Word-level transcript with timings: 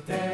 tua 0.00 0.33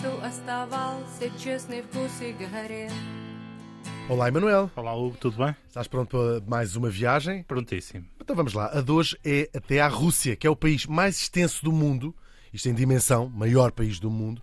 рту 0.00 0.24
оставался 0.24 1.30
честный 1.38 1.82
вкус 1.82 2.10
сигарет. 2.18 2.90
Olá, 4.08 4.28
Emanuel. 4.28 4.70
Olá, 4.74 4.94
Hugo, 4.94 5.16
tudo 5.18 5.44
bem? 5.44 5.54
Estás 5.68 5.86
pronto 5.86 6.16
para 6.16 6.40
mais 6.48 6.76
uma 6.76 6.88
viagem? 6.88 7.42
Prontíssimo. 7.42 8.06
Então 8.20 8.34
vamos 8.34 8.54
lá. 8.54 8.70
A 8.72 8.80
de 8.80 8.90
hoje 8.90 9.18
é 9.24 9.50
até 9.54 9.80
à 9.80 9.88
Rússia, 9.88 10.34
que 10.34 10.46
é 10.46 10.50
o 10.50 10.56
país 10.56 10.86
mais 10.86 11.18
extenso 11.18 11.62
do 11.62 11.72
mundo, 11.72 12.14
isto 12.54 12.68
em 12.68 12.74
dimensão, 12.74 13.28
maior 13.28 13.70
país 13.70 13.98
do 13.98 14.10
mundo. 14.10 14.42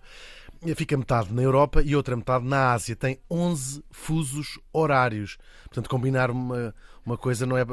Fica 0.76 0.96
metade 0.96 1.32
na 1.32 1.42
Europa 1.42 1.82
e 1.82 1.96
outra 1.96 2.16
metade 2.16 2.44
na 2.46 2.72
Ásia. 2.72 2.94
Tem 2.94 3.18
11 3.30 3.84
fusos 3.90 4.58
horários. 4.72 5.36
Portanto, 5.64 5.90
combinar 5.90 6.30
uma, 6.30 6.74
uma 7.04 7.18
coisa 7.18 7.44
não 7.44 7.56
é 7.56 7.64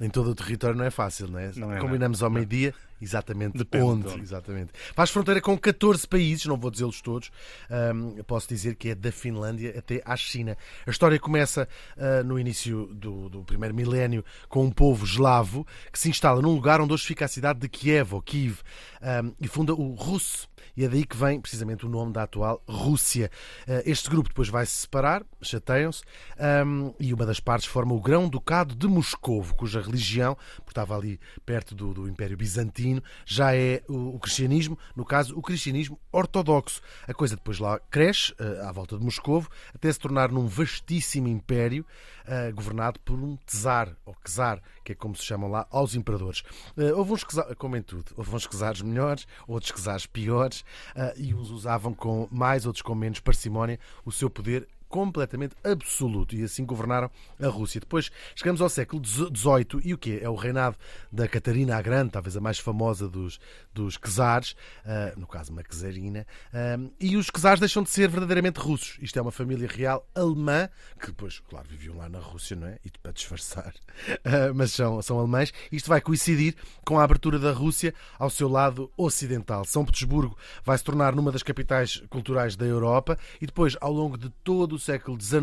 em 0.00 0.10
todo 0.10 0.30
o 0.30 0.34
território 0.34 0.76
não 0.76 0.84
é 0.84 0.90
fácil, 0.90 1.28
não 1.28 1.38
é? 1.38 1.52
Não 1.54 1.72
é 1.72 1.78
Combinamos 1.78 2.22
ao 2.22 2.30
meio-dia, 2.30 2.74
exatamente 3.01 3.57
Depende 3.57 3.85
onde, 3.85 4.03
de 4.03 4.09
onde. 4.09 4.21
Exatamente. 4.23 4.71
Faz 4.93 5.09
fronteira 5.09 5.41
com 5.41 5.57
14 5.57 6.07
países, 6.07 6.45
não 6.45 6.57
vou 6.57 6.71
dizê-los 6.71 7.01
todos. 7.01 7.31
Ahm, 7.69 8.21
posso 8.27 8.47
dizer 8.47 8.75
que 8.75 8.89
é 8.89 8.95
da 8.95 9.11
Finlândia 9.11 9.75
até 9.77 10.01
à 10.05 10.15
China. 10.15 10.57
A 10.85 10.89
história 10.89 11.19
começa 11.19 11.67
ah, 11.97 12.23
no 12.23 12.39
início 12.39 12.87
do, 12.93 13.29
do 13.29 13.43
primeiro 13.43 13.73
milénio 13.73 14.23
com 14.47 14.65
um 14.65 14.71
povo 14.71 15.05
eslavo 15.05 15.65
que 15.91 15.99
se 15.99 16.09
instala 16.09 16.41
num 16.41 16.53
lugar 16.53 16.81
onde 16.81 16.93
hoje 16.93 17.05
fica 17.05 17.25
a 17.25 17.27
cidade 17.27 17.59
de 17.59 17.69
Kiev, 17.69 18.13
ou 18.13 18.21
Kiev, 18.21 18.59
ahm, 19.01 19.31
e 19.39 19.47
funda 19.47 19.73
o 19.73 19.93
Rus. 19.93 20.47
E 20.75 20.85
é 20.85 20.87
daí 20.87 21.05
que 21.05 21.15
vem 21.17 21.39
precisamente 21.39 21.85
o 21.85 21.89
nome 21.89 22.13
da 22.13 22.23
atual 22.23 22.61
Rússia. 22.67 23.29
Ah, 23.67 23.81
Este 23.85 24.09
grupo 24.09 24.29
depois 24.29 24.49
vai 24.49 24.65
se 24.65 24.73
separar, 24.73 25.23
chateiam-se, 25.41 26.03
ahm, 26.37 26.91
e 26.99 27.13
uma 27.13 27.25
das 27.25 27.39
partes 27.39 27.67
forma 27.67 27.93
o 27.93 28.01
Grão-Ducado 28.01 28.75
de 28.75 28.87
Moscovo, 28.87 29.55
cuja 29.55 29.81
religião, 29.81 30.37
porque 30.57 30.71
estava 30.71 30.95
ali 30.95 31.19
perto 31.45 31.75
do, 31.75 31.93
do 31.93 32.07
Império 32.07 32.37
Bizantino, 32.37 33.03
já 33.25 33.55
é 33.55 33.81
o, 33.87 34.15
o 34.15 34.19
cristianismo, 34.19 34.77
no 34.95 35.05
caso, 35.05 35.37
o 35.37 35.41
cristianismo 35.41 35.99
ortodoxo. 36.11 36.81
A 37.07 37.13
coisa 37.13 37.35
depois 37.35 37.59
lá 37.59 37.79
cresce, 37.89 38.33
ah, 38.39 38.69
à 38.69 38.71
volta 38.71 38.97
de 38.97 39.03
Moscovo, 39.03 39.49
até 39.73 39.91
se 39.91 39.99
tornar 39.99 40.31
num 40.31 40.47
vastíssimo 40.47 41.27
império 41.27 41.85
ah, 42.25 42.51
governado 42.51 42.99
por 42.99 43.17
um 43.17 43.37
czar, 43.45 43.95
ou 44.05 44.15
czar, 44.25 44.61
que 44.83 44.91
é 44.93 44.95
como 44.95 45.15
se 45.15 45.23
chamam 45.25 45.49
lá, 45.49 45.67
aos 45.69 45.95
imperadores. 45.95 46.43
Ah, 46.77 46.95
houve 46.95 47.13
uns 47.13 47.23
czares, 47.23 47.55
como 47.57 47.75
em 47.75 47.81
tudo, 47.81 48.05
houve 48.15 48.35
uns 48.35 48.47
czares 48.47 48.81
melhores, 48.81 49.27
outros 49.47 49.71
czares 49.81 50.05
piores, 50.05 50.48
ah, 50.95 51.13
e 51.17 51.33
uns 51.33 51.49
usavam 51.49 51.93
com 51.93 52.27
mais, 52.31 52.65
outros 52.65 52.81
com 52.81 52.95
menos. 52.95 53.19
Parcimónia 53.19 53.79
o 54.05 54.11
seu 54.11 54.29
poder 54.29 54.67
completamente 54.89 55.55
absoluto 55.63 56.35
e 56.35 56.43
assim 56.43 56.65
governaram 56.65 57.09
a 57.41 57.47
Rússia. 57.47 57.79
Depois 57.79 58.11
chegamos 58.35 58.59
ao 58.59 58.67
século 58.67 59.05
XVIII 59.05 59.81
e 59.83 59.93
o 59.93 59.97
que 59.97 60.19
é 60.19 60.27
o 60.27 60.35
reinado 60.35 60.75
da 61.11 61.27
Catarina 61.27 61.77
a 61.77 61.81
Grande, 61.81 62.11
talvez 62.11 62.35
a 62.35 62.41
mais 62.41 62.59
famosa 62.59 63.07
dos, 63.07 63.39
dos 63.73 63.97
czares, 63.97 64.55
ah, 64.85 65.13
no 65.15 65.27
caso 65.27 65.51
uma 65.51 65.63
czarina, 65.63 66.25
ah, 66.53 66.77
e 66.99 67.15
os 67.15 67.27
czares 67.27 67.59
deixam 67.59 67.83
de 67.83 67.89
ser 67.89 68.09
verdadeiramente 68.09 68.59
russos. 68.59 68.97
Isto 69.01 69.19
é 69.19 69.21
uma 69.21 69.31
família 69.31 69.67
real 69.67 70.05
alemã, 70.13 70.67
que 70.99 71.07
depois, 71.07 71.39
claro, 71.39 71.67
viviam 71.69 71.95
lá 71.95 72.09
na 72.09 72.19
Rússia, 72.19 72.55
não 72.55 72.67
é? 72.67 72.79
E 72.83 72.89
para 72.89 73.11
disfarçar, 73.11 73.73
Ah, 74.25 74.51
mas 74.53 74.71
são, 74.71 75.01
são 75.01 75.19
alemães. 75.19 75.53
Isto 75.71 75.89
vai 75.89 76.01
coincidir 76.01 76.55
com 76.85 76.99
a 76.99 77.03
abertura 77.03 77.37
da 77.37 77.51
Rússia 77.51 77.93
ao 78.17 78.29
seu 78.29 78.47
lado 78.47 78.91
ocidental. 78.97 79.65
São 79.65 79.85
Petersburgo 79.85 80.37
vai 80.63 80.77
se 80.77 80.83
tornar 80.83 81.15
numa 81.15 81.31
das 81.31 81.43
capitais 81.43 82.03
culturais 82.09 82.55
da 82.55 82.65
Europa 82.65 83.17
e 83.41 83.45
depois, 83.45 83.77
ao 83.79 83.91
longo 83.91 84.17
de 84.17 84.29
todo 84.43 84.73
o 84.73 84.78
século 84.79 85.19
XIX, 85.19 85.41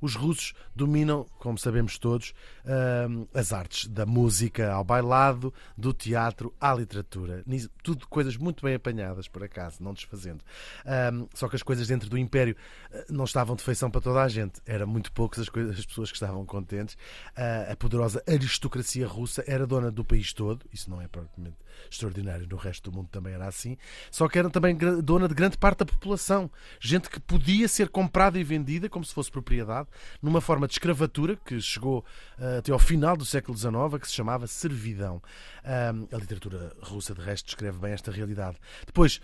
os 0.00 0.14
russos 0.14 0.52
dominam, 0.74 1.24
como 1.38 1.58
sabemos 1.58 1.98
todos, 1.98 2.32
as 3.34 3.52
artes 3.52 3.86
da 3.88 4.04
música 4.04 4.72
ao 4.72 4.84
bailado, 4.84 5.52
do 5.76 5.92
teatro 5.92 6.54
à 6.60 6.74
literatura. 6.74 7.44
Tudo 7.82 8.06
coisas 8.08 8.36
muito 8.36 8.62
bem 8.64 8.74
apanhadas, 8.74 9.28
por 9.28 9.42
acaso, 9.44 9.82
não 9.82 9.92
desfazendo. 9.94 10.42
Só 11.34 11.48
que 11.48 11.56
as 11.56 11.62
coisas 11.62 11.86
dentro 11.88 12.08
do 12.08 12.18
Império 12.18 12.56
eh, 12.90 13.06
não 13.08 13.24
estavam 13.24 13.54
de 13.56 13.62
feição 13.62 13.90
para 13.90 14.00
toda 14.00 14.22
a 14.22 14.28
gente. 14.28 14.60
Eram 14.66 14.86
muito 14.86 15.12
poucas 15.12 15.40
as, 15.40 15.48
coisas- 15.48 15.78
as 15.78 15.86
pessoas 15.86 16.10
que 16.10 16.16
estavam 16.16 16.44
contentes. 16.44 16.96
Ah, 17.36 17.72
A 17.72 17.76
poderosa 17.76 18.22
aristocracia 18.26 19.06
russa 19.06 19.44
era 19.46 19.66
dona 19.66 19.90
do 19.90 20.04
país 20.04 20.32
todo. 20.32 20.64
Isso 20.72 20.90
não 20.90 21.00
é 21.00 21.08
propriamente 21.08 21.56
extraordinário, 21.90 22.46
no 22.48 22.56
resto 22.56 22.90
do 22.90 22.96
mundo 22.96 23.08
também 23.10 23.34
era 23.34 23.46
assim. 23.46 23.76
Só 24.10 24.28
que 24.28 24.38
eram 24.38 24.50
também 24.50 24.76
dona 25.02 25.28
de 25.28 25.34
grande 25.34 25.56
parte 25.56 25.78
da 25.78 25.86
população. 25.86 26.50
Gente 26.80 27.08
que 27.10 27.20
podia 27.20 27.68
ser 27.68 27.88
comprada 27.88 28.38
e 28.38 28.44
vendida 28.44 28.88
como 28.88 29.04
se 29.04 29.14
fosse 29.14 29.30
propriedade, 29.30 29.88
numa 30.22 30.40
forma 30.40 30.66
de 30.66 30.74
escravatura 30.74 31.36
que 31.36 31.60
chegou 31.60 32.04
ah, 32.38 32.58
até 32.58 32.72
ao 32.72 32.78
final 32.78 33.16
do 33.16 33.24
século 33.24 33.56
XIX, 33.56 33.74
que 34.00 34.08
se 34.08 34.14
chamava 34.14 34.46
servidão. 34.46 35.22
Ah, 35.64 35.92
a 36.12 36.16
literatura 36.16 36.72
russa, 36.82 37.14
de 37.14 37.20
resto, 37.20 37.46
descreve 37.46 37.78
bem 37.78 37.92
esta 37.92 38.10
realidade. 38.10 38.56
Depois, 38.86 39.20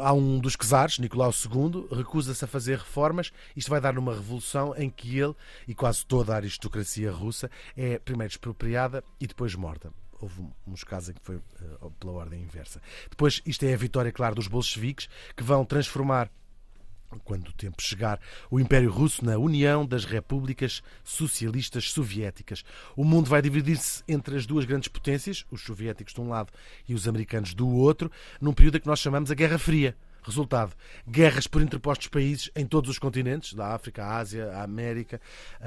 há 0.00 0.12
um 0.12 0.38
dos 0.38 0.56
czares, 0.56 0.98
Nicolau 0.98 1.30
II, 1.30 1.86
recusa-se 1.96 2.44
a 2.44 2.48
fazer 2.48 2.78
reformas. 2.78 3.32
Isto 3.56 3.70
vai 3.70 3.80
dar 3.80 3.94
numa 3.94 4.14
revolução 4.14 4.74
em 4.76 4.90
que 4.90 5.18
ele 5.18 5.34
e 5.68 5.74
quase 5.74 6.04
toda 6.04 6.32
a 6.32 6.36
aristocracia 6.36 7.10
russa 7.10 7.50
é 7.76 7.98
primeiro 7.98 8.32
expropriada 8.32 9.04
e 9.20 9.26
depois 9.26 9.54
morta. 9.54 9.92
Houve 10.24 10.42
uns 10.66 10.82
casos 10.82 11.10
em 11.10 11.12
que 11.12 11.20
foi 11.20 11.36
eh, 11.36 11.90
pela 12.00 12.12
ordem 12.12 12.40
inversa. 12.40 12.80
Depois, 13.10 13.42
isto 13.44 13.62
é 13.64 13.74
a 13.74 13.76
vitória, 13.76 14.10
claro, 14.10 14.34
dos 14.34 14.48
bolcheviques, 14.48 15.06
que 15.36 15.42
vão 15.42 15.66
transformar 15.66 16.30
quando 17.24 17.48
o 17.48 17.52
tempo 17.52 17.80
chegar, 17.80 18.18
o 18.50 18.58
Império 18.58 18.90
Russo 18.90 19.22
na 19.22 19.36
União 19.36 19.86
das 19.86 20.04
Repúblicas 20.04 20.82
Socialistas 21.04 21.92
Soviéticas. 21.92 22.64
O 22.96 23.04
mundo 23.04 23.28
vai 23.28 23.42
dividir-se 23.42 24.02
entre 24.08 24.34
as 24.34 24.46
duas 24.46 24.64
grandes 24.64 24.88
potências, 24.88 25.44
os 25.50 25.62
soviéticos 25.62 26.14
de 26.14 26.20
um 26.22 26.30
lado 26.30 26.50
e 26.88 26.94
os 26.94 27.06
americanos 27.06 27.52
do 27.52 27.68
outro, 27.68 28.10
num 28.40 28.54
período 28.54 28.80
que 28.80 28.86
nós 28.86 28.98
chamamos 28.98 29.30
a 29.30 29.34
Guerra 29.34 29.58
Fria. 29.58 29.94
Resultado: 30.24 30.72
guerras 31.06 31.46
por 31.46 31.60
interpostos 31.60 32.08
países 32.08 32.50
em 32.56 32.66
todos 32.66 32.88
os 32.88 32.98
continentes, 32.98 33.52
da 33.52 33.74
África, 33.74 34.02
à 34.02 34.16
Ásia, 34.16 34.50
à 34.52 34.62
América, 34.62 35.20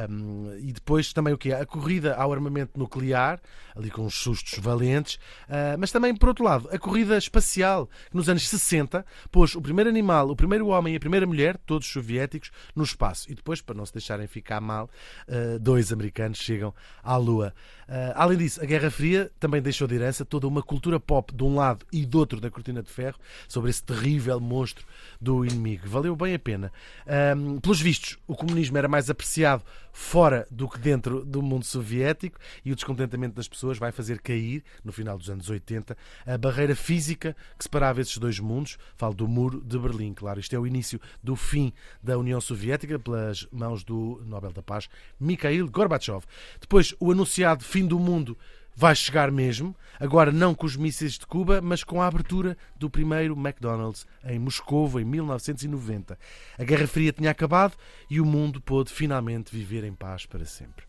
hum, 0.09 0.57
e 0.59 0.73
depois 0.73 1.13
também 1.13 1.31
o 1.31 1.37
que 1.37 1.51
é? 1.51 1.61
A 1.61 1.65
corrida 1.65 2.15
ao 2.15 2.33
armamento 2.33 2.77
nuclear, 2.77 3.39
ali 3.75 3.91
com 3.91 4.03
uns 4.03 4.15
sustos 4.15 4.57
valentes, 4.57 5.19
ah, 5.47 5.75
mas 5.77 5.91
também, 5.91 6.15
por 6.15 6.29
outro 6.29 6.43
lado, 6.43 6.67
a 6.71 6.79
corrida 6.79 7.17
espacial, 7.17 7.87
que 8.09 8.15
nos 8.15 8.27
anos 8.27 8.47
60 8.49 9.05
pôs 9.31 9.53
o 9.53 9.61
primeiro 9.61 9.89
animal, 9.89 10.29
o 10.29 10.35
primeiro 10.35 10.67
homem 10.67 10.95
e 10.95 10.97
a 10.97 10.99
primeira 10.99 11.27
mulher, 11.27 11.55
todos 11.65 11.87
soviéticos, 11.87 12.51
no 12.75 12.83
espaço. 12.83 13.31
E 13.31 13.35
depois, 13.35 13.61
para 13.61 13.75
não 13.75 13.85
se 13.85 13.93
deixarem 13.93 14.25
ficar 14.25 14.59
mal, 14.59 14.89
ah, 15.27 15.59
dois 15.61 15.91
americanos 15.91 16.39
chegam 16.39 16.73
à 17.03 17.15
Lua. 17.15 17.53
Ah, 17.87 18.13
além 18.15 18.39
disso, 18.39 18.61
a 18.61 18.65
Guerra 18.65 18.89
Fria 18.89 19.31
também 19.39 19.61
deixou 19.61 19.87
de 19.87 19.95
herança 19.95 20.25
toda 20.25 20.47
uma 20.47 20.63
cultura 20.63 20.99
pop 20.99 21.33
de 21.33 21.43
um 21.43 21.55
lado 21.55 21.85
e 21.93 22.05
do 22.05 22.17
outro 22.17 22.41
da 22.41 22.49
cortina 22.49 22.81
de 22.81 22.89
ferro 22.89 23.19
sobre 23.47 23.69
esse 23.69 23.83
terrível 23.83 24.39
monstro 24.47 24.85
do 25.19 25.45
inimigo. 25.45 25.87
Valeu 25.87 26.15
bem 26.15 26.33
a 26.33 26.39
pena. 26.39 26.71
Ahm, 27.05 27.59
pelos 27.59 27.81
vistos, 27.81 28.17
o 28.27 28.35
comunismo 28.35 28.77
era 28.77 28.87
mais 28.87 29.09
apreciado 29.09 29.63
fora 29.91 30.47
do 30.51 30.69
que 30.69 30.77
dentro 30.77 31.25
do 31.25 31.41
mundo 31.41 31.65
soviético 31.65 32.39
e 32.63 32.71
o 32.71 32.75
descontentamento 32.75 33.35
das 33.35 33.47
pessoas 33.47 33.79
vai 33.79 33.91
fazer 33.91 34.21
cair, 34.21 34.63
no 34.85 34.91
final 34.91 35.17
dos 35.17 35.27
anos 35.27 35.49
80, 35.49 35.97
a 36.25 36.37
barreira 36.37 36.75
física 36.75 37.35
que 37.57 37.63
separava 37.63 37.99
esses 37.99 38.17
dois 38.17 38.39
mundos. 38.39 38.77
Falo 38.95 39.15
do 39.15 39.27
Muro 39.27 39.59
de 39.59 39.77
Berlim, 39.77 40.13
claro. 40.13 40.39
Isto 40.39 40.55
é 40.55 40.59
o 40.59 40.67
início 40.67 41.01
do 41.21 41.35
fim 41.35 41.73
da 42.01 42.17
União 42.17 42.39
Soviética 42.39 42.99
pelas 42.99 43.47
mãos 43.51 43.83
do 43.83 44.21
Nobel 44.25 44.53
da 44.53 44.61
Paz, 44.61 44.87
Mikhail 45.19 45.67
Gorbachev. 45.69 46.23
Depois, 46.61 46.93
o 46.99 47.11
anunciado 47.11 47.63
fim 47.63 47.85
do 47.85 47.99
mundo 47.99 48.37
vai 48.77 48.95
chegar 48.95 49.31
mesmo, 49.31 49.75
agora 49.99 50.31
não 50.31 50.53
com 50.53 50.67
os 50.67 50.75
mísseis 50.75 51.13
de 51.13 51.25
Cuba, 51.25 51.59
mas 51.59 51.83
com 51.83 51.99
a 51.99 52.05
abertura 52.05 52.55
do 52.75 52.91
primeiro 52.91 53.33
McDonald's 53.33 54.05
em 54.23 54.37
Moscou 54.37 54.99
em 54.99 55.03
1990. 55.03 56.15
A 56.59 56.63
Guerra 56.63 56.85
Fria 56.85 57.11
tinha 57.11 57.31
acabado 57.31 57.75
e 58.07 58.21
o 58.21 58.25
mundo 58.25 58.61
pôde 58.61 58.93
finalmente 58.93 59.51
viver 59.51 59.83
em 59.83 59.95
paz 59.95 60.27
para 60.27 60.45
sempre. 60.45 60.85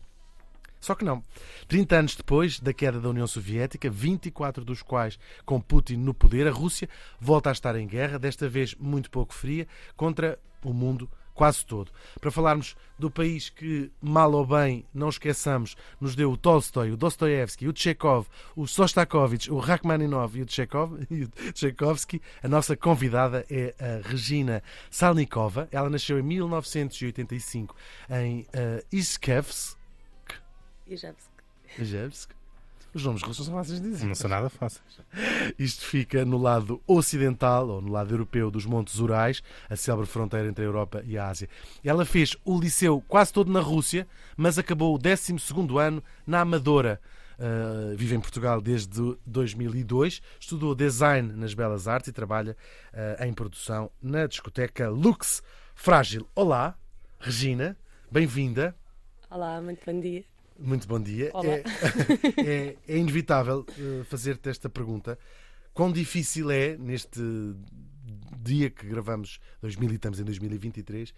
Só 0.79 0.93
que 0.93 1.03
não. 1.03 1.23
30 1.67 1.95
anos 1.95 2.15
depois 2.15 2.59
da 2.59 2.71
queda 2.71 3.01
da 3.01 3.09
União 3.09 3.25
Soviética, 3.25 3.89
24 3.89 4.63
dos 4.63 4.83
quais 4.83 5.17
com 5.43 5.59
Putin 5.59 5.95
no 5.95 6.13
poder, 6.13 6.47
a 6.47 6.51
Rússia 6.51 6.87
volta 7.19 7.49
a 7.49 7.53
estar 7.53 7.75
em 7.75 7.87
guerra, 7.87 8.19
desta 8.19 8.47
vez 8.47 8.75
muito 8.75 9.09
pouco 9.09 9.33
fria, 9.33 9.67
contra 9.97 10.37
o 10.63 10.71
mundo 10.71 11.09
quase 11.39 11.65
todo. 11.65 11.89
Para 12.19 12.29
falarmos 12.31 12.75
do 12.97 13.09
país 13.09 13.49
que, 13.49 13.89
mal 14.01 14.29
ou 14.33 14.45
bem, 14.45 14.85
não 14.93 15.07
esqueçamos, 15.07 15.77
nos 15.97 16.13
deu 16.13 16.29
o 16.33 16.35
Tolstói, 16.35 16.91
o 16.91 16.97
Dostoevsky, 16.97 17.65
o 17.65 17.73
Chekhov, 17.73 18.27
o 18.57 18.67
Sostakovich, 18.67 19.49
o 19.49 19.57
Rachmaninov 19.57 20.35
e 20.35 20.41
o, 20.41 20.45
Chekhov, 20.45 20.99
e 21.09 21.23
o 21.23 21.29
Tchaikovsky, 21.53 22.21
a 22.43 22.47
nossa 22.49 22.75
convidada 22.75 23.45
é 23.49 23.73
a 23.79 24.05
Regina 24.05 24.61
Salnikova. 24.91 25.69
Ela 25.71 25.89
nasceu 25.89 26.19
em 26.19 26.23
1985 26.23 27.73
em 28.09 28.41
uh, 28.41 28.85
Iskevsk. 28.91 29.77
Ijevsk. 30.87 31.29
Ijevsk. 31.77 32.38
Os 32.93 33.03
nomes 33.03 33.21
russos 33.21 33.45
são 33.45 33.53
fáceis 33.55 33.79
de 33.79 33.89
dizer. 33.89 34.05
Não 34.05 34.15
são 34.15 34.29
nada 34.29 34.49
fáceis. 34.49 34.83
Isto 35.57 35.85
fica 35.85 36.25
no 36.25 36.37
lado 36.37 36.81
ocidental, 36.87 37.67
ou 37.69 37.81
no 37.81 37.91
lado 37.91 38.13
europeu 38.13 38.49
dos 38.49 38.65
Montes 38.65 38.99
Urais, 38.99 39.43
a 39.69 39.75
célebre 39.75 40.07
fronteira 40.07 40.47
entre 40.47 40.63
a 40.63 40.67
Europa 40.67 41.03
e 41.05 41.17
a 41.17 41.27
Ásia. 41.27 41.47
Ela 41.83 42.05
fez 42.05 42.35
o 42.43 42.59
liceu 42.59 43.03
quase 43.07 43.31
todo 43.31 43.51
na 43.51 43.59
Rússia, 43.59 44.07
mas 44.35 44.57
acabou 44.57 44.95
o 44.95 44.97
12 44.97 45.35
ano 45.79 46.03
na 46.25 46.41
Amadora. 46.41 46.99
Uh, 47.39 47.95
vive 47.95 48.15
em 48.15 48.19
Portugal 48.19 48.59
desde 48.59 49.15
2002, 49.25 50.21
estudou 50.37 50.75
design 50.75 51.31
nas 51.31 51.53
Belas 51.53 51.87
Artes 51.87 52.09
e 52.09 52.11
trabalha 52.11 52.57
uh, 52.91 53.23
em 53.23 53.31
produção 53.31 53.89
na 54.01 54.27
discoteca 54.27 54.89
Lux 54.89 55.41
Frágil. 55.73 56.27
Olá, 56.35 56.75
Regina, 57.17 57.77
bem-vinda. 58.11 58.75
Olá, 59.29 59.61
muito 59.61 59.85
bom 59.85 59.97
dia. 60.01 60.25
Muito 60.59 60.87
bom 60.87 60.99
dia. 60.99 61.31
É, 61.43 61.63
é, 62.43 62.75
é 62.87 62.97
inevitável 62.97 63.65
uh, 63.69 64.03
fazer-te 64.05 64.49
esta 64.49 64.69
pergunta. 64.69 65.17
Quão 65.73 65.91
difícil 65.91 66.51
é, 66.51 66.77
neste 66.77 67.21
dia 68.41 68.69
que 68.69 68.85
gravamos 68.87 69.39
2000 69.61 69.91
e 69.91 69.95
estamos 69.95 70.19
em 70.19 70.23
2023, 70.23 71.13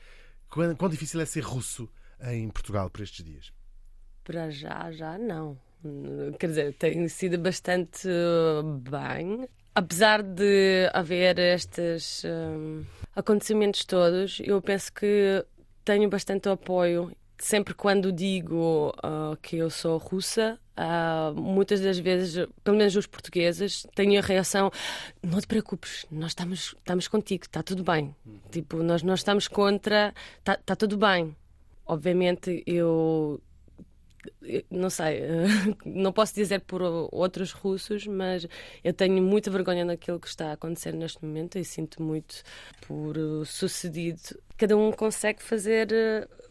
quão, 0.50 0.76
quão 0.76 0.90
difícil 0.90 1.20
é 1.22 1.26
ser 1.26 1.42
russo 1.42 1.90
em 2.24 2.50
Portugal 2.50 2.90
por 2.90 3.02
estes 3.02 3.24
dias? 3.24 3.52
Para 4.24 4.50
já, 4.50 4.92
já 4.92 5.18
não. 5.18 5.58
Quer 6.38 6.48
dizer, 6.48 6.74
tem 6.76 7.08
sido 7.08 7.40
bastante 7.40 8.08
uh, 8.08 8.64
bem. 8.64 9.48
Apesar 9.74 10.22
de 10.22 10.90
haver 10.94 11.40
estes 11.40 12.24
um, 12.26 12.84
acontecimentos 13.16 13.86
todos, 13.86 14.40
eu 14.44 14.62
penso 14.62 14.94
que 14.94 15.44
tenho 15.84 16.08
bastante 16.10 16.50
apoio 16.50 17.12
sempre 17.42 17.74
quando 17.74 18.12
digo 18.12 18.94
uh, 19.04 19.36
que 19.42 19.58
eu 19.58 19.70
sou 19.70 19.98
russa, 19.98 20.60
uh, 20.78 21.40
muitas 21.40 21.82
das 21.82 21.98
vezes, 21.98 22.48
pelo 22.64 22.78
menos 22.78 22.96
os 22.96 23.08
portugueses, 23.08 23.86
têm 23.96 24.18
a 24.18 24.22
reação: 24.22 24.72
não 25.22 25.42
te 25.42 25.48
preocupes, 25.48 26.06
nós 26.12 26.32
estamos, 26.32 26.76
estamos 26.78 27.08
contigo, 27.08 27.44
está 27.44 27.64
tudo 27.64 27.84
bem. 27.84 28.16
Uhum. 28.26 28.40
Tipo, 28.52 28.84
nós 28.84 29.02
não 29.04 29.16
estamos 29.16 29.48
contra, 29.48 30.14
está 30.40 30.56
tá 30.56 30.76
tudo 30.76 30.98
bem. 30.98 31.36
Obviamente, 31.86 32.64
eu 32.66 33.42
não 34.70 34.90
sei, 34.90 35.22
não 35.86 36.12
posso 36.12 36.34
dizer 36.36 36.62
por 36.62 36.82
outros 36.82 37.52
russos, 37.52 38.08
mas 38.08 38.48
eu 38.84 38.94
tenho 38.94 39.22
muita 39.22 39.50
vergonha 39.52 39.86
naquilo 39.86 40.20
que 40.20 40.28
está 40.28 40.50
a 40.50 40.54
acontecer 40.54 40.94
neste 40.94 41.24
momento 41.24 41.58
e 41.58 41.66
sinto 41.66 42.02
muito 42.02 42.44
por 42.88 43.16
sucedido. 43.46 44.22
Cada 44.58 44.78
um 44.78 44.92
consegue 44.92 45.42
fazer, 45.42 45.90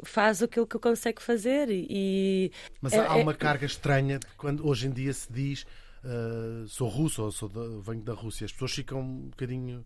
faz 0.02 0.42
aquilo 0.42 0.66
que 0.66 0.78
consegue 0.78 1.22
fazer 1.22 1.68
e. 1.70 2.50
Mas 2.80 2.92
há 2.94 3.18
é, 3.18 3.22
uma 3.22 3.32
é... 3.32 3.36
carga 3.36 3.66
estranha 3.66 4.18
quando 4.36 4.66
hoje 4.66 4.86
em 4.86 4.90
dia 4.90 5.12
se 5.12 5.32
diz 5.32 5.66
uh, 6.04 6.66
sou 6.68 6.88
russo 6.88 7.22
ou 7.22 7.32
sou 7.32 7.48
de, 7.48 7.82
venho 7.82 8.02
da 8.02 8.12
Rússia. 8.12 8.44
As 8.44 8.52
pessoas 8.52 8.72
ficam 8.72 9.00
um 9.00 9.28
bocadinho 9.28 9.84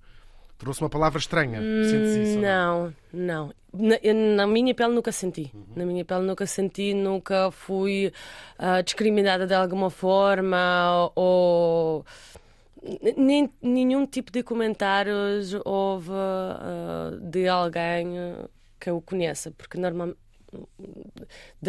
Trouxe 0.64 0.80
uma 0.80 0.88
palavra 0.88 1.18
estranha. 1.18 1.60
Sentes 1.60 2.16
isso? 2.16 2.38
Não, 2.38 2.94
não. 3.12 3.52
Na, 3.70 3.96
na, 4.34 4.46
minha 4.46 4.74
pele 4.74 4.94
nunca 4.94 5.12
senti. 5.12 5.50
Uhum. 5.52 5.64
Na 5.76 5.84
minha 5.84 6.06
pele 6.06 6.22
nunca 6.22 6.46
senti, 6.46 6.94
nunca 6.94 7.50
fui 7.50 8.10
uh, 8.58 8.82
discriminada 8.82 9.46
de 9.46 9.52
alguma 9.52 9.90
forma 9.90 11.12
ou. 11.14 12.06
Nem, 13.14 13.50
nenhum 13.60 14.06
tipo 14.06 14.32
de 14.32 14.42
comentários 14.42 15.54
houve 15.66 16.10
uh, 16.10 17.20
de 17.20 17.46
alguém 17.46 18.14
que 18.80 18.88
eu 18.88 19.02
conheça, 19.02 19.50
porque 19.50 19.76
normalmente. 19.76 20.18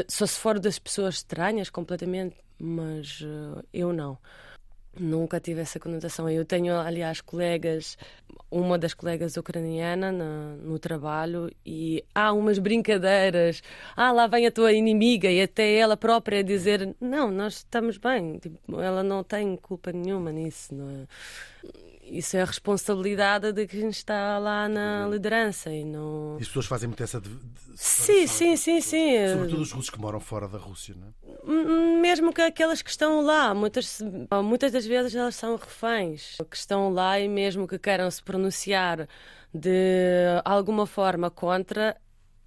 Só 0.07 0.25
se 0.25 0.39
for 0.39 0.57
das 0.57 0.79
pessoas 0.79 1.15
estranhas 1.15 1.69
completamente, 1.69 2.37
mas 2.57 3.19
uh, 3.19 3.61
eu 3.73 3.91
não. 3.91 4.17
Nunca 4.97 5.39
tive 5.39 5.61
essa 5.61 5.79
conotação. 5.79 6.29
Eu 6.29 6.45
tenho, 6.45 6.79
aliás, 6.79 7.19
colegas, 7.19 7.97
uma 8.49 8.77
das 8.77 8.93
colegas 8.93 9.35
ucraniana 9.35 10.11
no, 10.11 10.55
no, 10.57 10.79
trabalho, 10.79 11.51
e 11.65 12.03
há 12.13 12.31
umas 12.31 12.59
brincadeiras. 12.59 13.61
Ah, 13.95 14.11
lá 14.11 14.27
vem 14.27 14.47
a 14.47 14.51
tua 14.51 14.71
inimiga, 14.71 15.29
e 15.29 15.41
até 15.41 15.75
ela 15.75 15.97
própria 15.97 16.43
dizer: 16.43 16.95
Não, 17.01 17.29
nós 17.29 17.57
estamos 17.57 17.97
bem. 17.97 18.37
Tipo, 18.39 18.79
ela 18.79 19.03
não 19.03 19.23
tem 19.23 19.55
culpa 19.57 19.91
nenhuma 19.91 20.31
nisso. 20.31 20.73
Não 20.73 20.89
é? 20.89 21.07
Isso 22.07 22.37
é 22.37 22.41
a 22.41 22.45
responsabilidade 22.45 23.51
de 23.51 23.67
quem 23.67 23.89
está 23.89 24.37
lá 24.37 24.69
na 24.69 25.07
liderança 25.07 25.71
e 25.71 25.83
não. 25.83 26.37
E 26.37 26.41
as 26.41 26.47
pessoas 26.47 26.65
fazem 26.65 26.87
muito 26.87 27.03
essa. 27.03 27.19
De, 27.19 27.29
de 27.29 27.49
sim, 27.75 28.27
sim, 28.27 28.55
sim, 28.55 28.79
sim. 28.79 29.29
Sobretudo 29.31 29.61
os 29.61 29.71
russos 29.71 29.89
que 29.89 29.99
moram 29.99 30.19
fora 30.19 30.47
da 30.47 30.57
Rússia, 30.57 30.95
não 30.95 31.07
é? 31.07 32.01
Mesmo 32.01 32.31
que 32.31 32.41
aquelas 32.41 32.81
que 32.81 32.89
estão 32.89 33.21
lá, 33.21 33.53
muitas, 33.53 34.01
muitas 34.43 34.71
das 34.71 34.85
vezes 34.85 35.15
elas 35.15 35.35
são 35.35 35.55
reféns, 35.55 36.37
que 36.49 36.55
estão 36.55 36.91
lá 36.91 37.19
e 37.19 37.27
mesmo 37.27 37.67
que 37.67 37.79
queiram 37.79 38.09
se 38.09 38.21
pronunciar 38.21 39.07
de 39.53 40.41
alguma 40.43 40.85
forma 40.85 41.31
contra, 41.31 41.95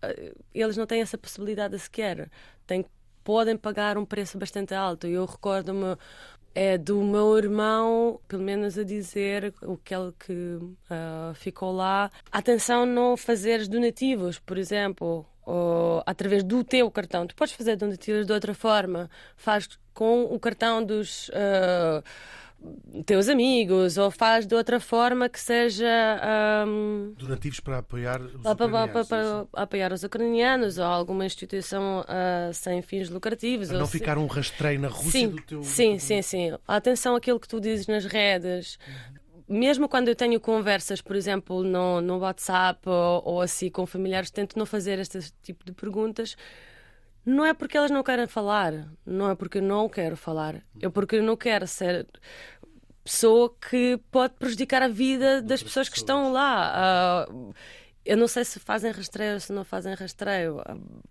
eh, 0.03 0.35
eles 0.55 0.77
não 0.77 0.87
têm 0.87 1.01
essa 1.01 1.17
possibilidade 1.17 1.79
sequer. 1.79 2.31
Têm, 2.67 2.85
podem 3.25 3.57
pagar 3.57 3.97
um 3.99 4.05
preço 4.05 4.39
bastante 4.39 4.75
alto. 4.75 5.07
Eu 5.07 5.25
recordo-me 5.25 5.97
é 6.61 6.77
do 6.77 7.01
meu 7.05 7.39
irmão, 7.39 8.21
pelo 8.27 8.43
menos 8.43 8.77
a 8.77 8.83
dizer 8.83 9.55
o 9.63 9.77
que 9.77 9.95
uh, 10.35 11.33
ficou 11.35 11.71
lá. 11.71 12.11
Atenção, 12.33 12.85
não 12.85 13.17
fazeres 13.17 13.69
donativos, 13.69 14.41
por 14.41 14.59
exemplo, 14.59 15.25
ou, 15.47 16.03
através 16.05 16.43
do 16.43 16.65
teu 16.65 16.91
cartão. 16.91 17.29
Tu 17.29 17.37
podes 17.37 17.55
fazer 17.55 17.77
donativos 17.77 18.27
de 18.27 18.33
outra 18.33 18.55
forma. 18.55 19.09
Faz 19.37 19.69
com 19.95 20.25
o 20.25 20.41
cartão 20.41 20.85
dos. 20.85 21.29
Uh, 21.29 22.03
teus 23.07 23.29
amigos 23.29 23.97
ou 23.97 24.11
faz 24.11 24.47
de 24.47 24.55
outra 24.55 24.81
forma 24.81 25.29
que 25.29 25.39
seja 25.39 25.87
um, 26.67 27.15
donativos 27.17 27.61
para 27.61 27.79
apoiar 27.79 28.21
os 28.21 28.43
para, 28.43 28.53
ucranianos, 28.53 28.93
para, 28.93 29.05
para, 29.05 29.45
para 29.45 29.63
apoiar 29.63 29.93
os 29.93 30.03
ucranianos 30.03 30.79
ou 30.79 30.85
alguma 30.85 31.25
instituição 31.25 32.01
uh, 32.01 32.53
sem 32.53 32.83
fins 32.83 33.09
lucrativos 33.09 33.69
para 33.69 33.79
não 33.79 33.87
ficar 33.87 34.15
se... 34.15 34.21
um 34.21 34.27
rastreio 34.27 34.81
na 34.81 34.89
Rússia 34.89 35.11
sim, 35.11 35.29
do 35.29 35.43
teu 35.43 35.63
sim 35.63 35.95
do... 35.95 36.01
sim 36.01 36.23
sim. 36.23 36.59
Atenção 36.67 37.15
àquilo 37.15 37.39
que 37.39 37.49
tu 37.49 37.61
dizes 37.61 37.87
nas 37.87 38.05
redes. 38.05 38.79
Mesmo 39.49 39.89
quando 39.89 40.09
eu 40.09 40.17
tenho 40.17 40.39
conversas, 40.39 41.01
por 41.01 41.17
exemplo, 41.17 41.63
no, 41.63 42.03
no 42.03 42.19
WhatsApp 42.19 42.87
ou, 42.87 43.23
ou 43.25 43.41
assim 43.41 43.71
com 43.71 43.87
familiares, 43.87 44.31
tento 44.31 44.59
não 44.59 44.67
fazer 44.67 44.99
este 44.99 45.21
tipo 45.43 45.65
de 45.65 45.73
perguntas, 45.73 46.37
não 47.29 47.45
é 47.45 47.53
porque 47.53 47.77
elas 47.77 47.91
não 47.91 48.03
querem 48.03 48.27
falar, 48.27 48.89
não 49.05 49.31
é 49.31 49.35
porque 49.35 49.59
eu 49.59 49.63
não 49.63 49.89
quero 49.89 50.17
falar, 50.17 50.63
é 50.81 50.89
porque 50.89 51.17
eu 51.17 51.23
não 51.23 51.37
quero 51.37 51.67
ser 51.67 52.07
pessoa 53.05 53.55
que 53.71 53.99
pode 54.11 54.35
prejudicar 54.35 54.83
a 54.83 54.89
vida 54.89 55.43
das 55.43 55.63
pessoas, 55.63 55.91
que 55.91 55.99
estão 55.99 56.33
lá. 56.33 57.27
Uh, 57.31 57.55
eu 58.05 58.17
não 58.17 58.27
sei 58.27 58.45
se 58.45 58.59
fazem 58.59 58.91
rastreio 58.91 59.35
ou 59.35 59.41
se 59.41 59.53
não 59.53 59.63
fazem 59.63 59.95
rastreio. 59.95 60.61
Uh, 60.61 61.03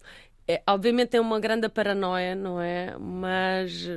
é, 0.47 0.63
obviamente 0.67 1.15
é 1.15 1.21
uma 1.21 1.39
grande 1.39 1.69
paranoia, 1.69 2.33
não 2.33 2.59
é? 2.59 2.97
Mas 2.97 3.87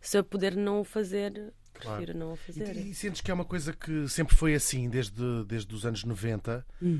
se 0.00 0.18
eu 0.18 0.22
puder 0.22 0.54
não 0.54 0.80
o 0.80 0.84
fazer, 0.84 1.52
Prefiro 1.80 2.12
claro. 2.12 2.18
não 2.18 2.36
fazer. 2.36 2.76
E, 2.76 2.90
e, 2.90 2.94
sentes 2.94 3.20
que 3.20 3.30
é 3.30 3.34
uma 3.34 3.44
coisa 3.44 3.72
que 3.72 4.08
sempre 4.08 4.36
foi 4.36 4.54
assim, 4.54 4.88
desde, 4.88 5.44
desde 5.44 5.74
os 5.74 5.84
anos 5.84 6.04
90? 6.04 6.64
Uh, 6.80 6.96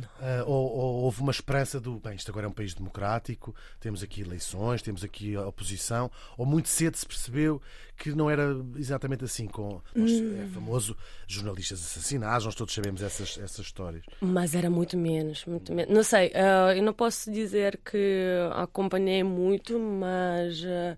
ou, 0.47 0.71
ou, 0.71 0.95
houve 1.03 1.21
uma 1.21 1.31
esperança 1.31 1.81
do, 1.81 1.99
bem, 2.01 2.15
isto 2.15 2.31
agora 2.31 2.47
é 2.47 2.49
um 2.49 2.53
país 2.53 2.75
democrático, 2.75 3.55
temos 3.79 4.03
aqui 4.03 4.23
eleições, 4.23 4.83
temos 4.83 5.05
aqui 5.05 5.37
a 5.37 5.47
oposição, 5.47 6.11
ou 6.37 6.45
muito 6.45 6.69
cedo 6.69 6.97
se 6.97 7.07
percebeu 7.07 7.61
que 7.97 8.13
não 8.13 8.31
era 8.31 8.57
exatamente 8.77 9.25
assim, 9.25 9.47
com 9.47 9.83
nós, 9.95 10.11
hum. 10.11 10.43
é 10.43 10.47
famoso 10.55 10.97
jornalistas 11.27 11.81
assassinados, 11.81 12.47
nós 12.47 12.55
todos 12.55 12.75
sabemos 12.75 13.03
essas, 13.03 13.39
essas 13.39 13.67
histórias. 13.67 14.03
Mas 14.21 14.55
era 14.55 14.71
muito 14.71 14.97
menos, 14.97 15.45
muito 15.45 15.75
menos. 15.75 15.95
Não 15.95 16.03
sei, 16.03 16.29
uh, 16.29 16.73
eu 16.75 16.83
não 16.83 16.95
posso 16.95 17.31
dizer 17.31 17.79
que 17.85 18.27
acompanhei 18.55 19.23
muito, 19.23 19.79
mas. 19.79 20.63
Uh, 20.63 20.97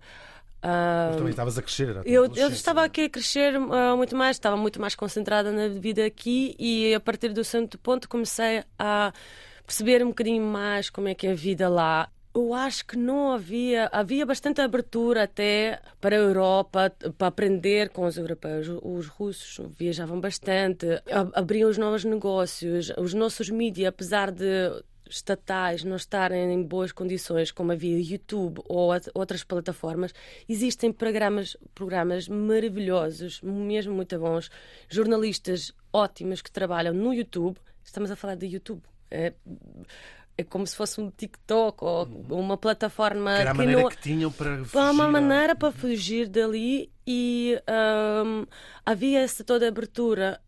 também 1.15 1.31
estavas 1.31 1.57
a 1.57 1.61
crescer. 1.61 2.01
Eu, 2.05 2.25
eu 2.35 2.47
estava 2.47 2.83
aqui 2.83 3.01
a 3.01 3.09
crescer 3.09 3.57
uh, 3.57 3.97
muito 3.97 4.15
mais, 4.15 4.37
estava 4.37 4.55
muito 4.55 4.79
mais 4.79 4.95
concentrada 4.95 5.51
na 5.51 5.67
vida 5.67 6.05
aqui 6.05 6.55
e 6.57 6.93
a 6.93 6.99
partir 6.99 7.29
do 7.33 7.43
certo 7.43 7.77
ponto 7.77 8.07
comecei 8.07 8.63
a 8.79 9.13
perceber 9.65 10.03
um 10.03 10.09
bocadinho 10.09 10.43
mais 10.43 10.89
como 10.89 11.07
é 11.07 11.13
que 11.15 11.27
é 11.27 11.31
a 11.31 11.35
vida 11.35 11.67
lá. 11.67 12.09
Eu 12.35 12.51
acho 12.51 12.87
que 12.87 12.97
não 12.97 13.33
havia, 13.33 13.87
havia 13.91 14.25
bastante 14.25 14.59
abertura 14.59 15.23
até 15.23 15.79
para 16.01 16.15
a 16.15 16.19
Europa, 16.19 16.91
para 17.15 17.27
aprender 17.27 17.89
com 17.89 18.07
os 18.07 18.17
europeus. 18.17 18.67
Os 18.81 19.07
russos 19.07 19.63
viajavam 19.77 20.19
bastante, 20.19 20.87
abriam 21.33 21.69
os 21.69 21.77
novos 21.77 22.03
negócios, 22.03 22.91
os 22.97 23.13
nossos 23.13 23.51
mídias, 23.51 23.89
apesar 23.89 24.31
de 24.31 24.71
estatais 25.15 25.83
não 25.83 25.95
estarem 25.95 26.51
em 26.51 26.63
boas 26.63 26.91
condições, 26.91 27.51
como 27.51 27.71
havia 27.71 27.99
YouTube 27.99 28.61
ou 28.67 28.91
outras 29.13 29.43
plataformas, 29.43 30.13
existem 30.47 30.91
programas, 30.91 31.55
programas 31.75 32.27
maravilhosos, 32.27 33.41
mesmo 33.41 33.93
muito 33.93 34.17
bons, 34.17 34.49
jornalistas 34.89 35.71
ótimos 35.91 36.41
que 36.41 36.51
trabalham 36.51 36.93
no 36.93 37.13
YouTube. 37.13 37.57
Estamos 37.83 38.09
a 38.09 38.15
falar 38.15 38.35
de 38.35 38.47
YouTube. 38.47 38.81
É, 39.11 39.33
é 40.37 40.43
como 40.43 40.65
se 40.65 40.75
fosse 40.75 40.99
um 40.99 41.11
TikTok 41.11 41.83
ou 41.83 42.07
uhum. 42.07 42.39
uma 42.39 42.57
plataforma 42.57 43.35
que 43.35 43.41
era 43.41 43.51
a 43.51 43.53
maneira 43.53 43.81
não... 43.81 43.89
que 43.89 43.97
tinham 43.97 44.31
para 44.31 44.57
fugir. 44.65 44.77
Uma 44.77 45.07
maneira 45.07 45.55
para 45.55 45.71
fugir 45.71 46.27
dali 46.27 46.91
e 47.05 47.59
um, 48.25 48.45
havia 48.85 49.19
essa 49.19 49.43
toda 49.43 49.67
abertura. 49.67 50.41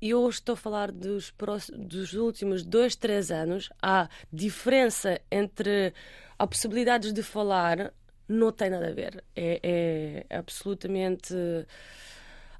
E 0.00 0.10
eu 0.10 0.28
estou 0.28 0.54
a 0.54 0.56
falar 0.56 0.92
dos, 0.92 1.32
dos 1.72 2.12
últimos 2.14 2.62
dois, 2.62 2.94
três 2.94 3.30
anos. 3.30 3.70
A 3.80 4.08
diferença 4.32 5.20
entre 5.30 5.94
a 6.38 6.46
possibilidades 6.46 7.12
de 7.12 7.22
falar 7.22 7.92
não 8.28 8.52
tem 8.52 8.70
nada 8.70 8.88
a 8.88 8.92
ver. 8.92 9.24
É, 9.34 10.26
é 10.28 10.36
absolutamente 10.36 11.34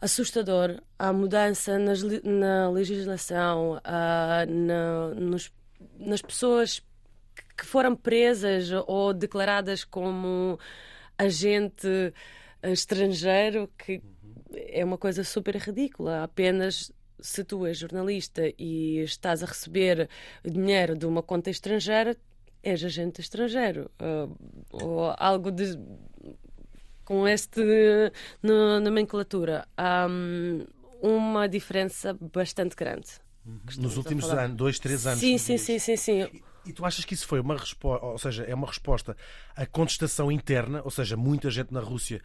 assustador 0.00 0.80
a 0.98 1.12
mudança 1.12 1.78
nas, 1.78 2.02
na 2.22 2.70
legislação, 2.70 3.76
uh, 3.78 4.50
na, 4.50 5.08
nos 5.14 5.50
nas 5.98 6.22
pessoas 6.22 6.82
que 7.56 7.64
foram 7.64 7.94
presas 7.94 8.70
ou 8.86 9.12
declaradas 9.12 9.84
como 9.84 10.58
agente 11.16 12.12
estrangeiro, 12.62 13.70
que 13.78 14.02
é 14.52 14.84
uma 14.84 14.98
coisa 14.98 15.22
super 15.24 15.56
ridícula. 15.56 16.24
Apenas 16.24 16.92
se 17.20 17.44
tu 17.44 17.66
és 17.66 17.78
jornalista 17.78 18.42
e 18.58 19.00
estás 19.00 19.42
a 19.42 19.46
receber 19.46 20.08
dinheiro 20.44 20.96
de 20.96 21.06
uma 21.06 21.22
conta 21.22 21.50
estrangeira, 21.50 22.16
és 22.62 22.82
agente 22.82 23.20
estrangeiro. 23.20 23.90
Uh, 24.00 24.36
ou 24.72 25.14
algo 25.18 25.50
de, 25.50 25.78
com 27.04 27.28
este 27.28 27.60
nomenclatura. 28.42 29.66
Há 29.76 30.06
um, 30.08 30.66
uma 31.02 31.46
diferença 31.46 32.16
bastante 32.32 32.74
grande. 32.74 33.08
Uhum. 33.46 33.60
Nos 33.78 33.96
últimos 33.96 34.30
anos, 34.30 34.56
dois, 34.56 34.78
três 34.78 35.06
anos. 35.06 35.20
Sim, 35.20 35.36
sim, 35.36 35.58
sim, 35.58 35.78
sim, 35.78 35.96
sim. 35.96 36.22
E, 36.22 36.70
e 36.70 36.72
tu 36.72 36.84
achas 36.84 37.04
que 37.04 37.12
isso 37.12 37.26
foi 37.26 37.40
uma 37.40 37.56
resposta, 37.56 38.06
ou 38.06 38.18
seja, 38.18 38.44
é 38.44 38.54
uma 38.54 38.66
resposta 38.66 39.14
à 39.54 39.66
contestação 39.66 40.32
interna, 40.32 40.80
ou 40.82 40.90
seja, 40.90 41.16
muita 41.16 41.50
gente 41.50 41.72
na 41.72 41.80
Rússia 41.80 42.22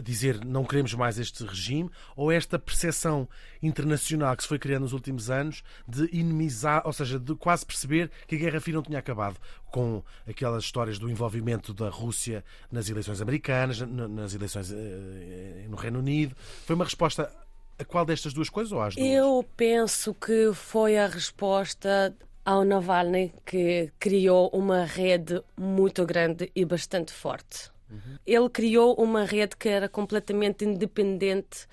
dizer 0.00 0.44
não 0.44 0.64
queremos 0.64 0.94
mais 0.94 1.18
este 1.18 1.44
regime, 1.44 1.90
ou 2.16 2.30
esta 2.30 2.58
percepção 2.58 3.28
internacional 3.62 4.36
que 4.36 4.42
se 4.42 4.48
foi 4.48 4.58
criando 4.58 4.82
nos 4.82 4.92
últimos 4.92 5.30
anos 5.30 5.62
de 5.86 6.08
inimizar, 6.12 6.82
ou 6.84 6.92
seja, 6.92 7.18
de 7.18 7.34
quase 7.34 7.66
perceber 7.66 8.10
que 8.26 8.36
a 8.36 8.38
Guerra 8.38 8.60
Fria 8.60 8.74
não 8.74 8.82
tinha 8.82 8.98
acabado 8.98 9.36
com 9.70 10.02
aquelas 10.28 10.64
histórias 10.64 10.98
do 10.98 11.10
envolvimento 11.10 11.72
da 11.72 11.88
Rússia 11.88 12.44
nas 12.70 12.88
eleições 12.88 13.20
americanas, 13.20 13.80
nas 13.80 14.34
eleições 14.34 14.70
eh, 14.70 15.66
no 15.68 15.76
Reino 15.76 15.98
Unido. 15.98 16.36
Foi 16.66 16.74
uma 16.74 16.84
resposta 16.84 17.32
a 17.78 17.84
qual 17.84 18.04
destas 18.04 18.32
duas 18.32 18.48
coisas 18.48 18.72
ou 18.72 18.80
às 18.80 18.94
duas? 18.94 19.06
Eu 19.06 19.44
penso 19.56 20.14
que 20.14 20.52
foi 20.52 20.98
a 20.98 21.06
resposta 21.06 22.14
ao 22.44 22.64
Navalny 22.64 23.32
que 23.46 23.90
criou 23.98 24.48
uma 24.52 24.84
rede 24.84 25.42
muito 25.56 26.04
grande 26.04 26.50
e 26.54 26.64
bastante 26.64 27.12
forte. 27.12 27.70
Uhum. 27.92 28.18
Ele 28.26 28.48
criou 28.48 28.94
uma 28.94 29.24
rede 29.24 29.56
que 29.56 29.68
era 29.68 29.88
completamente 29.88 30.64
independente 30.64 31.68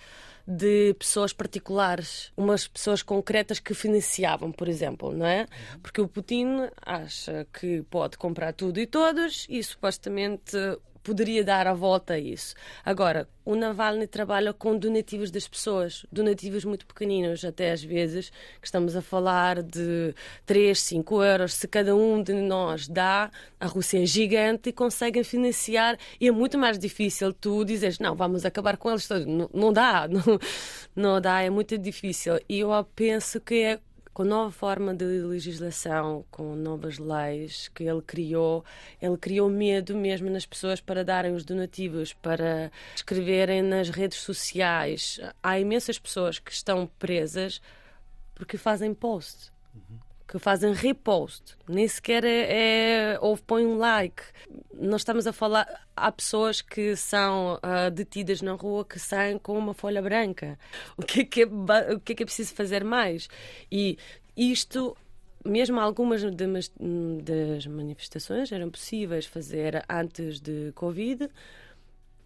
de 0.46 0.96
pessoas 0.96 1.32
particulares, 1.32 2.32
umas 2.36 2.68
pessoas 2.68 3.04
concretas 3.04 3.60
que 3.60 3.76
financiavam, 3.76 4.52
por 4.52 4.68
exemplo, 4.68 5.14
não 5.14 5.26
é? 5.26 5.46
Porque 5.82 6.02
o 6.02 6.08
Putin 6.08 6.68
acha 6.84 7.46
que 7.54 7.84
pode 7.84 8.18
comprar 8.18 8.52
tudo 8.54 8.80
e 8.80 8.88
todos 8.88 9.46
e 9.48 9.62
supostamente 9.64 10.58
poderia 11.10 11.44
dar 11.44 11.66
a 11.66 11.74
volta 11.74 12.14
a 12.14 12.20
isso. 12.20 12.54
Agora, 12.86 13.28
o 13.44 13.56
Navalny 13.56 14.06
trabalha 14.06 14.54
com 14.54 14.78
donativos 14.78 15.32
das 15.32 15.48
pessoas, 15.48 16.06
donativos 16.12 16.64
muito 16.64 16.86
pequeninos, 16.86 17.44
até 17.44 17.72
às 17.72 17.84
vezes, 17.84 18.30
que 18.62 18.68
estamos 18.68 18.96
a 18.96 19.02
falar 19.02 19.64
de 19.64 20.14
3, 20.46 20.80
5 20.80 21.24
euros. 21.24 21.56
Se 21.56 21.68
cada 21.68 21.96
um 21.96 22.22
de 22.22 22.34
nós 22.34 22.88
dá, 22.88 23.32
a 23.60 23.66
Rússia 23.66 24.04
é 24.04 24.06
gigante 24.06 24.70
e 24.70 24.72
conseguem 24.72 25.24
financiar. 25.24 25.98
E 26.22 26.28
é 26.28 26.32
muito 26.32 26.60
mais 26.60 26.78
difícil 26.78 27.34
tu 27.34 27.66
dizeres, 27.66 27.98
não, 27.98 28.16
vamos 28.16 28.46
acabar 28.46 28.78
com 28.78 28.92
eles 28.92 29.08
todos. 29.08 29.26
Não, 29.26 29.50
não 29.52 29.74
dá, 29.74 30.06
não, 30.08 30.40
não 30.96 31.20
dá, 31.20 31.42
é 31.42 31.50
muito 31.50 31.76
difícil. 31.76 32.40
E 32.48 32.60
eu 32.60 32.70
penso 32.96 33.42
que 33.42 33.64
é 33.64 33.80
com 34.20 34.26
nova 34.26 34.52
forma 34.52 34.94
de 34.94 35.06
legislação, 35.06 36.26
com 36.30 36.54
novas 36.54 36.98
leis 36.98 37.70
que 37.70 37.86
ele 37.86 38.02
criou, 38.02 38.66
ele 39.02 39.16
criou 39.16 39.50
medo 39.50 39.96
mesmo 39.96 40.30
nas 40.30 40.46
pessoas 40.46 40.82
para 40.82 41.06
darem 41.06 41.34
os 41.34 41.46
donativos, 41.46 42.12
para 42.12 42.70
escreverem 42.94 43.62
nas 43.62 43.90
redes 43.90 44.18
sociais. 44.18 45.22
Há 45.42 45.58
imensas 45.58 45.98
pessoas 45.98 46.38
que 46.38 46.52
estão 46.52 46.86
presas 47.00 47.62
porque 48.36 48.58
fazem 48.58 48.94
post. 48.94 49.54
Uhum 49.74 50.09
que 50.30 50.38
fazem 50.38 50.74
repost, 50.74 51.56
nem 51.68 51.88
sequer 51.88 52.24
é, 52.24 53.14
é, 53.14 53.20
ou 53.20 53.36
põem 53.36 53.66
um 53.66 53.80
like. 53.80 54.22
Nós 54.72 55.02
estamos 55.02 55.26
a 55.26 55.34
falar, 55.34 55.68
há 55.96 56.12
pessoas 56.12 56.62
que 56.62 56.96
são 56.96 57.56
uh, 57.56 57.90
detidas 57.92 58.40
na 58.44 58.54
rua 58.54 58.86
que 58.86 59.00
saem 59.00 59.40
com 59.40 59.58
uma 59.58 59.74
folha 59.74 60.04
branca. 60.04 60.58
O 60.96 61.02
que 61.02 61.22
é 61.22 61.26
que 61.26 61.42
é, 61.42 61.46
o 61.46 62.00
que 62.00 62.14
é, 62.14 62.16
que 62.16 62.24
é 62.24 62.26
preciso 62.28 62.54
fazer 62.54 62.84
mais? 62.84 63.28
E 63.72 63.98
isto 64.38 64.96
mesmo 65.44 65.80
algumas 65.80 66.22
das 66.24 67.66
manifestações 67.66 68.52
eram 68.52 68.70
possíveis 68.70 69.26
fazer 69.26 69.84
antes 69.90 70.40
de 70.40 70.72
Covid, 70.76 71.28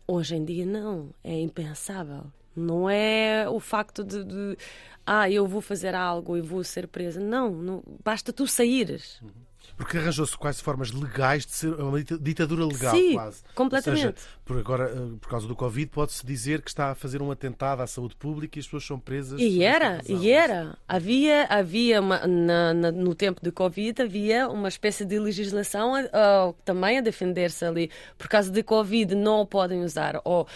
hoje 0.05 0.35
em 0.35 0.43
dia 0.43 0.65
não, 0.65 1.11
é 1.23 1.39
impensável. 1.39 2.25
Não 2.55 2.89
é 2.89 3.47
o 3.49 3.59
facto 3.59 4.03
de, 4.03 4.23
de 4.23 4.57
ah, 5.05 5.29
eu 5.29 5.47
vou 5.47 5.61
fazer 5.61 5.95
algo 5.95 6.37
e 6.37 6.41
vou 6.41 6.63
ser 6.63 6.87
presa. 6.87 7.19
Não, 7.19 7.51
não 7.51 7.83
basta 8.03 8.31
tu 8.31 8.47
saíres. 8.47 9.19
Uhum. 9.21 9.31
Porque 9.75 9.97
arranjou-se 9.97 10.37
quase 10.37 10.61
formas 10.61 10.91
legais 10.91 11.45
de 11.45 11.53
ser 11.53 11.73
uma 11.73 12.01
ditadura 12.03 12.65
legal, 12.65 12.95
Sim, 12.95 13.13
quase. 13.13 13.41
completamente. 13.55 14.05
Ou 14.05 14.11
seja, 14.13 14.27
por, 14.45 14.57
agora, 14.57 14.89
eh, 14.89 15.17
por 15.19 15.29
causa 15.29 15.47
do 15.47 15.55
Covid, 15.55 15.89
pode-se 15.91 16.25
dizer 16.25 16.61
que 16.61 16.69
está 16.69 16.91
a 16.91 16.95
fazer 16.95 17.21
um 17.21 17.31
atentado 17.31 17.81
à 17.81 17.87
saúde 17.87 18.15
pública 18.15 18.57
e 18.57 18.59
as 18.59 18.65
pessoas 18.65 18.85
são 18.85 18.99
presas. 18.99 19.39
E 19.39 19.63
era, 19.63 20.01
e 20.07 20.31
era. 20.31 20.77
Havia, 20.87 21.45
havia 21.45 22.01
uma, 22.01 22.27
na, 22.27 22.73
na, 22.73 22.91
no 22.91 23.15
tempo 23.15 23.41
do 23.41 23.51
Covid, 23.51 24.01
havia 24.01 24.49
uma 24.49 24.67
espécie 24.67 25.05
de 25.05 25.17
legislação 25.17 25.93
uh, 25.93 26.53
também 26.65 26.97
a 26.97 27.01
defender-se 27.01 27.63
ali. 27.63 27.89
Por 28.17 28.27
causa 28.27 28.51
do 28.51 28.63
Covid, 28.63 29.15
não 29.15 29.45
podem 29.45 29.83
usar. 29.83 30.19
Ou 30.23 30.47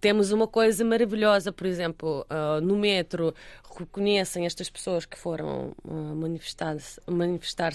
temos 0.00 0.32
uma 0.32 0.46
coisa 0.46 0.84
maravilhosa, 0.84 1.52
por 1.52 1.66
exemplo, 1.66 2.26
uh, 2.30 2.60
no 2.60 2.76
metro, 2.76 3.34
reconhecem 3.78 4.46
estas 4.46 4.68
pessoas 4.68 5.04
que 5.04 5.16
foram 5.16 5.72
uh, 5.84 6.14
manifestar-se 6.16 7.00
manifestar 7.06 7.72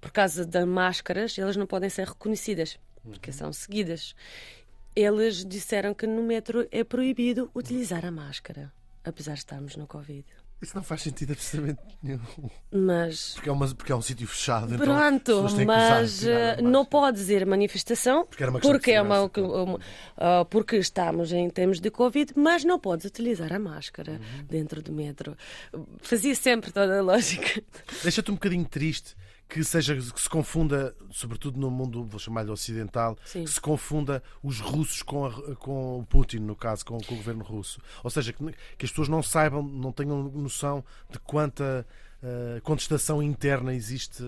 por 0.00 0.10
causa 0.10 0.46
das 0.46 0.66
máscaras, 0.66 1.38
elas 1.38 1.56
não 1.56 1.66
podem 1.66 1.90
ser 1.90 2.06
reconhecidas, 2.06 2.78
porque 3.02 3.30
uhum. 3.30 3.36
são 3.36 3.52
seguidas. 3.52 4.14
Eles 4.94 5.44
disseram 5.44 5.94
que 5.94 6.06
no 6.06 6.22
metro 6.22 6.66
é 6.70 6.84
proibido 6.84 7.50
utilizar 7.54 8.04
a 8.04 8.10
máscara, 8.10 8.72
apesar 9.04 9.34
de 9.34 9.38
estarmos 9.38 9.76
no 9.76 9.86
Covid. 9.86 10.24
Isso 10.62 10.76
não 10.76 10.82
faz 10.84 11.02
sentido 11.02 11.32
absolutamente 11.32 11.80
nenhum. 12.00 12.20
Mas. 12.70 13.34
Porque 13.34 13.48
é, 13.48 13.52
uma, 13.52 13.74
porque 13.74 13.90
é 13.90 13.96
um 13.96 14.00
sítio 14.00 14.28
fechado. 14.28 14.72
Então 14.72 14.86
Pronto, 14.86 15.46
então 15.48 15.66
mas 15.66 16.22
usar, 16.22 16.62
não 16.62 16.84
pode 16.84 17.16
dizer 17.16 17.44
manifestação. 17.44 18.24
Porque, 18.26 18.44
uma 18.44 18.60
porque, 18.60 18.92
é 18.92 19.02
uma, 19.02 19.22
uma 19.24 19.74
uh, 19.74 20.44
porque 20.48 20.76
estamos 20.76 21.32
em 21.32 21.50
termos 21.50 21.80
de 21.80 21.90
Covid, 21.90 22.32
mas 22.36 22.64
não 22.64 22.78
podes 22.78 23.04
utilizar 23.04 23.52
a 23.52 23.58
máscara 23.58 24.12
uhum. 24.12 24.44
dentro 24.44 24.80
do 24.80 24.92
metro. 24.92 25.36
Fazia 26.00 26.34
sempre 26.36 26.70
toda 26.70 26.96
a 26.96 27.02
lógica. 27.02 27.60
Deixa-te 28.04 28.30
um 28.30 28.34
bocadinho 28.34 28.64
triste 28.64 29.16
que 29.48 29.62
seja 29.62 29.94
que 29.94 30.20
se 30.20 30.28
confunda, 30.28 30.94
sobretudo 31.10 31.60
no 31.60 31.70
mundo, 31.70 32.04
vou 32.04 32.18
chamar-lhe 32.18 32.50
ocidental, 32.50 33.18
Sim. 33.24 33.44
que 33.44 33.50
se 33.50 33.60
confunda 33.60 34.22
os 34.42 34.60
russos 34.60 35.02
com, 35.02 35.26
a, 35.26 35.56
com 35.56 35.98
o 35.98 36.06
Putin, 36.06 36.38
no 36.38 36.56
caso, 36.56 36.84
com, 36.84 36.98
com, 36.98 37.14
o 37.14 37.16
governo 37.18 37.44
russo. 37.44 37.80
Ou 38.02 38.10
seja, 38.10 38.32
que, 38.32 38.44
que, 38.78 38.84
as 38.84 38.90
pessoas 38.90 39.08
não 39.08 39.22
saibam, 39.22 39.62
não 39.62 39.92
tenham 39.92 40.22
noção 40.22 40.84
de 41.10 41.18
quanta 41.18 41.86
uh, 42.22 42.60
contestação 42.62 43.22
interna 43.22 43.74
existe 43.74 44.22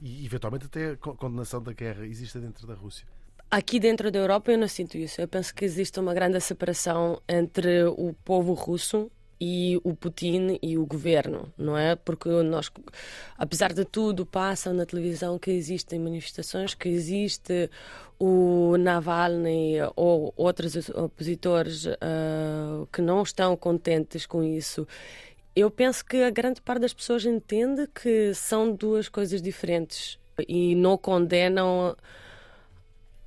e, 0.00 0.24
eventualmente, 0.24 0.66
até 0.66 0.96
condenação 0.96 1.62
da 1.62 1.72
guerra 1.72 2.06
existe 2.06 2.38
dentro 2.38 2.66
da 2.66 2.74
Rússia. 2.74 3.06
Aqui 3.50 3.80
dentro 3.80 4.12
da 4.12 4.18
Europa 4.20 4.52
eu 4.52 4.58
não 4.58 4.68
sinto 4.68 4.96
isso. 4.96 5.20
Eu 5.20 5.26
penso 5.26 5.52
que 5.52 5.64
existe 5.64 5.98
uma 5.98 6.14
grande 6.14 6.40
separação 6.40 7.20
entre 7.28 7.84
o 7.84 8.14
povo 8.24 8.52
russo 8.52 9.10
e 9.40 9.80
o 9.82 9.94
Putin 9.94 10.58
e 10.62 10.76
o 10.76 10.84
governo, 10.84 11.52
não 11.56 11.76
é? 11.76 11.96
Porque 11.96 12.28
nós, 12.28 12.70
apesar 13.38 13.72
de 13.72 13.84
tudo, 13.84 14.26
passam 14.26 14.74
na 14.74 14.84
televisão 14.84 15.38
que 15.38 15.50
existem 15.50 15.98
manifestações, 15.98 16.74
que 16.74 16.88
existe 16.88 17.70
o 18.18 18.76
Navalny 18.76 19.76
ou 19.96 20.34
outros 20.36 20.90
opositores 20.90 21.86
uh, 21.86 22.86
que 22.92 23.00
não 23.00 23.22
estão 23.22 23.56
contentes 23.56 24.26
com 24.26 24.44
isso 24.44 24.86
eu 25.54 25.70
penso 25.70 26.04
que 26.04 26.22
a 26.22 26.30
grande 26.30 26.60
parte 26.60 26.82
das 26.82 26.92
pessoas 26.92 27.24
entende 27.24 27.88
que 27.88 28.32
são 28.34 28.72
duas 28.74 29.08
coisas 29.08 29.42
diferentes 29.42 30.18
e 30.48 30.74
não 30.74 30.96
condenam 30.96 31.96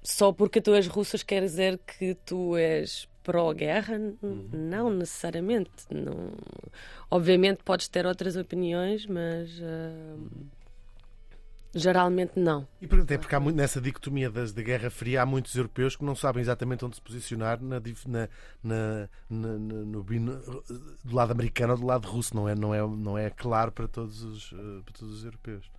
só 0.01 0.31
porque 0.31 0.61
tu 0.61 0.73
és 0.73 0.87
russo 0.87 1.23
quer 1.25 1.41
dizer 1.41 1.79
que 1.79 2.15
tu 2.25 2.55
és 2.55 3.07
pró-guerra? 3.23 3.97
Uhum. 4.21 4.49
Não 4.51 4.89
necessariamente. 4.89 5.71
Não... 5.89 6.31
Obviamente 7.09 7.63
podes 7.63 7.87
ter 7.87 8.05
outras 8.05 8.35
opiniões, 8.35 9.05
mas 9.05 9.49
uh... 9.59 10.29
geralmente 11.73 12.39
não. 12.39 12.67
E 12.81 12.85
até 12.85 13.17
porque 13.17 13.35
há 13.35 13.39
muito, 13.39 13.55
nessa 13.55 13.79
dicotomia 13.79 14.29
da, 14.29 14.45
da 14.45 14.61
Guerra 14.61 14.89
Fria 14.89 15.21
há 15.21 15.25
muitos 15.25 15.55
europeus 15.55 15.95
que 15.95 16.03
não 16.03 16.15
sabem 16.15 16.41
exatamente 16.41 16.83
onde 16.85 16.95
se 16.95 17.01
posicionar 17.01 17.61
na, 17.61 17.81
na, 18.07 18.29
na, 18.63 19.47
no, 19.57 20.03
do 20.03 21.15
lado 21.15 21.31
americano 21.31 21.73
ou 21.73 21.79
do 21.79 21.85
lado 21.85 22.07
russo. 22.07 22.35
Não 22.35 22.47
é, 22.47 22.55
não 22.55 22.73
é, 22.73 22.81
não 22.81 23.17
é 23.17 23.29
claro 23.29 23.71
para 23.71 23.87
todos 23.87 24.21
os, 24.21 24.51
uh, 24.51 24.83
para 24.83 24.93
todos 24.93 25.19
os 25.19 25.25
europeus. 25.25 25.71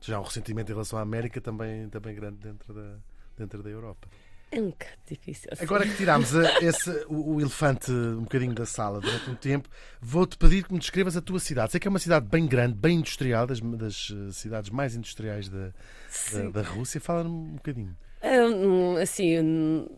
Já 0.00 0.16
há 0.16 0.20
um 0.20 0.24
ressentimento 0.24 0.70
em 0.70 0.74
relação 0.74 0.98
à 0.98 1.02
América 1.02 1.40
também, 1.40 1.88
também 1.88 2.14
grande 2.14 2.36
dentro 2.38 2.74
da, 2.74 2.96
dentro 3.38 3.62
da 3.62 3.70
Europa. 3.70 4.08
É 4.52 4.60
um 4.60 4.68
bocado 4.68 4.92
difícil. 5.08 5.48
Assim. 5.50 5.64
Agora 5.64 5.86
que 5.86 5.96
tirámos 5.96 6.34
esse, 6.60 6.90
o, 7.08 7.36
o, 7.36 7.40
elefante 7.40 7.90
um 7.90 8.24
bocadinho 8.24 8.52
da 8.52 8.66
sala 8.66 9.00
durante 9.00 9.30
um 9.30 9.34
tempo, 9.34 9.66
vou-te 9.98 10.36
pedir 10.36 10.64
que 10.64 10.72
me 10.74 10.78
descrevas 10.78 11.16
a 11.16 11.22
tua 11.22 11.40
cidade. 11.40 11.72
Sei 11.72 11.80
que 11.80 11.88
é 11.88 11.90
uma 11.90 11.98
cidade 11.98 12.26
bem 12.26 12.46
grande, 12.46 12.74
bem 12.74 12.98
industrial, 12.98 13.46
das, 13.46 13.60
das 13.60 14.12
eh, 14.12 14.30
cidades 14.32 14.68
mais 14.68 14.94
industriais 14.94 15.48
da, 15.48 15.72
da, 16.32 16.50
da, 16.50 16.62
Rússia. 16.62 17.00
Fala-me 17.00 17.30
um 17.30 17.54
bocadinho. 17.54 17.96
Assim, 19.02 19.88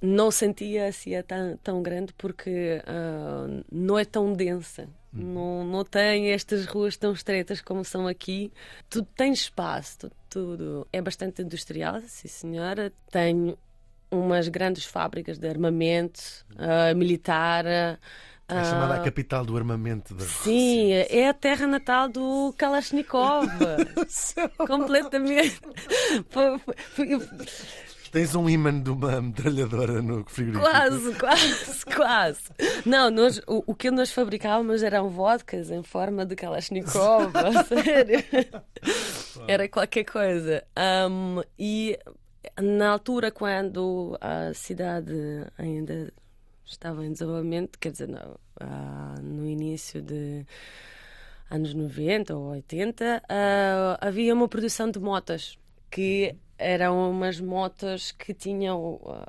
não 0.00 0.30
sentia 0.30 0.86
assim 0.86 1.14
é 1.14 1.22
tão, 1.22 1.56
tão 1.56 1.82
grande 1.82 2.12
porque 2.16 2.80
uh, 2.86 3.64
não 3.70 3.98
é 3.98 4.04
tão 4.04 4.32
densa. 4.32 4.88
Uhum. 5.12 5.34
Não, 5.34 5.64
não 5.64 5.84
tem 5.84 6.30
estas 6.30 6.66
ruas 6.66 6.96
tão 6.96 7.12
estreitas 7.12 7.60
como 7.60 7.84
são 7.84 8.06
aqui. 8.06 8.52
Tudo 8.88 9.08
tem 9.16 9.32
espaço, 9.32 9.98
tudo, 9.98 10.16
tudo. 10.30 10.88
É 10.92 11.02
bastante 11.02 11.42
industrial, 11.42 12.00
sim 12.06 12.28
senhora. 12.28 12.92
Tem 13.10 13.56
umas 14.12 14.48
grandes 14.48 14.84
fábricas 14.84 15.38
de 15.38 15.48
armamento 15.48 16.20
uh, 16.52 16.94
militar. 16.94 17.64
Uh, 17.64 17.98
é 18.48 18.64
chamada 18.64 18.94
a 18.96 19.00
capital 19.00 19.44
do 19.44 19.56
armamento 19.56 20.14
da 20.14 20.24
Rússia. 20.24 20.42
Sim, 20.42 20.92
é 20.92 21.28
a 21.28 21.34
terra 21.34 21.66
natal 21.66 22.08
do 22.08 22.54
Kalashnikov. 22.58 23.48
Completamente. 24.66 25.58
Tens 28.10 28.34
um 28.34 28.46
imã 28.46 28.78
de 28.78 28.90
uma 28.90 29.22
metralhadora 29.22 30.02
no 30.02 30.22
frigorífico. 30.26 30.70
Quase, 30.70 31.14
quase, 31.14 31.86
quase. 31.86 32.42
Não, 32.84 33.10
nós, 33.10 33.38
o, 33.46 33.64
o 33.68 33.74
que 33.74 33.90
nós 33.90 34.12
fabricávamos 34.12 34.82
eram 34.82 35.08
vodkas 35.08 35.70
em 35.70 35.82
forma 35.82 36.26
de 36.26 36.36
Kalashnikov, 36.36 37.32
sério. 37.66 38.22
Era 39.48 39.66
qualquer 39.66 40.04
coisa. 40.04 40.62
Um, 41.08 41.42
e 41.58 41.98
na 42.60 42.90
altura, 42.90 43.30
quando 43.30 44.18
a 44.20 44.52
cidade 44.54 45.12
ainda 45.56 46.12
estava 46.64 47.04
em 47.04 47.12
desenvolvimento, 47.12 47.78
quer 47.78 47.92
dizer, 47.92 48.08
não, 48.08 48.38
uh, 48.60 49.22
no 49.22 49.46
início 49.46 50.00
de 50.00 50.44
anos 51.50 51.74
90 51.74 52.34
ou 52.34 52.50
80, 52.50 53.22
uh, 53.24 53.98
havia 54.00 54.34
uma 54.34 54.48
produção 54.48 54.90
de 54.90 54.98
motas 54.98 55.58
que 55.90 56.34
eram 56.58 57.10
umas 57.10 57.38
motas 57.40 58.12
que 58.12 58.32
tinham 58.32 58.94
uh, 58.94 59.26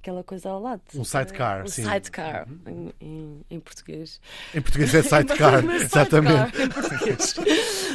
aquela 0.00 0.22
coisa 0.22 0.50
ao 0.50 0.60
lado. 0.60 0.82
Um 0.94 1.04
sidecar, 1.04 1.64
um 1.64 1.66
sim. 1.66 1.84
sidecar, 1.84 2.46
uhum. 2.48 2.92
em, 3.00 3.06
em, 3.06 3.46
em, 3.50 3.60
português. 3.60 4.20
Em 4.54 4.60
português 4.60 4.94
é 4.94 5.02
sidecar, 5.02 5.64
exatamente. 5.74 6.56
Sidecar, 6.56 6.62
em 6.62 6.68
português. 6.68 7.34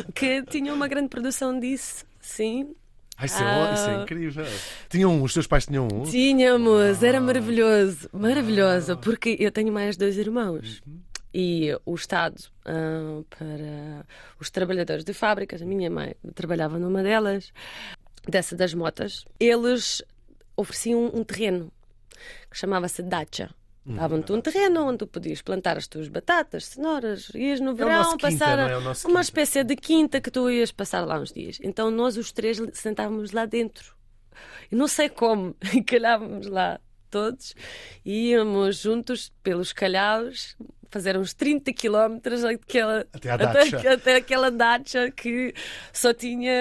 que 0.14 0.44
tinha 0.44 0.74
uma 0.74 0.88
grande 0.88 1.08
produção 1.08 1.60
disso, 1.60 2.06
sim. 2.20 2.76
Ai, 3.20 3.26
isso, 3.26 3.44
é, 3.44 3.74
isso 3.74 3.90
é 3.90 3.96
ah. 3.96 4.02
incrível. 4.02 4.46
Tinham 4.88 5.12
um, 5.12 5.24
os 5.24 5.34
teus 5.34 5.46
pais 5.46 5.66
tinham 5.66 5.88
um? 5.92 6.04
Tínhamos, 6.04 7.04
era 7.04 7.20
maravilhoso, 7.20 8.10
maravilhoso, 8.14 8.98
porque 8.98 9.36
eu 9.38 9.52
tenho 9.52 9.74
mais 9.74 9.98
dois 9.98 10.18
irmãos. 10.18 10.82
Uhum. 10.88 11.02
E 11.34 11.78
o 11.86 11.94
Estado, 11.94 12.38
uh, 12.66 13.24
para 13.26 14.06
os 14.40 14.50
trabalhadores 14.50 15.04
de 15.04 15.14
fábricas, 15.14 15.62
a 15.62 15.66
minha 15.66 15.90
mãe 15.90 16.16
trabalhava 16.34 16.80
numa 16.80 17.04
delas, 17.04 17.52
dessa 18.28 18.56
das 18.56 18.74
motas, 18.74 19.26
eles 19.38 20.02
ofereciam 20.56 21.12
um 21.14 21.24
terreno 21.24 21.72
que 22.50 22.58
chamava-se 22.58 23.04
dacha. 23.04 23.50
Uhum. 23.86 23.96
Davam-te 23.96 24.32
um 24.32 24.42
terreno 24.42 24.86
onde 24.86 25.00
tu 25.00 25.08
podias 25.08 25.42
plantar 25.42 25.78
as 25.78 25.88
tuas 25.88 26.08
batatas, 26.08 26.66
cenouras, 26.66 27.30
ias 27.34 27.60
no 27.60 27.74
verão 27.74 28.14
é 28.14 28.18
passar 28.18 28.58
quinta, 28.58 28.72
é 28.74 28.78
uma 28.78 28.94
quinta. 28.94 29.22
espécie 29.22 29.64
de 29.64 29.76
quinta 29.76 30.22
que 30.22 30.30
tu 30.30 30.50
ias 30.50 30.72
passar 30.72 31.06
lá 31.06 31.20
uns 31.20 31.32
dias. 31.32 31.58
Então 31.64 31.90
nós 31.90 32.18
os 32.18 32.32
três 32.32 32.62
sentávamos 32.74 33.32
lá 33.32 33.46
dentro. 33.46 33.96
E 34.72 34.76
não 34.76 34.88
sei 34.88 35.10
como, 35.10 35.56
calhávamos 35.88 36.48
lá 36.48 36.80
todos 37.10 37.56
e 38.06 38.30
íamos 38.30 38.78
juntos 38.78 39.32
pelos 39.42 39.74
calhaus 39.74 40.56
fazer 40.90 41.18
uns 41.18 41.34
30 41.34 41.72
quilómetros 41.74 42.44
até, 42.44 42.82
até, 42.82 43.94
até 43.94 44.16
aquela 44.16 44.50
dacha 44.50 45.12
que 45.12 45.54
só 45.94 46.14
tinha 46.14 46.52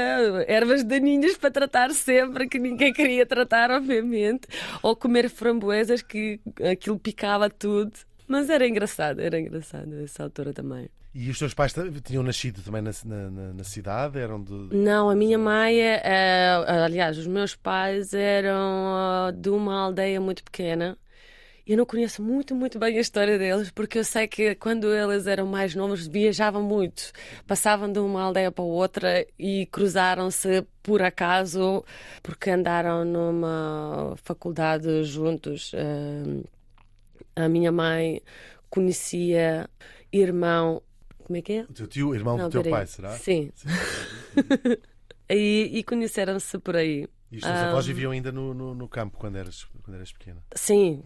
ervas 0.46 0.84
daninhas 0.84 1.36
para 1.36 1.50
tratar 1.50 1.90
sempre, 1.92 2.48
que 2.48 2.58
ninguém 2.58 2.92
queria 2.92 3.24
tratar, 3.24 3.70
obviamente, 3.70 4.46
ou 4.82 4.94
comer 4.94 5.28
framboesas 5.30 6.02
que 6.02 6.40
aquilo 6.70 6.98
picava 6.98 7.48
tudo. 7.48 7.92
Mas 8.26 8.50
era 8.50 8.68
engraçado, 8.68 9.20
era 9.20 9.40
engraçado 9.40 10.02
essa 10.02 10.22
altura 10.22 10.52
também. 10.52 10.88
E 11.14 11.30
os 11.30 11.38
teus 11.38 11.54
pais 11.54 11.74
tinham 12.04 12.22
nascido 12.22 12.62
também 12.62 12.82
na, 12.82 12.90
na, 13.04 13.54
na 13.54 13.64
cidade? 13.64 14.18
Eram 14.18 14.42
de... 14.42 14.76
Não, 14.76 15.08
a 15.08 15.14
minha 15.14 15.38
mãe, 15.38 15.80
é, 15.80 16.02
é, 16.04 16.50
aliás, 16.84 17.16
os 17.16 17.26
meus 17.26 17.56
pais 17.56 18.12
eram 18.12 19.28
uh, 19.28 19.32
de 19.32 19.48
uma 19.48 19.86
aldeia 19.86 20.20
muito 20.20 20.44
pequena 20.44 20.98
eu 21.72 21.76
não 21.76 21.84
conheço 21.84 22.22
muito, 22.22 22.54
muito 22.54 22.78
bem 22.78 22.96
a 22.96 23.00
história 23.00 23.38
deles, 23.38 23.70
porque 23.70 23.98
eu 23.98 24.04
sei 24.04 24.26
que 24.26 24.54
quando 24.54 24.92
eles 24.94 25.26
eram 25.26 25.46
mais 25.46 25.74
novos 25.74 26.06
viajavam 26.06 26.62
muito. 26.62 27.12
Passavam 27.46 27.92
de 27.92 27.98
uma 27.98 28.22
aldeia 28.22 28.50
para 28.50 28.64
outra 28.64 29.26
e 29.38 29.66
cruzaram-se 29.66 30.66
por 30.82 31.02
acaso, 31.02 31.84
porque 32.22 32.48
andaram 32.50 33.04
numa 33.04 34.14
faculdade 34.22 35.04
juntos. 35.04 35.72
A 37.36 37.48
minha 37.50 37.70
mãe 37.70 38.22
conhecia 38.70 39.68
irmão. 40.10 40.82
Como 41.24 41.36
é 41.36 41.42
que 41.42 41.52
é? 41.52 41.62
O 41.64 41.72
teu 41.74 41.86
tio, 41.86 42.14
irmão 42.14 42.38
não, 42.38 42.48
do 42.48 42.62
teu 42.62 42.70
pai, 42.70 42.86
será? 42.86 43.10
Sim. 43.10 43.52
Sim. 43.54 43.68
e, 45.28 45.68
e 45.78 45.84
conheceram-se 45.84 46.58
por 46.58 46.76
aí. 46.76 47.06
E 47.30 47.36
os 47.36 47.42
teus 47.42 47.54
um... 47.54 47.64
avós 47.64 47.86
viviam 47.86 48.10
ainda 48.10 48.32
no, 48.32 48.54
no, 48.54 48.74
no, 48.74 48.88
campo 48.88 49.18
quando 49.18 49.36
eras, 49.36 49.64
quando 49.82 49.96
eras 49.96 50.12
pequena? 50.12 50.42
Sim, 50.54 51.02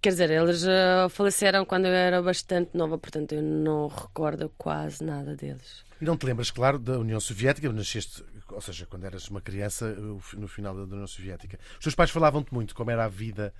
quer 0.00 0.10
dizer, 0.10 0.30
eles 0.30 0.62
uh, 0.64 1.08
faleceram 1.10 1.64
quando 1.64 1.86
eu 1.86 1.92
era 1.92 2.22
bastante 2.22 2.76
nova, 2.76 2.96
portanto 2.96 3.32
eu 3.32 3.42
não 3.42 3.88
recordo 3.88 4.50
quase 4.56 5.02
nada 5.02 5.34
deles. 5.34 5.84
E 6.00 6.04
não 6.04 6.16
te 6.16 6.26
lembras, 6.26 6.50
claro, 6.50 6.78
da 6.78 6.98
União 6.98 7.18
Soviética, 7.18 7.72
nasceste, 7.72 8.24
ou 8.50 8.60
seja, 8.60 8.86
quando 8.86 9.04
eras 9.04 9.28
uma 9.28 9.40
criança, 9.40 9.94
no 10.34 10.46
final 10.46 10.74
da 10.74 10.82
União 10.82 11.06
Soviética. 11.06 11.58
Os 11.78 11.80
teus 11.80 11.94
pais 11.94 12.10
falavam-te 12.10 12.54
muito 12.54 12.74
como 12.74 12.90
era 12.90 13.04
a 13.04 13.08
vida 13.08 13.52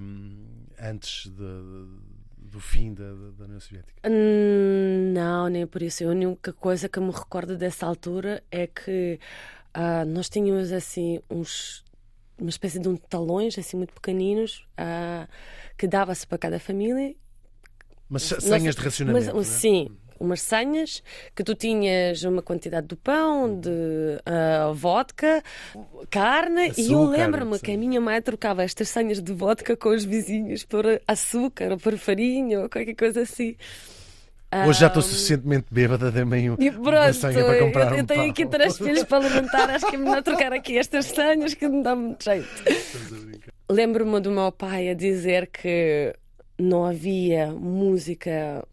um, 0.00 0.64
antes 0.80 1.26
de, 1.26 1.84
do 2.38 2.60
fim 2.60 2.94
da, 2.94 3.04
da, 3.36 3.44
União 3.44 3.60
Soviética? 3.60 4.08
Não, 4.08 5.48
nem 5.48 5.66
por 5.66 5.82
isso. 5.82 6.04
A 6.04 6.08
única 6.08 6.52
coisa 6.52 6.88
que 6.88 6.98
me 6.98 7.10
recordo 7.10 7.56
dessa 7.56 7.86
altura 7.86 8.42
é 8.50 8.66
que 8.66 9.20
Uh, 9.76 10.04
nós 10.06 10.28
tínhamos 10.28 10.72
assim 10.72 11.20
uns 11.30 11.84
uma 12.38 12.50
espécie 12.50 12.78
de 12.78 12.88
um 12.88 12.96
talões 12.96 13.58
assim 13.58 13.76
muito 13.76 13.92
pequeninos 13.92 14.66
uh, 14.78 15.28
que 15.76 15.86
dava-se 15.86 16.26
para 16.26 16.38
cada 16.38 16.60
família. 16.60 17.14
Mas 18.08 18.22
senhas 18.22 18.74
de 18.74 18.80
racionamento, 18.80 19.34
mas, 19.34 19.48
é? 19.48 19.50
Sim, 19.50 19.88
umas 20.18 20.40
senhas 20.40 21.02
que 21.34 21.44
tu 21.44 21.54
tinhas 21.54 22.22
uma 22.24 22.42
quantidade 22.42 22.86
do 22.86 22.96
pão, 22.96 23.58
de 23.58 23.68
uh, 23.68 24.74
vodka, 24.74 25.42
carne 26.10 26.66
açúcar, 26.66 26.80
e 26.80 26.92
eu 26.92 27.04
lembro-me 27.04 27.58
que 27.58 27.72
a 27.72 27.76
minha 27.76 28.00
mãe 28.00 28.20
trocava 28.22 28.62
estas 28.62 28.88
senhas 28.88 29.20
de 29.20 29.32
vodka 29.32 29.76
com 29.76 29.90
os 29.90 30.04
vizinhos 30.04 30.64
por 30.64 30.84
açúcar 31.06 31.72
ou 31.72 31.78
por 31.78 31.96
farinha 31.98 32.60
ou 32.62 32.68
qualquer 32.68 32.94
coisa 32.94 33.22
assim. 33.22 33.56
Hoje 34.66 34.80
já 34.80 34.86
estou 34.86 35.02
suficientemente 35.02 35.66
bêbada, 35.70 36.10
dei-me 36.10 36.48
uma 36.48 37.12
senha 37.12 37.44
para 37.44 37.58
comprar 37.58 37.92
eu, 37.92 37.98
eu 37.98 38.06
tenho 38.06 38.22
um 38.24 38.30
aqui 38.30 38.46
três 38.46 38.78
filhos 38.78 39.04
para 39.04 39.18
levantar, 39.18 39.68
acho 39.68 39.86
que 39.86 39.96
é 39.96 39.98
melhor 39.98 40.22
trocar 40.22 40.52
aqui 40.54 40.78
estas 40.78 41.06
senhas 41.06 41.52
que 41.52 41.68
me 41.68 41.82
dá 41.82 41.94
muito 41.94 42.24
jeito. 42.24 42.48
Lembro-me 43.70 44.20
do 44.20 44.30
meu 44.30 44.50
pai 44.50 44.88
a 44.88 44.94
dizer 44.94 45.48
que 45.48 46.14
não 46.58 46.86
havia 46.86 47.48
música 47.52 48.66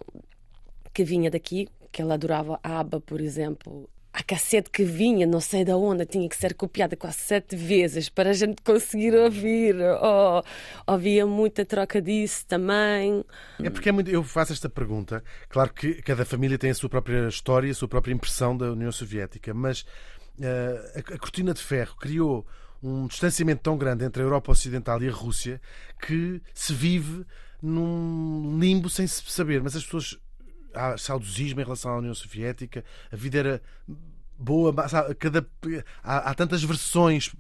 que 0.93 1.03
vinha 1.03 1.29
daqui, 1.29 1.67
que 1.91 2.01
ele 2.01 2.13
adorava 2.13 2.57
ABBA, 2.63 3.01
por 3.01 3.19
exemplo. 3.19 3.89
A 4.15 4.23
cassete 4.23 4.69
que 4.69 4.85
vinha, 4.85 5.27
não 5.27 5.41
sei 5.41 5.65
da 5.65 5.75
onde, 5.75 6.05
tinha 6.05 6.27
que 6.29 6.37
ser 6.37 6.53
copiada 6.53 6.95
quase 6.95 7.17
sete 7.17 7.53
vezes 7.53 8.07
para 8.07 8.29
a 8.29 8.33
gente 8.33 8.61
conseguir 8.61 9.13
ouvir. 9.13 9.75
Oh, 10.01 10.41
havia 10.87 11.25
muita 11.25 11.65
troca 11.65 12.01
disso 12.01 12.45
também. 12.47 13.25
É 13.61 13.69
porque 13.69 13.89
é 13.89 13.91
muito, 13.91 14.09
eu 14.09 14.23
faço 14.23 14.53
esta 14.53 14.69
pergunta. 14.69 15.21
Claro 15.49 15.73
que 15.73 16.01
cada 16.01 16.23
família 16.23 16.57
tem 16.57 16.69
a 16.69 16.73
sua 16.73 16.89
própria 16.89 17.27
história, 17.27 17.69
a 17.69 17.73
sua 17.73 17.89
própria 17.89 18.13
impressão 18.13 18.55
da 18.55 18.71
União 18.71 18.89
Soviética, 18.89 19.53
mas 19.53 19.81
uh, 19.81 21.01
a, 21.11 21.15
a 21.15 21.19
cortina 21.19 21.53
de 21.53 21.61
ferro 21.61 21.97
criou 21.97 22.47
um 22.81 23.07
distanciamento 23.07 23.63
tão 23.63 23.77
grande 23.77 24.05
entre 24.05 24.21
a 24.21 24.25
Europa 24.25 24.49
Ocidental 24.49 25.03
e 25.03 25.09
a 25.09 25.11
Rússia 25.11 25.59
que 25.99 26.41
se 26.53 26.73
vive 26.73 27.25
num 27.61 28.57
limbo 28.57 28.89
sem 28.89 29.05
se 29.07 29.21
saber. 29.27 29.61
Mas 29.61 29.75
as 29.75 29.83
pessoas 29.83 30.17
há 30.75 30.97
saudosismo 30.97 31.61
em 31.61 31.63
relação 31.63 31.91
à 31.91 31.97
União 31.97 32.13
Soviética, 32.13 32.83
a 33.11 33.15
vida 33.15 33.39
era 33.39 33.61
boa, 34.37 34.73
cada, 35.17 35.47
há, 36.03 36.29
há 36.29 36.33
tantas 36.33 36.63
versões 36.63 37.31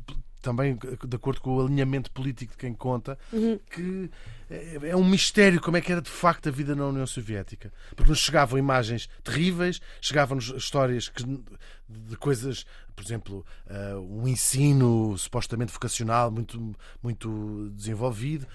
também 0.45 0.77
de 1.07 1.15
acordo 1.15 1.41
com 1.41 1.55
o 1.55 1.65
alinhamento 1.65 2.11
político 2.11 2.51
de 2.51 2.57
quem 2.59 2.71
conta, 2.71 3.17
uhum. 3.33 3.59
que 3.71 4.11
é, 4.47 4.89
é 4.89 4.95
um 4.95 5.03
mistério 5.03 5.59
como 5.59 5.75
é 5.75 5.81
que 5.81 5.91
era 5.91 6.03
de 6.03 6.09
facto 6.09 6.49
a 6.49 6.51
vida 6.51 6.75
na 6.75 6.85
União 6.85 7.07
Soviética. 7.07 7.73
Porque 7.95 8.11
nos 8.11 8.19
chegavam 8.19 8.59
imagens 8.59 9.09
terríveis, 9.23 9.81
chegavam-nos 9.99 10.49
histórias 10.49 11.09
que, 11.09 11.23
de 11.23 12.15
coisas, 12.17 12.63
por 12.95 13.03
exemplo, 13.03 13.43
uh, 13.65 13.99
um 13.99 14.27
ensino 14.27 15.17
supostamente 15.17 15.73
vocacional 15.73 16.29
muito, 16.29 16.75
muito 17.01 17.71
desenvolvido. 17.73 18.45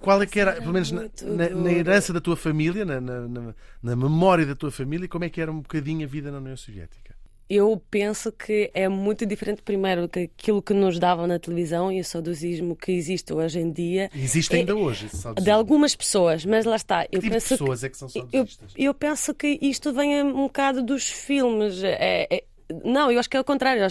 Qual 0.00 0.22
é 0.22 0.26
que 0.26 0.40
era, 0.40 0.54
pelo 0.54 0.72
menos 0.72 0.90
na, 0.90 1.02
na, 1.22 1.50
na, 1.50 1.72
herança 1.72 2.10
da 2.12 2.20
tua 2.20 2.34
família, 2.34 2.86
na, 2.86 3.00
na, 3.00 3.96
memória 3.96 4.46
da 4.46 4.56
tua 4.56 4.70
família, 4.70 5.06
como 5.06 5.24
é 5.24 5.28
que 5.28 5.40
era 5.40 5.52
um 5.52 5.60
bocadinho 5.60 6.06
a 6.06 6.08
vida 6.08 6.30
na 6.30 6.38
União 6.38 6.56
Soviética? 6.56 7.14
Eu 7.50 7.82
penso 7.90 8.30
que 8.30 8.70
é 8.72 8.88
muito 8.88 9.26
diferente, 9.26 9.60
primeiro, 9.60 10.08
que 10.08 10.20
aquilo 10.20 10.62
que 10.62 10.72
nos 10.72 11.00
davam 11.00 11.26
na 11.26 11.36
televisão 11.36 11.90
e 11.90 12.00
o 12.00 12.04
saudosismo 12.04 12.76
que 12.76 12.92
existe 12.92 13.32
hoje 13.34 13.58
em 13.58 13.72
dia. 13.72 14.08
Existe 14.14 14.54
ainda 14.54 14.70
é, 14.70 14.74
hoje 14.74 15.06
esse 15.06 15.16
saudosismo. 15.16 15.44
De 15.44 15.50
algumas 15.50 15.96
pessoas, 15.96 16.46
mas 16.46 16.64
lá 16.64 16.76
está. 16.76 17.02
Eu 17.10 17.20
que 17.20 17.28
tipo 17.28 17.32
penso 17.32 17.48
de 17.48 17.58
pessoas 17.58 17.80
que, 17.80 17.86
é 17.86 17.88
que 17.88 17.96
são 17.96 18.08
saudosistas? 18.08 18.72
Eu, 18.76 18.84
eu 18.84 18.94
penso 18.94 19.34
que 19.34 19.58
isto 19.60 19.92
vem 19.92 20.22
um 20.22 20.44
bocado 20.44 20.80
dos 20.80 21.10
filmes. 21.10 21.82
É, 21.82 22.28
é, 22.30 22.44
não, 22.84 23.10
eu 23.10 23.18
acho 23.18 23.28
que 23.28 23.36
é 23.36 23.40
o 23.40 23.44
contrário. 23.44 23.84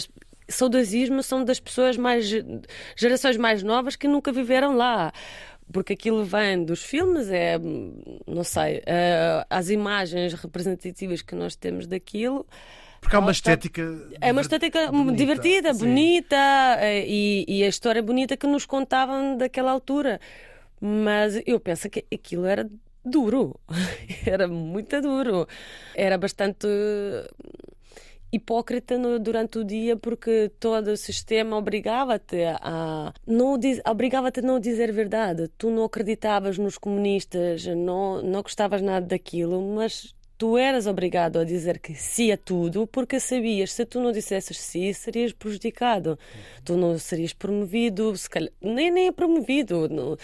Saudosismo 0.48 1.22
são 1.22 1.44
das 1.44 1.60
pessoas 1.60 1.98
mais. 1.98 2.30
gerações 2.96 3.36
mais 3.36 3.62
novas 3.62 3.94
que 3.94 4.08
nunca 4.08 4.32
viveram 4.32 4.74
lá 4.74 5.12
porque 5.72 5.92
aquilo 5.92 6.24
vem 6.24 6.64
dos 6.64 6.82
filmes, 6.82 7.28
é, 7.30 7.58
não 8.26 8.44
sei, 8.44 8.78
uh, 8.78 9.44
as 9.48 9.70
imagens 9.70 10.34
representativas 10.34 11.22
que 11.22 11.34
nós 11.34 11.54
temos 11.56 11.86
daquilo. 11.86 12.46
Porque 13.00 13.16
há 13.16 13.18
uma 13.18 13.32
estética. 13.32 13.82
É 14.20 14.30
uma 14.30 14.42
estética 14.42 14.90
bonita, 14.90 15.16
divertida, 15.16 15.72
sim. 15.72 15.80
bonita 15.80 16.36
eh, 16.80 17.04
e, 17.06 17.44
e, 17.48 17.64
a 17.64 17.68
história 17.68 18.02
bonita 18.02 18.36
que 18.36 18.46
nos 18.46 18.66
contavam 18.66 19.38
daquela 19.38 19.70
altura. 19.70 20.20
Mas 20.80 21.40
eu 21.46 21.58
penso 21.58 21.88
que 21.88 22.04
aquilo 22.12 22.44
era 22.44 22.68
duro, 23.04 23.58
era 24.26 24.46
muito 24.46 25.00
duro, 25.00 25.48
era 25.94 26.18
bastante 26.18 26.66
hipócrita 28.32 28.96
no, 28.96 29.18
durante 29.18 29.58
o 29.58 29.64
dia 29.64 29.96
porque 29.96 30.50
todo 30.60 30.88
o 30.88 30.96
sistema 30.96 31.56
obrigava-te 31.56 32.44
a 32.60 33.12
não 33.26 33.58
obrigava-te 33.86 34.40
a 34.40 34.42
não 34.42 34.60
dizer 34.60 34.92
verdade. 34.92 35.48
Tu 35.58 35.70
não 35.70 35.84
acreditavas 35.84 36.58
nos 36.58 36.78
comunistas, 36.78 37.66
não 37.66 38.22
não 38.22 38.42
gostavas 38.42 38.82
nada 38.82 39.06
daquilo, 39.06 39.60
mas 39.74 40.14
tu 40.38 40.56
eras 40.56 40.86
obrigado 40.86 41.38
a 41.38 41.44
dizer 41.44 41.78
que 41.78 41.94
sim 41.94 42.32
a 42.32 42.36
tudo 42.36 42.86
porque 42.86 43.20
sabias 43.20 43.72
se 43.72 43.84
tu 43.84 44.00
não 44.00 44.10
dissesses 44.10 44.58
sim 44.58 44.90
serias 44.90 45.34
prejudicado 45.34 46.18
tu 46.64 46.78
não 46.78 46.96
serias 46.98 47.34
promovido 47.34 48.16
se 48.16 48.30
calhar, 48.30 48.50
nem 48.58 48.90
nem 48.90 49.12
promovido 49.12 49.86
não, 49.90 50.16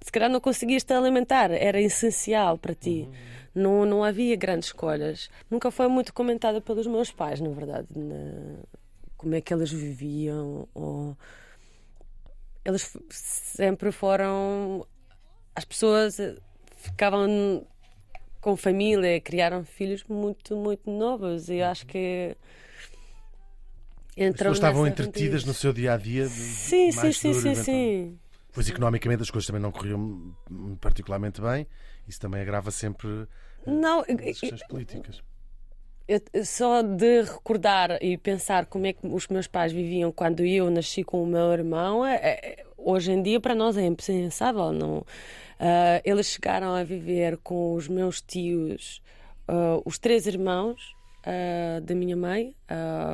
se 0.00 0.10
calhar 0.10 0.30
não 0.30 0.40
conseguias 0.40 0.82
te 0.82 0.94
alimentar 0.94 1.50
era 1.50 1.78
essencial 1.78 2.56
para 2.56 2.74
ti 2.74 3.06
uhum 3.06 3.39
não, 3.54 3.84
não 3.84 4.04
havia 4.04 4.36
grandes 4.36 4.68
escolhas. 4.68 5.28
Nunca 5.50 5.70
foi 5.70 5.88
muito 5.88 6.12
comentada 6.12 6.60
pelos 6.60 6.86
meus 6.86 7.10
pais, 7.10 7.40
na 7.40 7.50
verdade, 7.50 7.88
na, 7.96 8.62
como 9.16 9.34
é 9.34 9.40
que 9.40 9.52
elas 9.52 9.70
viviam. 9.70 10.68
Ou... 10.74 11.16
Eles 12.64 12.96
sempre 13.10 13.92
foram. 13.92 14.86
As 15.54 15.64
pessoas 15.64 16.16
ficavam 16.76 17.66
com 18.40 18.56
família, 18.56 19.20
criaram 19.20 19.64
filhos 19.64 20.04
muito, 20.04 20.56
muito 20.56 20.90
novos 20.90 21.48
e 21.48 21.60
acho 21.60 21.86
que. 21.86 22.36
As 24.16 24.32
pessoas 24.32 24.56
estavam 24.56 24.86
entretidas 24.86 25.44
no 25.44 25.54
seu 25.54 25.72
dia 25.72 25.94
a 25.94 25.96
dia. 25.96 26.26
Sim, 26.26 26.92
sim, 26.92 27.12
sim, 27.12 27.34
sim, 27.34 27.54
sim. 27.54 28.18
Pois 28.52 28.68
economicamente 28.68 29.22
as 29.22 29.30
coisas 29.30 29.46
também 29.46 29.62
não 29.62 29.70
corriam 29.70 30.34
particularmente 30.80 31.40
bem. 31.40 31.66
Isso 32.10 32.20
também 32.20 32.42
agrava 32.42 32.72
sempre 32.72 33.28
não, 33.64 34.00
as 34.00 34.40
questões 34.40 34.66
políticas. 34.66 35.22
Eu, 36.08 36.20
só 36.44 36.82
de 36.82 37.22
recordar 37.22 38.02
e 38.02 38.18
pensar 38.18 38.66
como 38.66 38.84
é 38.84 38.92
que 38.92 39.06
os 39.06 39.28
meus 39.28 39.46
pais 39.46 39.70
viviam 39.70 40.10
quando 40.10 40.44
eu 40.44 40.68
nasci 40.68 41.04
com 41.04 41.22
o 41.22 41.26
meu 41.26 41.52
irmão, 41.52 42.04
é, 42.04 42.16
é, 42.16 42.64
hoje 42.76 43.12
em 43.12 43.22
dia 43.22 43.38
para 43.38 43.54
nós 43.54 43.76
é 43.76 43.86
impensável. 43.86 44.72
Não, 44.72 44.98
uh, 44.98 45.04
eles 46.04 46.26
chegaram 46.26 46.74
a 46.74 46.82
viver 46.82 47.36
com 47.38 47.74
os 47.74 47.86
meus 47.86 48.20
tios, 48.20 49.00
uh, 49.48 49.80
os 49.84 50.00
três 50.00 50.26
irmãos 50.26 50.96
uh, 51.24 51.80
da 51.80 51.94
minha 51.94 52.16
mãe, 52.16 52.56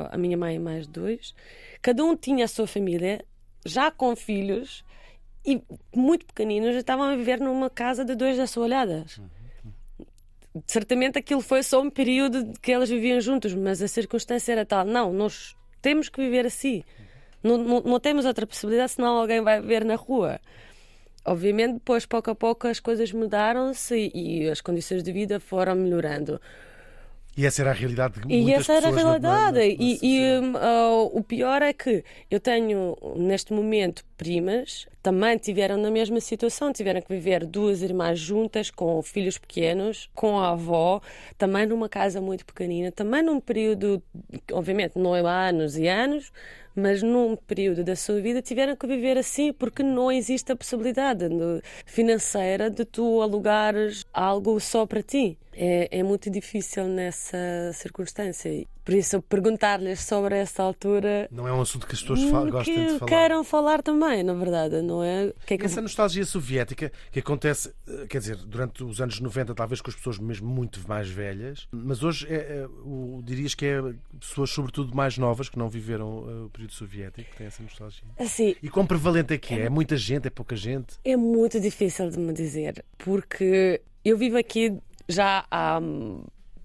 a 0.09 0.17
minha 0.17 0.35
mãe 0.35 0.55
e 0.55 0.59
mais 0.59 0.87
dois. 0.87 1.35
Cada 1.83 2.03
um 2.03 2.15
tinha 2.15 2.45
a 2.45 2.47
sua 2.47 2.65
família, 2.65 3.23
já 3.63 3.91
com 3.91 4.15
filhos, 4.15 4.83
e 5.45 5.61
muito 5.95 6.25
pequeninos 6.25 6.75
estavam 6.75 7.05
a 7.05 7.15
viver 7.15 7.39
numa 7.39 7.69
casa 7.69 8.03
de 8.03 8.15
dois 8.15 8.39
assoalhadas. 8.39 9.19
Certamente 10.65 11.19
aquilo 11.19 11.41
foi 11.41 11.61
só 11.63 11.81
um 11.81 11.89
período 11.89 12.53
que 12.61 12.71
elas 12.71 12.89
viviam 12.89 13.21
juntos, 13.21 13.53
mas 13.53 13.81
a 13.81 13.87
circunstância 13.87 14.51
era 14.51 14.65
tal. 14.65 14.85
Não, 14.85 15.13
nós 15.13 15.55
temos 15.81 16.09
que 16.09 16.21
viver 16.21 16.45
assim. 16.45 16.83
Não, 17.43 17.57
não, 17.57 17.81
não 17.81 17.99
temos 17.99 18.25
outra 18.25 18.47
possibilidade, 18.47 18.93
senão 18.93 19.17
alguém 19.17 19.41
vai 19.41 19.61
viver 19.61 19.85
na 19.85 19.95
rua. 19.95 20.39
Obviamente, 21.23 21.73
depois, 21.73 22.05
pouco 22.05 22.31
a 22.31 22.35
pouco, 22.35 22.67
as 22.67 22.79
coisas 22.79 23.11
mudaram-se 23.11 24.11
e, 24.13 24.43
e 24.43 24.49
as 24.49 24.61
condições 24.61 25.03
de 25.03 25.11
vida 25.11 25.39
foram 25.39 25.75
melhorando. 25.75 26.41
E 27.37 27.45
essa 27.45 27.61
era 27.61 27.69
a 27.69 27.73
realidade 27.73 28.15
de 28.15 28.27
muitas 28.27 28.49
E 28.49 28.53
essa 28.53 28.73
era 28.73 28.87
a 28.87 28.91
realidade. 28.91 29.21
Na, 29.21 29.41
na, 29.43 29.51
na, 29.51 29.63
e, 29.63 29.99
e 30.01 30.39
uh, 30.39 31.11
o 31.13 31.23
pior 31.23 31.61
é 31.61 31.71
que 31.71 32.03
eu 32.31 32.39
tenho, 32.39 32.97
neste 33.15 33.53
momento, 33.53 34.03
primas 34.17 34.87
também 35.03 35.37
tiveram 35.37 35.77
na 35.77 35.91
mesma 35.91 36.19
situação, 36.19 36.73
tiveram 36.73 36.99
que 36.99 37.07
viver 37.07 37.45
duas 37.45 37.81
irmãs 37.83 38.19
juntas, 38.19 38.71
com 38.71 39.01
filhos 39.03 39.37
pequenos, 39.37 40.09
com 40.15 40.39
a 40.39 40.49
avó, 40.49 40.99
também 41.37 41.67
numa 41.67 41.87
casa 41.87 42.19
muito 42.19 42.43
pequenina, 42.43 42.91
também 42.91 43.21
num 43.21 43.39
período, 43.39 44.01
obviamente, 44.51 44.97
não 44.97 45.15
é 45.15 45.21
anos 45.21 45.77
e 45.77 45.87
anos, 45.87 46.31
mas 46.75 47.01
num 47.01 47.35
período 47.35 47.83
da 47.83 47.95
sua 47.95 48.19
vida 48.19 48.41
tiveram 48.41 48.75
que 48.75 48.85
viver 48.85 49.17
assim 49.17 49.53
porque 49.53 49.81
não 49.81 50.11
existe 50.11 50.51
a 50.51 50.55
possibilidade 50.55 51.25
financeira 51.85 52.69
de 52.69 52.83
tu 52.83 53.21
alugares 53.21 54.05
algo 54.11 54.59
só 54.59 54.85
para 54.85 55.01
ti. 55.01 55.37
É, 55.57 55.99
é 55.99 56.03
muito 56.03 56.29
difícil 56.29 56.85
nessa 56.85 57.37
circunstância. 57.73 58.67
Por 58.85 58.93
isso, 58.93 59.21
perguntar-lhes 59.23 59.99
sobre 59.99 60.37
essa 60.37 60.63
altura. 60.63 61.27
Não 61.29 61.45
é 61.45 61.51
um 61.51 61.59
assunto 61.59 61.85
que 61.85 61.93
as 61.93 62.01
pessoas 62.01 62.49
gostem 62.49 62.85
de 62.85 62.99
falar. 62.99 63.09
queiram 63.09 63.43
falar 63.43 63.81
também, 63.81 64.23
na 64.23 64.33
verdade, 64.33 64.81
não 64.81 65.03
é? 65.03 65.33
Que 65.45 65.55
é 65.55 65.57
que... 65.57 65.65
Essa 65.65 65.81
nostalgia 65.81 66.25
soviética 66.25 66.89
que 67.11 67.19
acontece, 67.19 67.73
eh, 67.85 68.05
quer 68.07 68.19
dizer, 68.19 68.37
durante 68.37 68.85
os 68.85 69.01
anos 69.01 69.19
90, 69.19 69.53
talvez 69.53 69.81
com 69.81 69.89
as 69.89 69.95
pessoas 69.95 70.17
mesmo 70.19 70.47
muito 70.47 70.79
mais 70.87 71.09
velhas, 71.09 71.67
mas 71.69 72.01
hoje 72.01 72.27
é, 72.29 72.35
é, 72.35 72.67
o, 72.85 73.21
dirias 73.25 73.53
que 73.53 73.65
é 73.65 73.81
pessoas, 74.19 74.51
sobretudo 74.51 74.95
mais 74.95 75.17
novas, 75.17 75.49
que 75.49 75.57
não 75.59 75.67
viveram 75.67 76.19
uh, 76.19 76.45
o 76.45 76.49
período 76.49 76.73
soviético, 76.73 77.29
que 77.29 77.35
têm 77.35 77.47
essa 77.47 77.61
nostalgia. 77.61 78.07
Assim, 78.17 78.55
e 78.63 78.69
quão 78.69 78.85
prevalente 78.85 79.33
é 79.33 79.37
que 79.37 79.53
é? 79.53 79.63
É 79.63 79.69
muita 79.69 79.97
gente? 79.97 80.27
É 80.27 80.29
pouca 80.29 80.55
gente? 80.55 80.95
É 81.03 81.17
muito 81.17 81.59
difícil 81.59 82.09
de 82.09 82.17
me 82.17 82.31
dizer, 82.31 82.85
porque 82.97 83.81
eu 84.05 84.17
vivo 84.17 84.37
aqui 84.37 84.79
já 85.07 85.45
há 85.49 85.79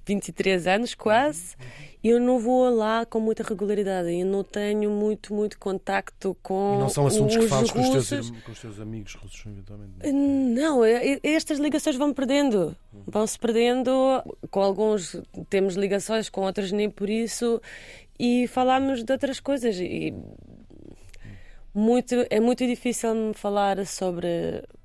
23 0.04 0.66
anos 0.66 0.94
quase 0.94 1.56
eu 2.02 2.18
não 2.18 2.38
vou 2.40 2.68
lá 2.68 3.06
com 3.06 3.20
muita 3.20 3.44
regularidade. 3.44 4.12
Eu 4.12 4.26
não 4.26 4.42
tenho 4.42 4.90
muito, 4.90 5.32
muito 5.32 5.56
contacto 5.56 6.36
com. 6.42 6.74
E 6.74 6.78
não 6.80 6.88
são 6.88 7.06
assuntos 7.06 7.36
que 7.36 7.46
falas 7.46 7.70
com 7.70 7.80
os, 7.80 8.08
teus, 8.08 8.30
com 8.30 8.50
os 8.50 8.60
teus 8.60 8.80
amigos 8.80 9.14
russos, 9.14 9.46
eventualmente? 9.46 10.12
Não, 10.12 10.84
é, 10.84 11.12
é, 11.12 11.20
estas 11.22 11.60
ligações 11.60 11.94
vão 11.94 12.12
perdendo. 12.12 12.76
Vão-se 13.06 13.38
perdendo. 13.38 13.92
Com 14.50 14.60
alguns 14.60 15.16
temos 15.48 15.76
ligações, 15.76 16.28
com 16.28 16.40
outros 16.40 16.72
nem 16.72 16.90
por 16.90 17.08
isso. 17.08 17.62
E 18.18 18.48
falamos 18.48 19.04
de 19.04 19.12
outras 19.12 19.38
coisas. 19.38 19.78
E 19.78 20.12
muito, 21.72 22.26
é 22.28 22.40
muito 22.40 22.66
difícil 22.66 23.14
me 23.14 23.34
falar 23.34 23.86
sobre, 23.86 24.28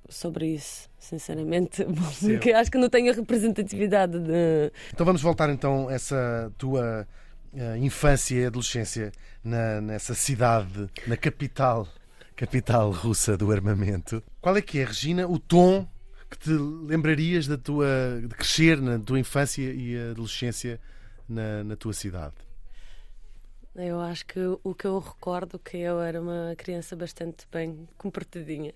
sobre 0.10 0.48
isso 0.48 0.90
sinceramente, 1.00 1.86
porque 2.22 2.52
acho 2.52 2.70
que 2.72 2.78
não 2.78 2.90
tenho 2.90 3.12
a 3.12 3.16
representatividade 3.16 4.20
de. 4.20 4.72
Então 4.94 5.06
vamos 5.06 5.22
voltar 5.22 5.50
então 5.50 5.88
a 5.88 5.94
essa 5.94 6.52
tua 6.58 7.08
eh, 7.54 7.78
infância 7.78 8.36
e 8.36 8.46
adolescência 8.46 9.12
na- 9.44 9.80
nessa 9.80 10.14
cidade, 10.14 10.90
na 11.06 11.16
capital, 11.16 11.88
capital 12.36 12.92
russa 12.92 13.38
do 13.38 13.52
armamento. 13.52 14.22
Qual 14.42 14.58
é 14.58 14.62
que 14.62 14.80
é, 14.80 14.86
Regina, 14.86 15.28
o 15.28 15.40
tom 15.40 15.88
que 16.30 16.38
te 16.38 16.50
lembrarias 16.50 17.48
da 17.48 17.58
tua, 17.58 17.88
de 18.22 18.28
crescer 18.36 18.82
na 18.82 19.00
tua 19.00 19.18
infância 19.20 19.62
e 19.62 20.10
adolescência 20.12 20.78
na, 21.28 21.64
na 21.64 21.76
tua 21.78 21.94
cidade? 21.94 22.36
Eu 23.74 24.02
acho 24.02 24.26
que 24.26 24.40
o 24.64 24.74
que 24.74 24.86
eu 24.86 24.98
recordo 25.00 25.60
que 25.60 25.78
eu 25.78 26.02
era 26.02 26.20
uma 26.20 26.56
criança 26.58 26.96
bastante 26.96 27.46
bem 27.52 27.88
comportadinha. 27.98 28.74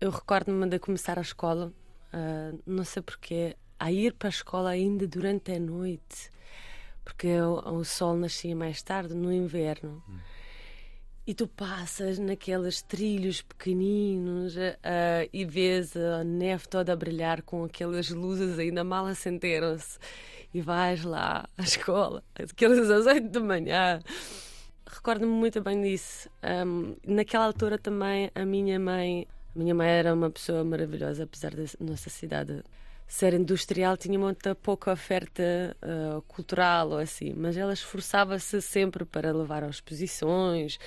Eu 0.00 0.08
recordo-me 0.10 0.66
de 0.66 0.78
começar 0.78 1.18
a 1.18 1.20
escola, 1.20 1.70
ah, 2.10 2.52
não 2.66 2.84
sei 2.84 3.02
porquê, 3.02 3.54
a 3.78 3.92
ir 3.92 4.14
para 4.14 4.28
a 4.28 4.30
escola 4.30 4.70
ainda 4.70 5.06
durante 5.06 5.52
a 5.52 5.60
noite, 5.60 6.30
porque 7.04 7.38
o, 7.38 7.58
o 7.74 7.84
sol 7.84 8.16
nascia 8.16 8.56
mais 8.56 8.80
tarde, 8.80 9.12
no 9.12 9.30
inverno. 9.30 10.02
E 11.26 11.34
tu 11.34 11.46
passas 11.46 12.18
naqueles 12.18 12.80
trilhos 12.80 13.42
pequeninos 13.42 14.56
ah, 14.56 15.28
e 15.30 15.44
vês 15.44 15.94
a 15.94 16.24
neve 16.24 16.66
toda 16.66 16.94
a 16.94 16.96
brilhar 16.96 17.42
com 17.42 17.64
aquelas 17.64 18.08
luzes 18.08 18.58
ainda 18.58 18.82
mal 18.82 19.04
acenderam-se. 19.04 19.98
E 20.54 20.62
vais 20.62 21.04
lá 21.04 21.46
à 21.58 21.62
escola, 21.62 22.24
aquelas 22.34 22.90
às 22.90 23.04
oito 23.04 23.28
da 23.28 23.40
manhã. 23.40 24.00
Recordo-me 24.86 25.30
muito 25.30 25.60
bem 25.60 25.82
disso. 25.82 26.30
Ahm, 26.42 26.94
naquela 27.06 27.44
altura 27.44 27.78
também 27.78 28.30
a 28.34 28.46
minha 28.46 28.80
mãe, 28.80 29.28
a 29.54 29.58
minha 29.58 29.74
mãe 29.74 29.88
era 29.88 30.14
uma 30.14 30.30
pessoa 30.30 30.62
maravilhosa, 30.64 31.24
apesar 31.24 31.54
da 31.54 31.64
nossa 31.80 32.08
cidade 32.10 32.62
ser 33.08 33.34
industrial, 33.34 33.96
tinha 33.96 34.16
muita 34.16 34.54
pouca 34.54 34.92
oferta 34.92 35.76
ah, 35.82 36.20
cultural 36.28 36.90
ou 36.90 36.98
assim, 36.98 37.34
mas 37.36 37.56
ela 37.56 37.72
esforçava-se 37.72 38.62
sempre 38.62 39.04
para 39.04 39.32
levar 39.32 39.64
às 39.64 39.76
exposições 39.76 40.78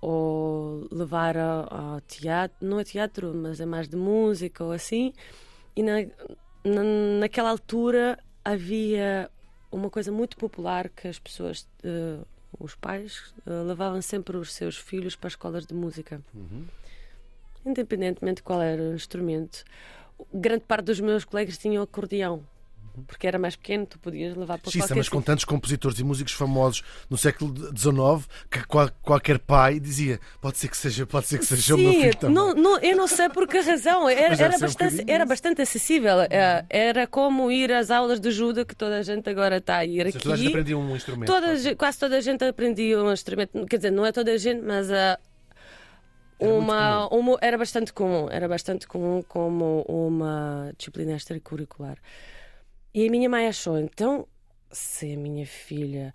ou 0.00 0.86
levar 0.92 1.36
ao, 1.36 2.00
teatro, 2.02 2.56
não 2.60 2.78
é 2.78 2.84
teatro, 2.84 3.34
mas 3.34 3.60
é 3.60 3.66
mais 3.66 3.88
de 3.88 3.96
música 3.96 4.62
ou 4.62 4.70
assim. 4.70 5.12
E 5.74 5.82
na, 5.82 6.02
na- 6.64 7.18
naquela 7.20 7.50
altura 7.50 8.16
havia 8.44 9.28
uma 9.72 9.90
coisa 9.90 10.12
muito 10.12 10.36
popular 10.36 10.88
que 10.88 11.08
as 11.08 11.18
pessoas, 11.18 11.66
eh, 11.82 12.18
os 12.60 12.74
pais, 12.76 13.32
eh, 13.44 13.50
levavam 13.66 14.00
sempre 14.02 14.36
os 14.36 14.52
seus 14.52 14.76
filhos 14.76 15.16
para 15.16 15.28
escolas 15.28 15.66
de 15.66 15.74
música. 15.74 16.20
Independentemente 17.64 18.36
de 18.36 18.42
qual 18.42 18.60
era 18.62 18.82
o 18.82 18.94
instrumento. 18.94 19.64
Grande 20.32 20.64
parte 20.64 20.84
dos 20.86 21.00
meus 21.00 21.24
colegas 21.24 21.58
tinham 21.58 21.82
acordeão. 21.82 22.44
Porque 23.06 23.26
era 23.26 23.38
mais 23.38 23.56
pequeno, 23.56 23.86
tu 23.86 23.98
podias 23.98 24.36
levar 24.36 24.58
para 24.58 24.70
qualquer 24.70 24.94
mas 24.94 25.08
com 25.08 25.22
tantos 25.22 25.46
compositores 25.46 25.98
e 25.98 26.04
músicos 26.04 26.34
famosos 26.34 26.82
no 27.08 27.16
século 27.16 27.54
XIX 27.74 28.28
que 28.50 28.62
qual- 28.66 28.90
qualquer 29.00 29.38
pai 29.38 29.80
dizia 29.80 30.20
pode 30.42 30.58
ser 30.58 30.68
que 30.68 30.76
seja, 30.76 31.06
pode 31.06 31.26
ser 31.26 31.38
que 31.38 31.46
seja 31.46 31.74
o 31.74 31.78
meu 31.78 31.90
Sim, 31.90 32.00
filho 32.02 32.16
também. 32.18 32.36
não, 32.36 32.52
não, 32.54 32.78
eu 32.80 32.94
não 32.94 33.06
sei 33.08 33.30
por 33.30 33.48
que 33.48 33.60
razão. 33.60 34.06
Era, 34.12 34.34
era, 34.34 34.56
um 34.56 34.60
bastante, 34.60 34.90
bocadinho 34.90 35.04
era 35.14 35.24
bastante 35.24 35.62
acessível. 35.62 36.20
Eh, 36.28 36.66
Era 36.68 37.06
como 37.06 37.50
ir 37.50 37.72
às 37.72 37.90
aulas 37.90 38.20
de 38.20 38.28
ajuda 38.28 38.62
que 38.62 38.76
toda 38.76 38.98
a 38.98 39.02
gente 39.02 39.26
agora 39.30 39.56
está 39.56 39.78
a 39.78 39.86
ir 39.86 40.04
Ou 40.04 40.12
seja, 40.12 40.18
Toda 40.20 40.34
a 40.34 40.36
gente 40.36 40.46
aqui. 40.48 40.52
aprendia 40.54 40.76
um 40.78 40.94
instrumento. 40.94 41.28
Toda, 41.32 41.52
a 41.52 41.74
quase. 41.76 41.98
toda 41.98 42.16
a 42.18 42.20
gente 42.20 42.44
aprendia 42.44 43.02
um 43.02 43.10
instrumento. 43.10 43.66
Quer 43.68 43.76
dizer, 43.78 43.90
não 43.90 44.04
é 44.04 44.12
toda 44.12 44.30
a 44.30 44.36
gente, 44.36 44.60
mas 44.60 44.90
Era 44.90 45.18
muito 45.18 45.31
uma, 46.42 47.08
uma- 47.08 47.38
era 47.40 47.56
bastante 47.58 47.92
comum. 47.92 48.28
Era 48.30 48.48
bastante 48.48 48.86
comum 48.86 49.22
como 49.22 49.82
uma 49.88 50.72
disciplina 50.76 51.12
extracurricular. 51.16 51.98
E 52.94 53.06
a 53.06 53.10
minha 53.10 53.28
mãe 53.28 53.46
achou, 53.46 53.78
então, 53.78 54.26
se 54.70 55.14
a 55.14 55.16
minha 55.16 55.46
filha 55.46 56.12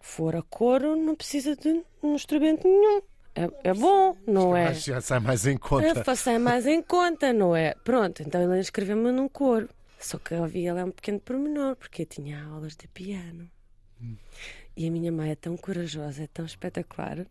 for 0.00 0.36
a 0.36 0.42
coro, 0.42 0.96
não 0.96 1.14
precisa 1.14 1.56
de 1.56 1.82
um 2.02 2.14
instrumento 2.14 2.66
nenhum. 2.66 3.02
É, 3.34 3.70
é 3.70 3.74
bom, 3.74 4.14
não 4.26 4.54
é? 4.54 4.74
Já 4.74 5.00
sai 5.00 5.18
mais 5.18 5.46
em 5.46 5.56
conta. 5.56 5.86
É, 5.86 6.04
faça 6.04 6.38
mais 6.38 6.66
em 6.66 6.82
conta, 6.82 7.32
não 7.32 7.56
é? 7.56 7.74
Pronto, 7.82 8.22
então 8.22 8.40
ela 8.40 8.58
inscreveu-me 8.58 9.10
num 9.10 9.28
coro. 9.28 9.68
Só 9.98 10.18
que 10.18 10.34
havia 10.34 10.74
lá 10.74 10.84
um 10.84 10.90
pequeno 10.90 11.18
pormenor, 11.20 11.76
porque 11.76 12.02
eu 12.02 12.06
tinha 12.06 12.44
aulas 12.44 12.76
de 12.76 12.86
piano. 12.88 13.48
E 14.76 14.88
a 14.88 14.90
minha 14.90 15.12
mãe 15.12 15.30
é 15.30 15.34
tão 15.36 15.56
corajosa, 15.56 16.24
é 16.24 16.26
tão 16.26 16.44
espetacular, 16.44 17.24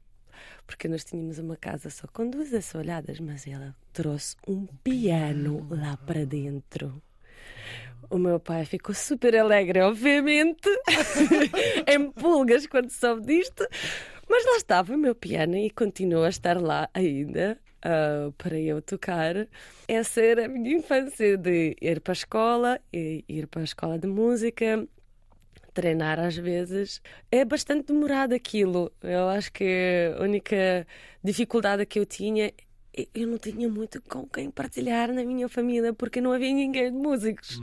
porque 0.66 0.88
nós 0.88 1.04
tínhamos 1.04 1.38
uma 1.38 1.56
casa 1.56 1.90
só 1.90 2.08
com 2.08 2.30
duas 2.30 2.54
assoalhadas, 2.54 3.20
mas 3.20 3.46
ela 3.48 3.76
trouxe 3.94 4.36
um 4.48 4.66
piano 4.66 5.68
lá 5.70 5.98
para 5.98 6.26
dentro. 6.26 7.02
O 8.10 8.18
meu 8.18 8.40
pai 8.40 8.66
ficou 8.66 8.94
super 8.94 9.36
alegre, 9.38 9.80
obviamente, 9.82 10.70
em 11.88 12.12
pulgas 12.12 12.68
quando 12.68 12.90
soube 12.90 13.26
disto, 13.26 13.66
mas 14.30 14.46
lá 14.46 14.58
estava 14.58 14.94
o 14.94 14.98
meu 14.98 15.16
piano 15.16 15.56
e 15.56 15.70
continua 15.70 16.26
a 16.28 16.30
estar 16.30 16.60
lá 16.62 16.90
ainda. 16.94 17.58
ah, 17.84 18.32
para 18.38 18.60
eu 18.60 18.82
tocar, 18.82 19.48
essa 19.88 20.22
era 20.22 20.46
a 20.46 20.48
minha 20.48 20.78
infância 20.78 21.38
de 21.38 21.76
ir 21.82 22.02
para 22.02 22.12
a 22.12 22.14
escola, 22.14 22.80
ir 22.94 23.48
para 23.48 23.62
a 23.62 23.64
escola 23.64 23.98
de 23.98 24.08
música, 24.08 24.88
treinar 25.74 26.20
às 26.20 26.36
vezes. 26.36 27.02
É 27.32 27.44
bastante 27.46 27.88
demorado 27.88 28.34
aquilo. 28.34 28.92
Eu 29.02 29.30
acho 29.30 29.52
que 29.52 30.14
a 30.18 30.22
única 30.22 30.88
dificuldade 31.24 31.86
que 31.86 32.00
eu 32.00 32.06
tinha, 32.06 32.52
eu 33.14 33.28
não 33.28 33.38
tinha 33.38 33.68
muito 33.70 34.02
com 34.02 34.28
quem 34.28 34.50
partilhar 34.52 35.12
na 35.14 35.24
minha 35.24 35.48
família 35.50 35.94
porque 35.94 36.20
não 36.22 36.32
havia 36.32 36.54
ninguém 36.54 36.92
de 36.92 36.98
músicos. 36.98 37.60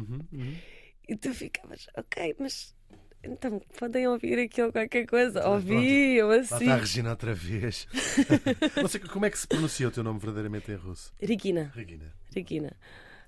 E 1.09 1.16
tu 1.16 1.33
ficavas, 1.33 1.87
ok, 1.97 2.37
mas 2.38 2.75
então 3.25 3.61
podem 3.79 4.07
ouvir 4.07 4.38
aquilo 4.38 4.71
qualquer 4.73 5.07
coisa. 5.07 5.49
Ouviam 5.49 6.29
Lá 6.29 6.37
assim. 6.37 6.55
está 6.64 6.75
a 6.75 6.77
Regina 6.77 7.11
outra 7.11 7.35
vez. 7.35 7.87
Não 8.77 8.88
sei 8.88 9.01
como 9.01 9.25
é 9.27 9.31
que 9.31 9.38
se 9.38 9.47
pronuncia 9.49 9.88
o 9.88 9.90
teu 9.90 10.05
nome 10.05 10.18
verdadeiramente 10.21 10.71
em 10.71 10.75
russo. 10.77 11.12
Regina, 11.21 11.73
Regina. 11.75 12.12
Regina. 12.35 12.77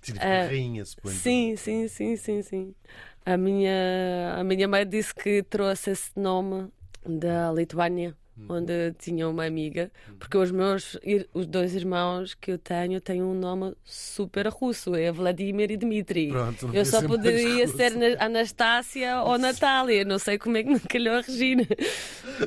Significa 0.03 0.33
Ah, 0.45 0.47
rainha, 0.47 0.85
suponho. 0.85 1.14
Sim, 1.14 1.57
sim, 1.57 1.88
sim, 1.88 2.16
sim, 2.16 2.43
sim. 2.43 2.75
A 3.24 3.37
minha, 3.37 4.35
a 4.38 4.44
minha 4.44 4.66
mãe 4.66 4.87
disse 4.87 5.14
que 5.14 5.42
trouxe 5.42 5.90
esse 5.90 6.11
nome 6.18 6.68
da 7.06 7.52
Lituânia, 7.52 8.16
onde 8.48 8.92
tinha 8.98 9.28
uma 9.28 9.44
amiga, 9.44 9.90
porque 10.18 10.37
os 10.38 10.50
meus 10.50 10.96
os 11.35 11.46
dois 11.46 11.74
irmãos 11.74 12.35
que 12.35 12.52
eu 12.52 12.59
tenho 12.59 12.98
têm 13.00 13.22
um 13.22 13.35
nome 13.35 13.74
super 13.85 14.48
russo, 14.48 14.94
é 14.94 15.12
Vladimir 15.12 15.70
e 15.70 15.76
Dmitri. 15.76 16.28
Pronto, 16.28 16.70
eu 16.72 16.85
só 16.87 16.98
mais 17.02 17.06
poderia 17.09 17.68
ser 17.68 17.90
Na- 17.96 18.24
Anastácia 18.24 19.20
ou 19.22 19.37
Natália, 19.38 20.04
não 20.04 20.18
sei 20.18 20.38
como 20.38 20.56
é 20.56 20.62
que 20.62 20.70
me 20.70 20.80
calhou 20.80 21.16
a 21.16 21.20
Regina. 21.20 21.64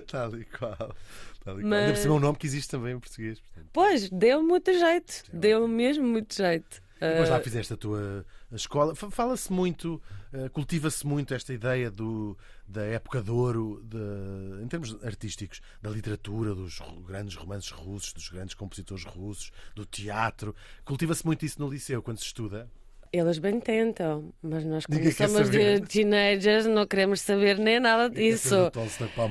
Tal 0.08 0.36
e 0.36 0.46
qual. 0.46 0.96
Tal 1.44 1.60
e 1.60 1.62
qual. 1.62 1.70
Mas- 1.70 1.80
Ainda 1.82 1.94
por 1.94 1.98
cima 2.02 2.14
é 2.14 2.18
um 2.18 2.20
nome 2.20 2.38
que 2.40 2.48
existe 2.48 2.70
também 2.72 2.94
em 2.96 3.00
português. 3.00 3.40
portanto. 3.40 3.70
Pois, 3.72 4.10
deu 4.10 4.42
muito 4.42 4.74
jeito, 4.74 5.24
deu 5.32 5.68
mesmo 5.68 6.06
muito 6.08 6.36
jeito. 6.36 6.82
Depois 7.10 7.30
lá 7.30 7.38
Ah, 7.38 7.42
fizeste 7.42 7.74
a 7.74 7.78
tua 7.78 8.26
escola. 8.52 8.96
Fa- 8.96 9.12
Fala-se 9.12 9.52
muito, 9.52 10.02
eh, 10.32 10.48
cultiva-se 10.50 11.06
muito 11.06 11.34
esta 11.34 11.54
ideia 11.54 11.92
do, 11.92 12.38
da 12.68 12.84
época 12.84 13.22
de 13.22 13.30
ouro, 13.32 13.82
de, 13.84 14.64
em 14.64 14.68
termos 14.68 14.96
artísticos, 15.04 15.62
da 15.82 15.90
literatura, 15.90 16.56
dos 16.56 16.80
grandes 17.06 17.36
romances 17.36 17.72
russos, 17.72 18.14
dos 18.14 18.30
grandes 18.30 18.56
compositores 18.56 19.04
russos, 19.06 19.52
do 19.76 19.86
teatro. 19.86 20.56
Cultiva-se 20.86 21.26
muito 21.26 21.46
isso 21.46 21.60
no 21.62 21.70
liceu, 21.70 22.02
quando 22.02 22.18
se 22.20 22.26
estuda. 22.26 22.70
Eles 23.14 23.38
bem 23.38 23.60
tentam, 23.60 24.34
mas 24.42 24.66
nós, 24.66 24.88
como 24.88 24.98
Ninguém 24.98 25.14
somos 25.14 25.48
de 25.52 25.82
teenagers, 25.82 26.66
não 26.66 26.88
queremos 26.88 27.22
saber 27.22 27.60
nem 27.60 27.80
nada 27.80 28.10
disso. 28.10 28.72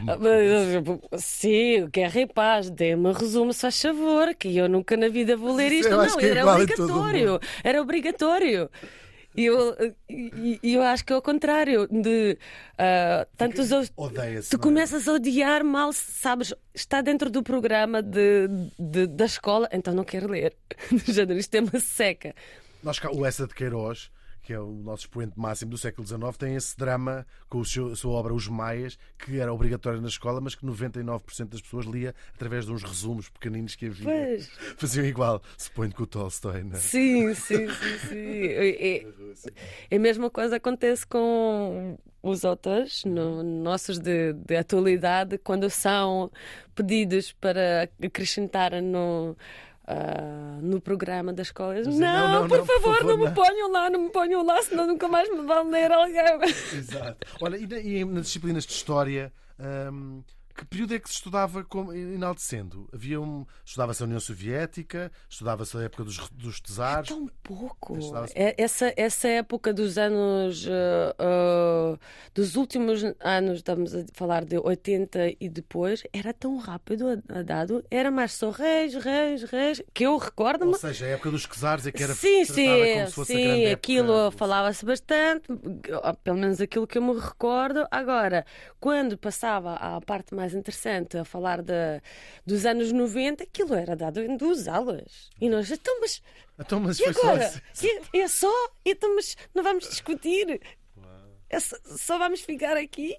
Ah, 0.07 0.17
mas, 1.11 1.21
Sim, 1.21 1.89
Guerra 1.93 2.21
e 2.21 2.27
Paz, 2.29 2.71
dê-me 2.71 3.09
um 3.09 3.13
resumo, 3.13 3.53
se 3.53 3.63
faz 3.63 3.83
favor, 3.83 4.37
que 4.37 4.57
eu 4.57 4.69
nunca 4.69 4.97
na 4.97 5.09
vida 5.09 5.37
vou 5.37 5.53
ler 5.53 5.73
isto. 5.73 5.91
eu 5.91 5.99
Não, 5.99 6.17
que 6.17 6.27
é 6.27 6.29
era 6.29 6.47
o 6.47 6.49
obrigatório. 6.49 7.41
Era 7.65 7.83
obrigatório. 7.83 8.71
E 9.35 9.47
eu, 9.47 9.75
eu 10.63 10.83
acho 10.83 11.05
que 11.05 11.13
é 11.13 11.17
o 11.17 11.23
contrário 11.23 11.89
de 11.89 12.39
ah, 12.79 13.27
tantos. 13.37 13.69
Tu 14.49 14.57
é? 14.57 14.59
começas 14.61 15.09
a 15.09 15.15
odiar 15.15 15.65
mal, 15.65 15.93
sabes, 15.93 16.55
está 16.73 17.01
dentro 17.01 17.29
do 17.31 17.43
programa 17.43 18.01
de, 18.01 18.47
de- 18.79 19.09
da 19.09 19.25
escola, 19.25 19.69
então 19.73 19.93
não 19.93 20.05
quero 20.05 20.31
ler. 20.31 20.55
Do 20.89 21.13
género, 21.13 21.41
Isto 21.41 21.57
é 21.57 21.61
uma 21.63 21.81
seca. 21.81 22.33
Nós 22.83 22.99
o 23.13 23.25
Essa 23.25 23.47
de 23.47 23.55
Queiroz, 23.55 24.11
que 24.43 24.53
é 24.53 24.59
o 24.59 24.73
nosso 24.73 25.03
expoente 25.05 25.39
máximo 25.39 25.71
do 25.71 25.79
século 25.79 26.07
XIX, 26.07 26.37
tem 26.37 26.57
esse 26.57 26.77
drama 26.77 27.25
com 27.49 27.61
a 27.61 27.65
sua 27.65 28.11
obra 28.13 28.35
Os 28.35 28.49
Maias, 28.49 28.99
que 29.17 29.39
era 29.39 29.53
obrigatória 29.53 30.01
na 30.01 30.09
escola, 30.09 30.41
mas 30.41 30.57
que 30.57 30.67
99% 30.67 31.49
das 31.49 31.61
pessoas 31.61 31.87
lia 31.87 32.13
através 32.35 32.67
de 32.67 32.73
uns 32.73 32.83
resumos 32.83 33.29
pequeninos 33.29 33.77
que 33.77 33.87
havia. 33.87 34.05
Pois. 34.05 34.49
Faziam 34.77 35.07
igual, 35.07 35.41
suponho 35.57 35.93
que 35.93 36.03
o 36.03 36.07
Tolstói, 36.07 36.65
não 36.65 36.73
é? 36.77 36.81
Sim, 36.81 37.33
sim, 37.35 37.69
sim, 37.69 37.99
sim. 38.09 38.43
É, 38.43 39.05
é 39.91 39.97
a 39.97 39.99
mesma 40.01 40.29
coisa 40.29 40.57
acontece 40.57 41.07
com 41.07 41.97
os 42.23 42.45
autores 42.45 43.05
no- 43.05 43.43
nossos 43.43 43.99
de, 43.99 44.33
de 44.33 44.57
atualidade 44.57 45.39
quando 45.39 45.71
são 45.71 46.31
pedidos 46.75 47.33
para 47.33 47.89
acrescentar 48.05 48.73
no, 48.83 49.37
ah, 49.87 50.59
no 50.63 50.81
programa 50.81 51.33
das 51.33 51.49
escolas. 51.49 51.87
Dizem, 51.87 52.01
Não, 52.01 52.29
não, 52.29 52.41
não, 52.43 52.49
por 52.49 52.59
não, 52.59 52.67
por 52.67 52.75
favor, 52.81 52.97
favor, 52.99 53.09
não 53.11 53.19
me 53.19 53.25
não." 53.27 53.35
ponham 53.35 53.73
lá, 53.73 53.91
não 53.91 54.01
me 54.03 54.11
ponham 54.11 54.45
lá, 54.45 54.63
senão 54.63 54.87
nunca 54.87 55.09
mais 55.09 55.29
me 55.31 55.43
vão 55.43 55.71
ler 55.71 55.91
alguém. 55.93 56.43
Exato. 56.73 57.27
Olha, 57.41 57.57
e, 57.57 57.67
na- 57.67 57.79
e 57.79 58.05
nas 58.05 58.27
disciplinas 58.27 58.65
de 58.67 58.73
História, 58.73 59.33
Ahm, 59.59 60.23
que 60.55 60.65
período 60.65 60.95
é 60.95 60.99
que 60.99 61.09
se 61.09 61.15
estudava 61.15 61.65
como, 61.65 61.93
enaltecendo? 61.93 62.89
Havia 62.93 63.21
um, 63.21 63.45
estudava-se 63.65 64.03
a 64.03 64.07
União 64.07 64.21
Soviética, 64.21 65.11
estudava-se 65.29 65.77
a 65.77 65.83
época 65.83 66.05
dos, 66.05 66.19
dos 66.31 66.61
tesares. 66.61 67.09
Tão 67.09 67.29
pouco. 67.43 67.97
É- 68.35 68.55
Essa, 68.63 68.93
essa 68.97 69.29
época 69.29 69.73
dos 69.73 69.99
anos. 69.99 70.67
eh, 70.69 71.99
dos 72.35 72.57
últimos 72.57 73.03
anos, 73.21 73.57
estamos 73.59 73.95
a 73.95 74.05
falar 74.15 74.45
de 74.45 74.59
80 74.59 75.35
e 75.41 75.49
depois, 75.49 76.03
era 76.13 76.33
tão 76.33 76.57
rápido 76.59 77.07
a, 77.09 77.39
a 77.39 77.43
dado. 77.43 77.85
Era 77.91 78.11
mais 78.11 78.33
só 78.33 78.51
reis, 78.51 78.95
reis, 78.95 79.43
reis. 79.45 79.83
Que 79.93 80.05
eu 80.05 80.17
recordo-me. 80.17 80.73
Ou 80.73 80.79
seja, 80.79 81.07
a 81.07 81.09
época 81.11 81.31
dos 81.31 81.47
czares 81.47 81.87
é 81.87 81.93
que 81.93 82.03
era 82.03 82.15
sim, 82.15 82.45
sim, 82.45 82.67
como 82.95 83.07
se 83.07 83.13
fosse 83.13 83.33
sim, 83.35 83.67
aquilo 83.67 84.31
falava-se 84.33 84.85
bastante, 84.85 85.49
pelo 86.25 86.37
menos 86.39 86.61
aquilo 86.61 86.87
que 86.87 86.99
eu 86.99 87.03
me 87.03 87.19
recordo. 87.19 87.87
Agora, 87.91 88.45
quando 88.81 89.17
passava 89.19 89.75
à 89.75 90.01
parte 90.01 90.35
mais 90.35 90.52
interessante, 90.55 91.17
a 91.19 91.25
falar 91.25 91.63
de, 91.63 91.73
dos 92.47 92.65
anos 92.67 92.93
90, 92.93 93.45
aquilo 93.45 93.75
era 93.75 93.95
dado 93.97 94.21
em 94.21 94.37
duas 94.37 94.69
aulas. 94.69 95.31
E 95.41 95.49
nós, 95.49 95.71
então, 95.71 96.01
mas 96.01 96.23
Então, 96.59 96.81
mas 96.81 96.99
e 97.01 97.05
foi 97.05 97.15
só 97.15 97.21
agora? 97.31 97.61
isso. 97.75 97.87
E- 97.87 98.19
É 98.21 98.29
só? 98.29 98.71
Então, 98.85 99.15
mas 99.17 99.37
não 99.55 99.63
vamos 99.63 99.89
discutir? 99.89 100.61
É 101.49 101.61
só, 101.61 101.77
só 101.85 102.19
vamos 102.19 102.41
ficar 102.41 102.77
aqui? 102.77 103.17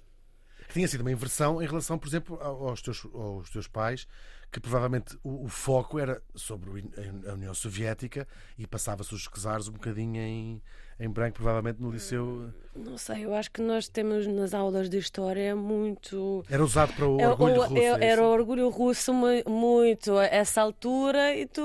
Tinha 0.72 0.88
sido 0.88 1.02
uma 1.02 1.12
inversão 1.12 1.62
em 1.62 1.66
relação, 1.66 1.98
por 1.98 2.08
exemplo, 2.08 2.38
ao- 2.40 2.68
aos 2.68 2.82
teus, 2.82 3.04
aos 3.14 3.48
teus 3.50 3.68
pais, 3.68 4.06
que 4.50 4.58
provavelmente 4.58 5.16
o, 5.22 5.44
o 5.44 5.48
foco 5.48 5.98
era 5.98 6.22
sobre 6.34 6.84
a 7.28 7.32
União 7.34 7.54
Soviética 7.54 8.26
e 8.58 8.66
passava-se 8.66 9.14
os 9.14 9.28
czares 9.28 9.68
um 9.68 9.72
bocadinho 9.72 10.16
em, 10.20 10.62
em 11.00 11.08
branco, 11.08 11.36
provavelmente 11.36 11.80
no 11.82 11.90
liceu. 11.90 12.50
Não 12.76 12.98
sei, 12.98 13.24
eu 13.24 13.34
acho 13.34 13.50
que 13.52 13.62
nós 13.62 13.86
temos 13.88 14.26
nas 14.26 14.52
aulas 14.52 14.88
de 14.88 14.98
história 14.98 15.54
muito. 15.54 16.44
Era 16.50 16.62
usado 16.64 16.92
para 16.92 17.06
o 17.06 17.20
É, 17.20 17.28
orgulho 17.28 17.62
russo. 17.62 17.78
é- 17.78 18.04
é 18.04 18.04
era 18.10 18.22
o 18.22 18.26
orgulho 18.30 18.68
russo 18.68 19.14
mu- 19.14 19.44
muito 19.48 20.16
a 20.18 20.24
essa 20.26 20.60
altura 20.62 21.34
e 21.36 21.46
tu 21.46 21.62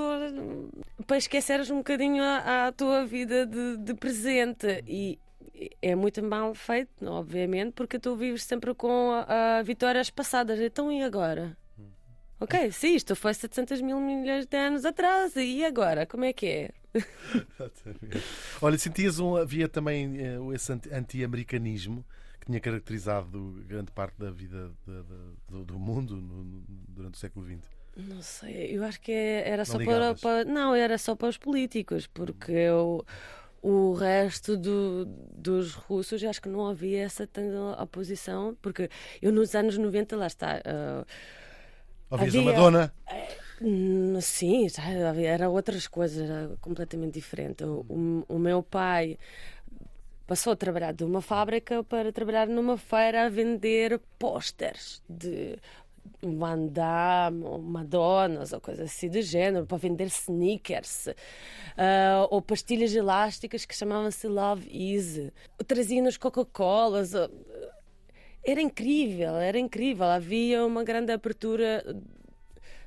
para 1.06 1.16
esqueceres 1.16 1.70
um 1.70 1.78
bocadinho 1.78 2.22
a, 2.22 2.68
a 2.68 2.72
tua 2.72 3.04
vida 3.06 3.44
de, 3.46 3.76
de 3.78 3.94
presente 3.94 4.84
e 4.86 5.18
é 5.82 5.94
muito 5.94 6.22
mal 6.22 6.54
feito, 6.54 6.90
obviamente, 7.06 7.72
porque 7.72 7.98
tu 7.98 8.14
vives 8.16 8.44
sempre 8.44 8.72
com 8.74 9.10
a, 9.10 9.58
a 9.58 9.62
vitórias 9.62 10.10
passadas. 10.10 10.60
Então 10.60 10.90
e 10.92 11.02
agora? 11.02 11.56
Ok, 12.40 12.72
sim, 12.72 12.94
isto 12.94 13.14
foi 13.14 13.34
700 13.34 13.80
mil 13.82 14.00
milhões 14.00 14.46
de 14.46 14.56
anos 14.56 14.84
atrás. 14.84 15.36
E 15.36 15.64
agora? 15.64 16.06
Como 16.06 16.24
é 16.24 16.32
que 16.32 16.46
é? 16.46 16.70
Exatamente. 16.94 18.24
Olha, 18.60 18.78
sentias 18.78 19.18
um, 19.20 19.36
havia 19.36 19.68
também 19.68 20.16
eh, 20.18 20.38
esse 20.54 20.72
anti- 20.72 20.90
anti-americanismo 20.92 22.04
que 22.40 22.46
tinha 22.46 22.60
caracterizado 22.60 23.62
grande 23.68 23.92
parte 23.92 24.16
da 24.18 24.30
vida 24.30 24.72
da- 24.86 25.02
da- 25.02 25.32
do, 25.48 25.64
do 25.64 25.78
mundo 25.78 26.16
no- 26.16 26.44
no- 26.44 26.64
durante 26.88 27.14
o 27.14 27.18
século 27.18 27.44
XX. 27.44 27.60
Não 27.96 28.22
sei, 28.22 28.76
eu 28.76 28.84
acho 28.84 29.00
que 29.00 29.12
era 29.12 29.64
só 29.64 29.78
para, 29.78 30.14
para- 30.14 30.44
Não, 30.44 30.74
era 30.74 30.96
só 30.96 31.14
para 31.14 31.28
os 31.28 31.36
políticos, 31.36 32.06
porque 32.06 32.70
o, 32.70 33.04
o 33.62 33.92
resto 33.94 34.56
do- 34.56 35.04
dos 35.06 35.74
russos 35.74 36.22
acho 36.24 36.40
que 36.40 36.48
não 36.48 36.66
havia 36.66 37.02
essa 37.02 37.26
tanta 37.26 37.82
oposição, 37.82 38.56
porque 38.62 38.88
eu 39.20 39.32
nos 39.32 39.54
anos 39.54 39.76
90, 39.76 40.16
lá 40.16 40.26
está. 40.26 40.62
ah, 40.64 41.04
Ouvias 42.10 42.34
a 42.34 42.38
Havia- 42.38 42.52
Madonna? 42.52 42.92
Hum, 43.62 44.18
Sim, 44.20 44.68
já 44.68 45.08
havia- 45.10 45.30
era 45.30 45.48
outras 45.50 45.86
coisas, 45.86 46.28
era 46.28 46.56
completamente 46.60 47.14
diferente. 47.14 47.62
O, 47.64 47.84
o- 47.88 48.24
o 48.28 48.38
meu 48.38 48.62
pai 48.62 49.18
passou 50.26 50.52
a 50.52 50.56
trabalhar 50.56 50.92
de 50.92 51.04
uma 51.04 51.20
fábrica 51.20 51.82
para 51.84 52.12
trabalhar 52.12 52.46
numa 52.48 52.76
feira 52.78 53.26
a 53.26 53.28
vender 53.28 54.00
pósteres 54.18 55.02
de 55.08 55.58
Van 56.22 56.66
Damme 56.68 57.44
ou 57.44 57.58
Madonnas 57.60 58.52
ou 58.52 58.60
coisa 58.60 58.84
assim 58.84 59.08
do 59.10 59.20
género, 59.20 59.66
para 59.66 59.76
vender 59.76 60.06
sneakers 60.06 61.08
ah, 61.76 62.26
ou 62.30 62.40
pastilhas 62.40 62.94
elásticas 62.94 63.64
que 63.66 63.74
chamavam-se 63.74 64.26
Love 64.26 64.68
Easy. 64.72 65.32
Trazia-nos 65.66 66.16
Coca-Colas. 66.16 67.14
ah, 67.14 67.28
Era 68.44 68.60
incrível, 68.60 69.36
era 69.36 69.58
incrível. 69.58 70.06
Havia 70.06 70.64
uma 70.64 70.82
grande 70.82 71.12
abertura 71.12 71.84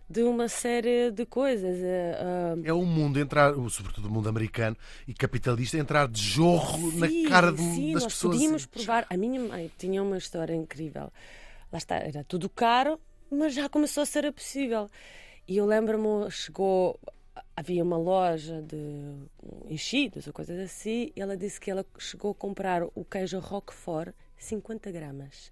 de 0.09 0.23
uma 0.23 0.47
série 0.47 1.11
de 1.11 1.25
coisas. 1.25 1.77
eh, 1.79 2.17
ah, 2.19 2.55
É 2.63 2.73
o 2.73 2.83
mundo 2.85 3.19
entrar, 3.19 3.53
sobretudo 3.69 4.07
o 4.07 4.11
mundo 4.11 4.29
americano 4.29 4.75
e 5.07 5.13
capitalista, 5.13 5.77
entrar 5.77 6.07
de 6.07 6.21
jorro 6.21 6.91
na 6.99 7.07
Sim, 7.07 7.23
cara 7.29 7.51
de- 7.51 7.61
sim, 7.61 7.93
das 7.93 8.03
nós 8.03 8.13
pessoas. 8.13 8.35
podíamos 8.35 8.65
provar. 8.65 9.05
A 9.09 9.17
minha 9.17 9.39
mãe 9.41 9.71
tinha 9.77 10.01
uma 10.03 10.17
história 10.17 10.53
incrível. 10.55 11.11
Lá 11.71 11.77
está, 11.77 11.95
era 11.97 12.23
tudo 12.23 12.49
caro, 12.49 12.99
mas 13.31 13.53
já 13.53 13.67
começou 13.69 14.03
a 14.03 14.05
ser 14.05 14.31
possível. 14.31 14.89
E 15.47 15.57
eu 15.57 15.65
lembro-me, 15.65 16.29
chegou, 16.31 16.99
havia 17.55 17.83
uma 17.83 17.97
loja 17.97 18.61
de 18.61 18.77
enchidos 19.69 20.27
ou 20.27 20.33
coisas 20.33 20.59
assim, 20.59 21.11
e 21.15 21.21
ela 21.21 21.35
disse 21.35 21.59
que 21.59 21.71
ela 21.71 21.85
chegou 21.97 22.31
a 22.31 22.35
comprar 22.35 22.83
o 22.83 23.03
queijo 23.03 23.39
Roquefort 23.39 24.13
50 24.43 24.91
gramas. 24.91 25.51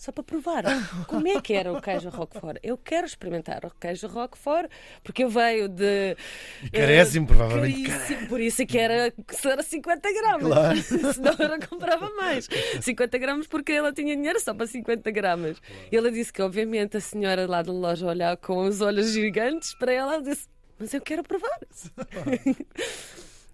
Só 0.00 0.10
para 0.12 0.24
provar 0.24 0.64
como 1.06 1.28
é 1.28 1.38
que 1.42 1.52
era 1.52 1.70
o 1.70 1.78
queijo 1.78 2.08
Roquefort. 2.08 2.58
Eu 2.62 2.78
quero 2.78 3.06
experimentar 3.06 3.66
o 3.66 3.70
queijo 3.70 4.06
Roquefort, 4.06 4.70
porque 5.04 5.24
eu 5.24 5.28
veio 5.28 5.68
de. 5.68 6.16
E 6.64 6.70
carésimo, 6.70 7.26
eh, 7.26 7.28
provavelmente. 7.28 7.82
caríssimo, 7.90 8.28
Por 8.28 8.40
isso 8.40 8.62
é 8.62 8.66
que 8.66 8.78
era, 8.78 9.10
que 9.10 9.46
era 9.46 9.62
50 9.62 10.12
gramas. 10.14 10.42
Claro. 10.42 10.78
Senão 11.12 11.34
eu 11.38 11.68
comprava 11.68 12.08
mais. 12.14 12.48
50 12.80 13.18
gramas 13.18 13.46
porque 13.46 13.72
ela 13.72 13.92
tinha 13.92 14.16
dinheiro 14.16 14.40
só 14.40 14.54
para 14.54 14.66
50 14.66 15.10
gramas. 15.10 15.60
E 15.92 15.96
ela 15.96 16.10
disse 16.10 16.32
que, 16.32 16.40
obviamente, 16.40 16.96
a 16.96 17.00
senhora 17.00 17.46
lá 17.46 17.60
da 17.60 17.70
loja 17.70 18.06
olhar 18.06 18.38
com 18.38 18.64
os 18.64 18.80
olhos 18.80 19.12
gigantes 19.12 19.74
para 19.74 19.92
ela, 19.92 20.14
ela 20.14 20.22
disse: 20.22 20.48
Mas 20.78 20.94
eu 20.94 21.02
quero 21.02 21.22
provar. 21.22 21.60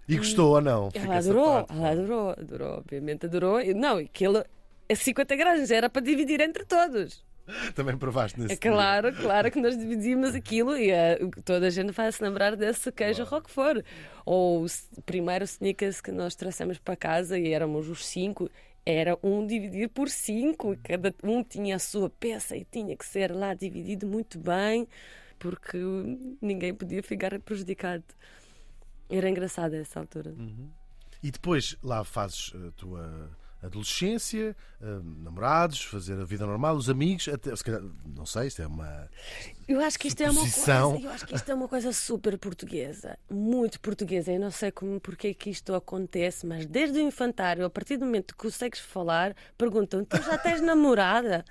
E 0.09 0.17
gostou 0.17 0.55
ou 0.55 0.61
não? 0.61 0.91
Ela 0.95 1.17
adorou, 1.17 1.67
ela 1.69 1.91
adorou, 1.91 2.31
adorou, 2.31 2.79
obviamente 2.79 3.27
adorou. 3.27 3.59
Não, 3.75 4.01
e 4.01 4.05
aquilo, 4.05 4.39
é 4.39 4.47
50 4.95 5.37
gramas, 5.37 5.71
era 5.71 5.89
para 5.89 6.03
dividir 6.03 6.41
entre 6.41 6.65
todos. 6.65 7.25
Também 7.75 7.97
provaste 7.97 8.41
nesse 8.41 8.55
É 8.55 8.57
claro, 8.57 9.15
claro 9.15 9.51
que 9.51 9.61
nós 9.61 9.77
dividimos 9.79 10.35
aquilo 10.35 10.77
e 10.77 10.91
eh, 10.91 11.19
toda 11.45 11.69
a 11.69 11.71
gente 11.71 11.93
vai 11.93 12.11
se 12.11 12.23
lembrar 12.23 12.57
desse 12.57 12.91
queijo 12.91 13.23
Roquefort. 13.25 13.85
Ou 14.25 14.65
o 14.65 15.03
primeiro 15.03 15.45
sneakers 15.45 16.01
que 16.01 16.11
nós 16.11 16.35
trouxemos 16.35 16.79
para 16.79 16.97
casa 16.97 17.39
e 17.39 17.53
éramos 17.53 17.89
os 17.89 18.05
cinco, 18.05 18.51
era 18.85 19.17
um 19.23 19.47
dividir 19.47 19.89
por 19.89 20.09
cinco, 20.09 20.73
e 20.73 20.77
cada 20.77 21.15
um 21.23 21.43
tinha 21.43 21.77
a 21.77 21.79
sua 21.79 22.11
peça 22.11 22.57
e 22.57 22.65
tinha 22.65 22.97
que 22.97 23.05
ser 23.05 23.33
lá 23.33 23.55
dividido 23.55 24.07
muito 24.07 24.39
bem, 24.39 24.87
porque 25.39 25.79
ninguém 26.41 26.75
podia 26.75 27.03
ficar 27.03 27.39
prejudicado. 27.41 28.05
Era 29.09 29.29
engraçado 29.29 29.75
a 29.75 29.79
essa 29.79 30.01
altura. 30.01 30.35
E 31.23 31.31
depois 31.31 31.77
lá 31.83 32.03
fazes 32.05 32.53
a 32.55 32.71
tua 32.73 33.31
adolescência, 33.67 34.57
eh, 34.81 34.85
namorados, 35.23 35.83
fazer 35.83 36.19
a 36.19 36.25
vida 36.25 36.47
normal, 36.47 36.77
os 36.77 36.89
amigos, 36.91 37.29
até, 37.29 37.55
se 37.55 37.63
calhar, 37.63 37.83
não 38.05 38.25
sei, 38.27 38.47
isto 38.49 38.63
é 38.63 38.67
uma. 38.67 39.09
Eu 39.69 39.81
acho 39.81 39.99
que 39.99 40.09
isto 40.09 40.21
é 40.23 40.31
uma 40.31 40.35
Suposição. 40.41 40.93
coisa, 40.93 41.07
eu 41.07 41.11
acho 41.13 41.27
que 41.27 41.35
isto 41.35 41.51
é 41.51 41.55
uma 41.55 41.69
coisa 41.69 41.93
super 41.93 42.39
portuguesa, 42.39 43.19
muito 43.31 43.81
portuguesa. 43.81 44.33
Eu 44.33 44.41
não 44.41 44.51
sei 44.51 44.71
como 44.71 45.01
porque 45.01 45.29
é 45.29 45.35
que 45.35 45.51
isto 45.51 45.75
acontece, 45.75 46.47
mas 46.47 46.67
desde 46.67 46.99
o 46.99 47.03
infantário, 47.03 47.65
a 47.65 47.71
partir 47.71 47.97
do 47.97 48.05
momento 48.07 48.35
que 48.35 48.43
consegues 48.43 48.81
falar, 48.81 49.35
perguntam: 49.59 50.05
"Tu 50.05 50.17
já 50.23 50.39
tens 50.39 50.61
namorada?" 50.61 51.45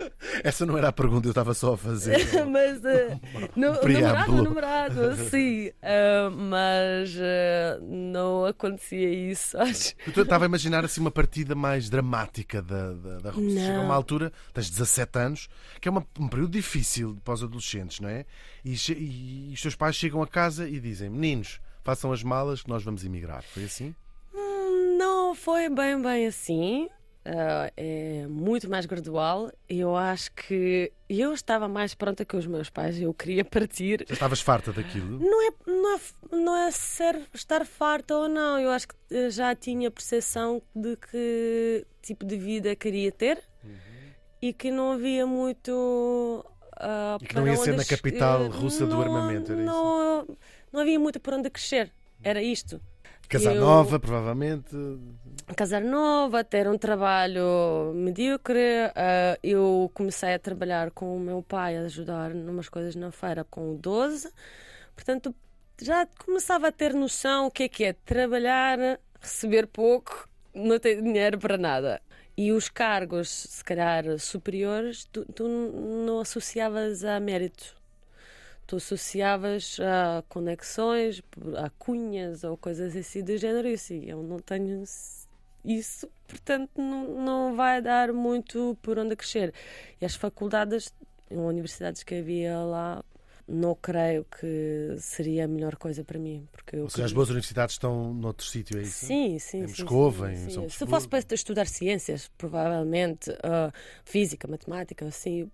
Essa 0.44 0.64
não 0.66 0.76
era 0.78 0.88
a 0.88 0.92
pergunta, 0.92 1.26
eu 1.26 1.30
estava 1.30 1.52
só 1.54 1.74
a 1.74 1.78
fazer. 1.78 2.18
mas 2.50 2.84
eh, 2.84 3.18
no, 3.56 3.68
namorado, 3.72 3.80
preâmbulo. 3.80 4.42
namorado, 4.44 5.16
sim, 5.28 5.70
Ah, 5.82 6.30
mas 6.30 7.14
ah, 7.16 7.78
não 7.82 8.44
acontecia 8.46 9.08
isso. 9.08 9.56
Acho. 9.60 9.94
Eu 10.16 10.22
estava 10.22 10.44
a 10.44 10.46
imaginar 10.46 10.84
assim 10.84 11.00
uma 11.00 11.10
partida 11.10 11.54
mais 11.54 11.88
dramática 11.90 12.62
da, 12.62 12.92
da, 12.92 13.18
da 13.18 13.30
Rússia. 13.30 13.60
Chega 13.60 13.78
a 13.78 13.82
uma 13.82 13.94
altura, 13.94 14.32
tens 14.54 14.70
17 14.70 15.18
anos, 15.18 15.48
que 15.80 15.88
é 15.88 15.90
uma- 15.90 16.06
um 16.18 16.28
período 16.28 16.52
difícil 16.52 17.18
para 17.24 17.34
os 17.34 17.42
adolescentes, 17.42 18.00
não 18.00 18.08
é? 18.08 18.24
E, 18.64 18.76
che- 18.76 18.96
e 18.98 19.50
os 19.54 19.60
teus 19.62 19.74
pais 19.74 19.96
chegam 19.96 20.22
a 20.22 20.26
casa 20.26 20.68
e 20.68 20.80
dizem: 20.80 21.08
Meninos, 21.10 21.60
façam 21.82 22.12
as 22.12 22.22
malas 22.22 22.62
que 22.62 22.68
nós 22.68 22.82
vamos 22.82 23.04
emigrar. 23.04 23.42
Foi 23.42 23.64
assim? 23.64 23.94
Hum, 24.34 24.96
Não 24.98 25.34
foi 25.34 25.68
bem, 25.68 26.00
bem 26.00 26.26
assim. 26.26 26.88
Ah, 27.24 27.70
é 27.76 28.26
muito 28.28 28.68
mais 28.68 28.86
gradual. 28.86 29.52
Eu 29.68 29.94
acho 29.94 30.32
que 30.32 30.90
eu 31.08 31.32
estava 31.34 31.68
mais 31.68 31.94
pronta 31.94 32.24
que 32.24 32.34
os 32.36 32.46
meus 32.46 32.70
pais. 32.70 33.00
Eu 33.00 33.12
queria 33.12 33.44
partir. 33.44 34.04
Já 34.08 34.14
estavas 34.14 34.40
farta 34.40 34.72
daquilo? 34.72 35.18
Não 35.20 35.48
é, 35.48 35.52
não 35.66 35.94
é, 35.96 36.00
não 36.36 36.56
é 36.56 36.70
ser, 36.70 37.20
estar 37.34 37.64
farta 37.66 38.16
ou 38.16 38.28
não. 38.28 38.58
Eu 38.58 38.70
acho 38.70 38.88
que 38.88 38.94
eh, 39.10 39.30
já 39.30 39.54
tinha 39.54 39.90
percepção 39.90 40.62
de 40.74 40.96
que 40.96 41.86
tipo 42.00 42.24
de 42.24 42.36
vida 42.38 42.74
queria 42.74 43.12
ter 43.12 43.42
e 44.40 44.52
que 44.54 44.70
não 44.70 44.92
havia 44.92 45.26
muito. 45.26 46.44
ah, 46.78 47.18
E 47.20 47.26
que 47.26 47.34
não 47.34 47.46
ia 47.46 47.56
ser 47.56 47.76
na 47.76 47.84
capital 47.84 48.44
eh, 48.44 48.48
russa 48.48 48.86
do 48.86 48.94
não- 48.94 49.02
armamento, 49.02 49.52
era 49.52 49.60
isso? 49.60 49.70
não, 49.70 50.26
não 50.72 50.80
havia 50.80 50.98
muito 50.98 51.20
para 51.20 51.36
onde 51.36 51.50
crescer. 51.50 51.92
Era 52.22 52.42
isto. 52.42 52.80
Casar 53.30 53.54
Eu- 53.54 53.60
nova, 53.60 54.00
provavelmente. 54.00 54.76
casar 55.56 55.80
nova, 55.82 56.42
ter 56.42 56.66
um 56.68 56.76
trabalho 56.76 57.92
medíocre. 57.94 58.58
Ah, 58.94 59.38
eu 59.42 59.90
comecei 59.94 60.34
a 60.34 60.38
trabalhar 60.38 60.90
com 60.90 61.16
o 61.16 61.20
meu 61.20 61.40
pai, 61.42 61.76
a 61.76 61.82
ajudar 61.82 62.30
numas 62.34 62.68
coisas 62.68 62.96
na 62.96 63.10
feira 63.12 63.44
com 63.44 63.76
12. 63.76 64.30
Portanto, 64.96 65.32
já 65.80 66.06
começava 66.26 66.68
a 66.68 66.72
ter 66.72 66.92
noção 66.92 67.46
o 67.46 67.50
que 67.50 67.62
é 67.62 67.68
que 67.68 67.84
é 67.84 67.92
trabalhar, 67.92 68.78
receber 69.20 69.66
pouco, 69.68 70.28
não 70.52 70.78
ter 70.78 71.00
dinheiro 71.00 71.38
para 71.38 71.56
nada. 71.56 72.02
E 72.36 72.50
os 72.52 72.68
cargos, 72.68 73.28
se 73.30 73.62
calhar, 73.64 74.18
superiores, 74.18 75.04
tu, 75.04 75.24
tu 75.34 75.46
não 75.48 76.18
associavas 76.20 77.04
a 77.04 77.20
mérito. 77.20 77.79
Tu 78.70 78.76
associavas 78.76 79.78
a 79.80 80.22
conexões, 80.28 81.20
a 81.56 81.68
cunhas 81.70 82.44
ou 82.44 82.56
coisas 82.56 82.94
assim 82.94 83.20
do 83.24 83.36
género. 83.36 83.66
E 83.66 83.74
assim, 83.74 84.04
eu 84.04 84.22
não 84.22 84.38
tenho 84.38 84.84
isso, 85.64 86.08
portanto, 86.28 86.70
não, 86.76 87.20
não 87.24 87.56
vai 87.56 87.82
dar 87.82 88.12
muito 88.12 88.78
por 88.80 88.96
onde 88.96 89.16
crescer. 89.16 89.52
E 90.00 90.04
as 90.04 90.14
faculdades, 90.14 90.94
universidades 91.28 92.04
que 92.04 92.14
havia 92.14 92.60
lá, 92.60 93.04
não 93.48 93.74
creio 93.74 94.24
que 94.24 94.94
seria 95.00 95.46
a 95.46 95.48
melhor 95.48 95.74
coisa 95.74 96.04
para 96.04 96.20
mim. 96.20 96.46
Porque 96.52 96.76
Ou 96.76 96.88
seja, 96.88 97.06
as 97.06 97.12
boas 97.12 97.28
universidades 97.28 97.74
estão 97.74 98.14
noutro 98.14 98.46
sítio, 98.46 98.78
é 98.78 98.82
isso? 98.82 99.06
Sim, 99.06 99.36
sim. 99.40 99.64
Em 99.64 99.66
sim, 99.66 99.74
sim, 99.74 100.32
em 100.32 100.36
sim. 100.36 100.50
São 100.50 100.70
Se 100.70 100.78
Petersburgo. 100.78 100.90
fosse 100.90 101.08
para 101.08 101.34
estudar 101.34 101.66
ciências, 101.66 102.30
provavelmente 102.38 103.32
ah, 103.42 103.72
física, 104.04 104.46
matemática, 104.46 105.04
assim, 105.06 105.50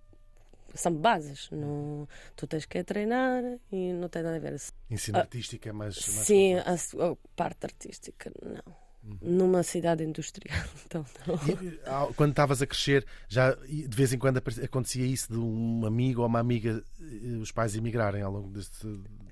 são 0.77 0.93
bases. 0.93 1.49
Não, 1.51 2.07
tu 2.35 2.47
tens 2.47 2.65
que 2.65 2.83
treinar 2.83 3.43
e 3.71 3.91
não 3.93 4.07
tem 4.09 4.23
nada 4.23 4.37
a 4.37 4.39
ver. 4.39 4.55
Ensino 4.89 5.17
Ah, 5.17 5.21
artístico 5.21 5.67
é 5.67 5.71
mais. 5.71 5.95
mais 5.95 6.25
Sim, 6.27 6.55
a, 6.55 6.73
a 6.73 7.15
parte 7.35 7.65
artística, 7.65 8.31
não. 8.41 8.75
Uhum. 9.03 9.17
Numa 9.21 9.63
cidade 9.63 10.03
industrial, 10.03 10.57
então 10.85 11.05
não. 11.25 11.35
E, 11.35 11.79
ah, 11.85 12.07
quando 12.15 12.31
estavas 12.31 12.61
a 12.61 12.67
crescer, 12.67 13.05
já 13.29 13.53
de 13.53 13.87
vez 13.95 14.11
em 14.11 14.17
quando 14.17 14.37
acontecia 14.63 15.05
isso 15.05 15.31
de 15.31 15.39
um 15.39 15.85
amigo 15.85 16.21
ou 16.21 16.27
uma 16.27 16.39
amiga, 16.39 16.83
eh, 16.99 17.37
os 17.41 17.51
pais 17.51 17.73
emigrarem 17.75 18.21
ao 18.21 18.31
longo 18.31 18.49
deste. 18.49 18.85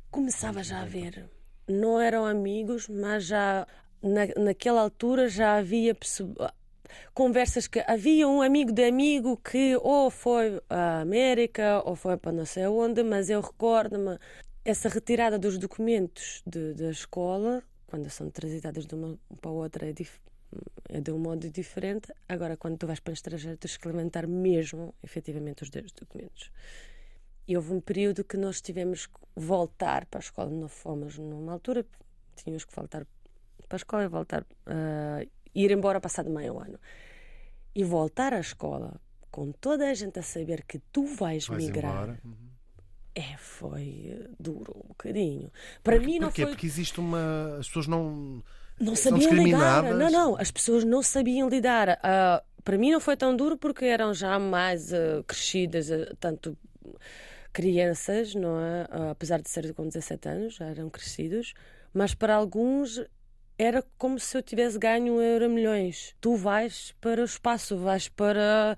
Começava 0.10 0.64
já 0.64 0.82
a 0.82 0.86
ver. 0.86 1.30
Não 1.68 2.00
eram 2.00 2.26
amigos, 2.26 2.88
mas 2.88 3.26
já 3.26 3.68
na, 4.02 4.28
naquela 4.42 4.80
altura 4.82 5.28
já 5.28 5.58
havia 5.58 5.94
pesso- 5.94 6.34
conversas 7.14 7.68
que 7.68 7.80
havia 7.88 8.28
um 8.28 8.42
amigo 8.42 8.72
de 8.72 8.84
amigo 8.84 9.38
que 9.38 9.76
ou 9.78 10.10
foi 10.10 10.62
à 10.70 11.02
América 11.02 11.82
ou 11.86 11.96
foi 11.96 12.18
para 12.18 12.32
não 12.32 12.46
sei 12.46 12.68
onde, 12.68 13.04
mas 13.04 13.30
eu 13.30 13.42
recordo-me 13.42 14.18
essa 14.64 14.90
retirada 14.90 15.38
dos 15.38 15.58
documentos 15.58 16.42
de- 16.46 16.74
da 16.74 16.90
escola, 16.90 17.64
quando 17.88 18.10
são 18.10 18.30
transitadas 18.30 18.86
de 18.86 18.96
uma 18.96 19.18
para 19.42 19.52
outra, 19.52 19.88
é, 19.90 19.94
dif- 19.94 20.20
é 20.90 21.00
de 21.00 21.12
um 21.12 21.20
modo 21.20 21.50
diferente. 21.50 22.12
Agora, 22.28 22.58
quando 22.58 22.78
tu 22.78 22.88
vais 22.88 23.00
para 23.00 23.12
o 23.12 23.14
estrangeiro, 23.14 23.58
tens 23.58 23.78
que 23.78 23.88
levantar 23.88 24.26
mesmo, 24.28 24.94
efetivamente, 25.04 25.64
os 25.64 25.70
documentos. 25.70 26.52
E 27.48 27.56
houve 27.56 27.74
um 27.74 27.80
período 27.80 28.24
que 28.24 28.38
nós 28.38 28.60
tivemos 28.60 29.06
que 29.06 29.20
voltar 29.36 30.06
para 30.08 30.20
a 30.20 30.24
escola. 30.24 30.50
Não 30.50 30.68
fomos 30.68 31.18
numa 31.20 31.54
altura, 31.54 31.86
tínhamos 32.36 32.66
que 32.66 32.76
voltar 32.76 33.06
para 33.68 33.76
a 33.76 33.78
escola 33.78 34.04
e 34.04 34.08
voltar, 34.08 34.46
ah, 34.66 35.24
ir 35.56 35.72
embora 35.72 36.02
passado 36.02 36.30
meio 36.30 36.60
ano. 36.60 36.80
E 37.74 37.84
voltar 37.84 38.34
à 38.34 38.40
escola 38.40 39.00
com 39.32 39.52
toda 39.52 39.90
a 39.90 39.94
gente 39.94 40.18
a 40.20 40.22
saber 40.24 40.64
que 40.66 40.80
tu 40.92 41.06
vais, 41.06 41.48
Vais 41.48 41.64
migrar. 41.64 42.18
Uhum. 42.24 42.50
é, 43.14 43.36
foi 43.38 44.12
eh, 44.12 44.30
duro 44.40 44.74
um 44.84 44.88
bocadinho. 44.90 45.52
Para 45.84 46.00
mim 46.00 46.20
não 46.20 46.28
Porquê? 46.28 46.44
foi. 46.44 46.52
Porque 46.52 46.66
existe 46.68 47.00
uma. 47.00 47.58
As 47.60 47.68
pessoas 47.68 47.88
não. 47.88 48.44
Não 48.80 48.96
sabiam 48.96 49.32
lidar. 49.32 49.84
Não, 49.84 50.10
não, 50.12 50.38
as 50.38 50.52
pessoas 50.52 50.84
não 50.84 51.02
sabiam 51.02 51.48
lidar. 51.50 51.98
Ah, 52.04 52.44
para 52.64 52.78
mim 52.78 52.92
não 52.92 53.00
foi 53.00 53.16
tão 53.16 53.36
duro 53.36 53.58
porque 53.58 53.86
eram 53.86 54.14
já 54.14 54.38
mais 54.40 54.94
ah, 54.94 55.24
crescidas, 55.28 55.92
ah, 55.92 56.14
tanto 56.20 56.58
crianças, 57.54 58.36
não 58.36 58.60
é? 58.60 58.88
Apesar 59.12 59.42
de 59.42 59.50
ser 59.50 59.74
com 59.74 59.88
17 59.88 60.28
anos, 60.28 60.56
já 60.56 60.66
eram 60.66 60.90
crescidos, 60.90 61.54
mas 61.94 62.14
para 62.14 62.36
alguns 62.36 63.02
era 63.58 63.84
como 63.98 64.20
se 64.20 64.38
eu 64.38 64.44
tivesse 64.44 64.78
ganho 64.78 65.16
um 65.16 65.22
euro 65.22 65.50
milhões. 65.50 66.16
Tu 66.22 66.36
vais 66.36 66.94
para 67.02 67.22
o 67.22 67.26
espaço, 67.26 67.78
vais 67.78 68.08
para 68.10 68.78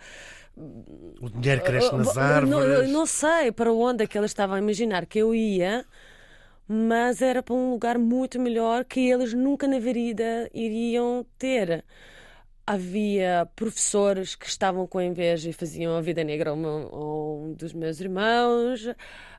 O 1.21 1.29
dinheiro 1.29 1.63
cresce 1.63 1.95
nas 1.95 2.15
Uh, 2.15 2.19
árvores. 2.19 2.87
Não, 2.87 2.99
não 2.99 3.05
sei 3.05 3.51
para 3.51 3.71
onde 3.71 4.03
é 4.03 4.07
que 4.07 4.17
eles 4.17 4.31
estavam 4.31 4.55
a 4.55 4.59
imaginar 4.59 5.05
que 5.05 5.19
eu 5.19 5.33
ia, 5.35 5.85
mas 6.67 7.21
era 7.21 7.43
para 7.43 7.55
um 7.55 7.71
lugar 7.71 7.97
muito 7.97 8.39
melhor 8.39 8.85
que 8.85 8.99
eles 9.09 9.33
nunca 9.33 9.67
na 9.67 9.79
vida 9.79 10.49
iriam 10.53 11.25
ter. 11.37 11.85
Havia 12.65 13.49
professores 13.55 14.35
que 14.35 14.47
estavam 14.47 14.85
com 14.87 15.01
inveja 15.01 15.49
e 15.49 15.53
faziam 15.53 15.95
a 15.97 16.01
vida 16.01 16.23
negra 16.23 16.51
ao 16.51 16.57
um 16.57 17.53
dos 17.53 17.73
meus 17.73 18.01
irmãos. 18.01 18.85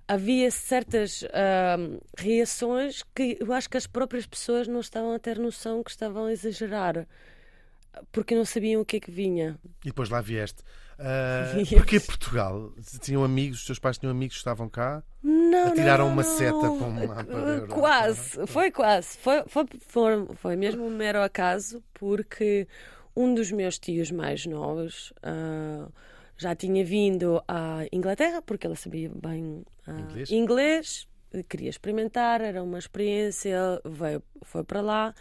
Havia 0.09 0.51
certas 0.51 1.23
ahm, 1.35 1.99
reações 2.17 3.05
que 3.15 3.37
eu 3.39 3.53
acho 3.53 3.69
que 3.69 3.77
as 3.77 3.87
próprias 3.87 4.27
pessoas 4.27 4.67
não 4.67 4.81
estavam 4.81 5.13
a 5.13 5.19
ter 5.19 5.39
noção 5.39 5.85
que 5.85 5.91
estavam 5.91 6.25
a 6.25 6.33
exagerar, 6.33 7.07
porque 8.11 8.35
não 8.35 8.45
sabiam 8.47 8.81
o 8.81 8.85
que 8.87 8.97
é 8.97 9.01
que 9.01 9.11
vinha. 9.11 9.59
E 9.85 9.89
depois 9.89 10.09
lá 10.09 10.21
vieste. 10.23 10.63
Ah, 10.99 11.53
Vieste. 11.55 11.77
Porquê 11.77 12.01
Portugal? 12.01 12.73
Tinham 13.01 13.23
amigos, 13.23 13.61
os 13.61 13.67
teus 13.67 13.79
pais 13.79 13.99
tinham 13.99 14.11
amigos 14.11 14.35
que 14.35 14.41
estavam 14.41 14.69
cá? 14.69 15.03
Não, 15.23 15.69
Atiraram 15.69 16.07
não, 16.07 16.13
uma 16.13 16.23
não. 16.23 16.37
seta 16.37 16.59
para 16.59 16.69
um 16.69 17.07
mapa 17.07 17.33
Europa. 17.33 17.75
Quase, 17.75 18.47
foi 18.49 18.71
quase. 18.73 19.17
Foi, 19.19 19.45
foi, 19.47 19.65
foi, 19.87 20.27
foi 20.35 20.57
mesmo 20.57 20.85
um 20.85 20.91
mero 20.91 21.23
acaso, 21.23 21.83
porque 21.95 22.67
um 23.15 23.33
dos 23.33 23.53
meus 23.53 23.79
tios 23.79 24.11
mais 24.11 24.45
novos 24.45 25.13
ah, 25.23 25.87
já 26.39 26.55
tinha 26.55 26.85
vindo 26.85 27.43
à 27.47 27.81
Inglaterra, 27.93 28.41
porque 28.41 28.67
ela 28.67 28.77
sabia 28.77 29.11
bem 29.15 29.65
ah, 29.87 30.01
Inglês? 30.01 30.31
inglês, 30.31 31.09
queria 31.49 31.69
experimentar, 31.69 32.41
era 32.41 32.63
uma 32.63 32.79
experiência, 32.79 33.59
veio, 33.85 34.23
foi 34.43 34.65
para 34.65 34.81
lá. 34.81 35.15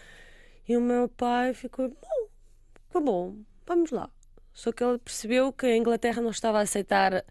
E 0.67 0.77
o 0.77 0.81
meu 0.81 1.09
pai 1.09 1.53
ficou, 1.53 1.89
bom, 1.89 2.27
ficou 2.85 3.01
bom, 3.01 3.35
vamos 3.65 3.91
lá. 3.91 4.09
Só 4.53 4.71
que 4.71 4.83
ele 4.83 4.97
percebeu 4.97 5.53
que 5.53 5.67
a 5.67 5.77
Inglaterra 5.77 6.21
não 6.21 6.31
estava 6.31 6.59
a 6.59 6.61
aceitar 6.61 7.23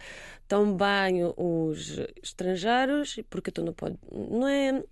tão 0.46 0.76
bem 0.76 1.24
os 1.36 1.98
estrangeiros, 2.22 3.18
porque 3.28 3.50
tu 3.50 3.64
não 3.64 3.72
pode, 3.72 3.98
não 4.12 4.46
é, 4.46 4.82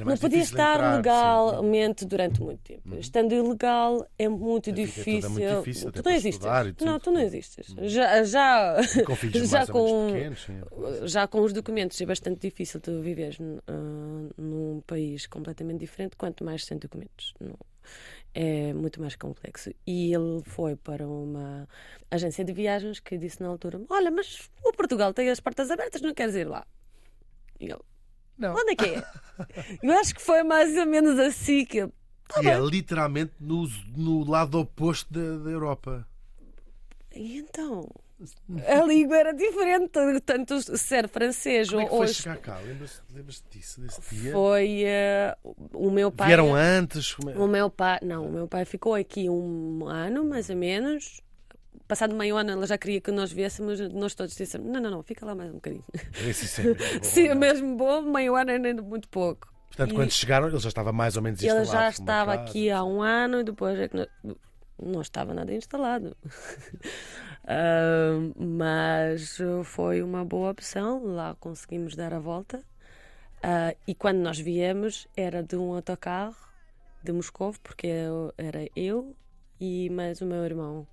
não 0.00 0.16
podia 0.16 0.38
estar 0.42 0.74
entrar, 0.74 0.90
sim. 0.90 0.96
legalmente 0.96 2.04
durante 2.04 2.40
muito 2.40 2.60
tempo. 2.60 2.94
Estando 2.96 3.32
ilegal 3.32 4.06
é 4.18 4.28
muito 4.28 4.64
tudo 4.64 4.74
difícil. 4.76 5.30
muito 5.30 5.56
difícil, 5.58 5.92
tu 5.92 6.02
não 6.04 6.12
existes. 6.12 6.46
Não, 6.80 6.98
tu 7.00 7.10
não 7.10 7.20
existes. 7.20 7.66
Já, 7.82 8.24
já, 8.24 8.76
Com 9.06 9.14
já 9.46 9.66
com 9.66 10.06
pequenos. 10.12 10.42
sim. 10.44 10.60
já 11.06 11.26
com 11.26 11.40
os 11.42 11.52
documentos 11.52 12.00
é 12.00 12.06
bastante 12.06 12.40
difícil 12.40 12.80
tu 12.80 13.00
viveres 13.00 13.38
ah, 13.68 13.72
num 14.36 14.82
país 14.86 15.26
completamente 15.26 15.80
diferente, 15.80 16.16
quanto 16.16 16.44
mais 16.44 16.64
sem 16.64 16.78
documentos. 16.78 17.34
Não- 17.40 17.54
é 18.34 18.72
muito 18.72 19.00
mais 19.00 19.14
complexo. 19.14 19.70
E 19.86 20.12
ele 20.12 20.42
foi 20.44 20.74
para 20.74 21.06
uma 21.06 21.68
agência 22.10 22.44
de 22.44 22.52
viagens 22.52 22.98
que 22.98 23.16
disse 23.16 23.40
na 23.40 23.48
altura: 23.48 23.80
Olha, 23.88 24.10
mas 24.10 24.50
o 24.64 24.72
Portugal 24.72 25.14
tem 25.14 25.30
as 25.30 25.38
portas 25.38 25.70
abertas, 25.70 26.00
não 26.00 26.12
queres 26.12 26.34
ir 26.34 26.48
lá? 26.48 26.66
E 27.60 27.66
ele: 27.66 27.78
Não. 28.38 28.54
Onde 28.54 28.72
é 28.72 28.76
que 28.76 28.84
é? 28.86 29.04
Eu 29.82 29.92
acho 29.98 30.14
que 30.14 30.22
foi 30.22 30.42
mais 30.42 30.76
ou 30.76 30.86
menos 30.86 31.18
assim 31.18 31.64
que 31.64 31.78
ele. 31.78 31.92
E 32.42 32.48
é 32.48 32.58
literalmente 32.58 33.32
no, 33.38 33.68
no 33.96 34.28
lado 34.28 34.58
oposto 34.58 35.12
da, 35.12 35.44
da 35.44 35.50
Europa. 35.50 36.06
E 37.14 37.38
então? 37.38 37.88
A 38.66 38.84
língua 38.84 39.16
era 39.18 39.32
diferente, 39.32 39.90
tanto 40.24 40.60
ser 40.78 41.08
francês 41.08 41.68
Como 41.68 41.82
é 41.82 41.88
foi 41.88 42.08
chegar 42.08 42.38
cá? 42.38 42.58
Lembras-te 42.58 43.02
lembras 43.14 43.42
disso, 43.50 43.80
desse 43.80 44.00
dia? 44.14 44.32
Foi 44.32 44.82
eh, 44.84 45.36
o 45.72 45.90
meu 45.90 46.10
pai. 46.10 46.28
Vieram 46.28 46.54
antes? 46.54 47.12
Como 47.12 47.30
é- 47.30 47.36
O 47.36 47.46
meu 47.46 47.68
pai, 47.68 47.98
não, 48.02 48.26
o 48.26 48.32
meu 48.32 48.48
pai 48.48 48.64
ficou 48.64 48.94
aqui 48.94 49.28
um 49.28 49.86
ano, 49.86 50.24
mais 50.24 50.48
ou 50.48 50.56
menos. 50.56 51.20
Passado 51.86 52.14
meio 52.14 52.36
ano, 52.36 52.50
ela 52.52 52.66
já 52.66 52.78
queria 52.78 53.00
que 53.00 53.10
nós 53.10 53.30
viéssemos, 53.30 53.78
nós 53.92 54.14
todos 54.14 54.34
dissemos: 54.34 54.66
não, 54.70 54.80
não, 54.80 54.90
não, 54.90 55.02
fica 55.02 55.24
lá 55.26 55.34
mais 55.34 55.50
um 55.50 55.54
bocadinho. 55.54 55.84
Esse 56.26 56.46
sempre 56.48 56.82
é 56.82 56.98
bom, 56.98 57.04
Sim, 57.04 57.24
não 57.26 57.32
é? 57.32 57.34
mesmo 57.34 57.76
bom, 57.76 58.02
meio 58.02 58.34
ano 58.34 58.50
ainda 58.50 58.82
muito 58.82 59.08
pouco. 59.08 59.52
Portanto, 59.68 59.90
E 59.90 59.94
quando 59.94 60.10
chegaram, 60.10 60.48
ele 60.48 60.58
já 60.58 60.68
estava 60.68 60.92
mais 60.92 61.16
ou 61.16 61.22
menos 61.22 61.42
ele 61.42 61.48
instalado. 61.60 61.66
já 61.66 61.78
com 61.78 61.82
uma 61.82 61.90
estava 61.90 62.36
casa. 62.38 62.42
aqui 62.50 62.70
há 62.70 62.84
um 62.84 63.02
ano 63.02 63.40
e 63.40 63.44
depois 63.44 63.78
é 63.78 63.88
que 63.88 63.96
não, 63.96 64.36
não 64.82 65.00
estava 65.02 65.34
nada 65.34 65.52
instalado. 65.54 66.16
Ah, 67.46 68.14
mas 68.36 69.36
foi 69.64 70.02
uma 70.02 70.24
boa 70.24 70.50
opção, 70.50 71.04
lá 71.04 71.36
conseguimos 71.38 71.94
dar 71.94 72.14
a 72.14 72.18
volta. 72.18 72.62
Ah, 73.42 73.74
e 73.86 73.94
quando 73.94 74.16
nós 74.18 74.38
viemos, 74.38 75.06
era 75.14 75.42
de 75.42 75.54
um 75.54 75.74
autocarro 75.74 76.34
de 77.02 77.12
Moscou, 77.12 77.54
porque 77.62 77.86
eu- 77.86 78.32
era 78.38 78.66
eu 78.74 79.14
e 79.64 79.90
mais 79.90 80.20
o 80.20 80.26
meu 80.26 80.44
irmão. 80.44 80.86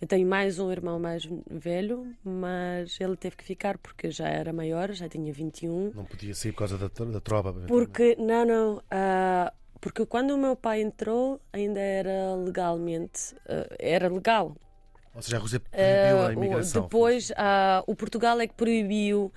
Eu 0.00 0.06
tenho 0.06 0.26
mais 0.28 0.58
um 0.58 0.70
irmão 0.70 0.98
mais 0.98 1.26
velho, 1.50 2.14
mas 2.22 2.98
ele 3.00 3.16
teve 3.16 3.36
que 3.36 3.44
ficar 3.44 3.78
porque 3.78 4.10
já 4.10 4.28
era 4.28 4.52
maior, 4.52 4.92
já 4.92 5.08
tinha 5.08 5.32
21. 5.32 5.92
Não 5.94 6.04
podia 6.04 6.34
sair 6.34 6.52
por 6.52 6.58
causa 6.58 6.76
da, 6.76 6.88
da 6.88 7.20
tropa. 7.20 7.54
Porque, 7.66 8.14
não, 8.18 8.44
não, 8.44 8.82
ah, 8.90 9.52
Porque 9.80 10.04
quando 10.04 10.32
o 10.32 10.38
meu 10.38 10.56
pai 10.56 10.82
entrou, 10.82 11.40
ainda 11.52 11.78
era 11.80 12.34
legalmente, 12.34 13.34
eh, 13.46 13.76
era 13.78 14.08
legal. 14.08 14.56
Ou 15.14 15.22
seja, 15.22 15.36
a 15.36 15.40
Rússia 15.40 15.60
proibiu 15.60 16.18
a 16.18 16.24
Eh, 16.24 16.28
o- 16.28 16.32
imigração. 16.32 16.82
depois, 16.82 17.32
ah, 17.36 17.82
o 17.86 17.94
Portugal 17.94 18.38
é 18.40 18.46
que 18.46 18.54
proibiu 18.54 19.32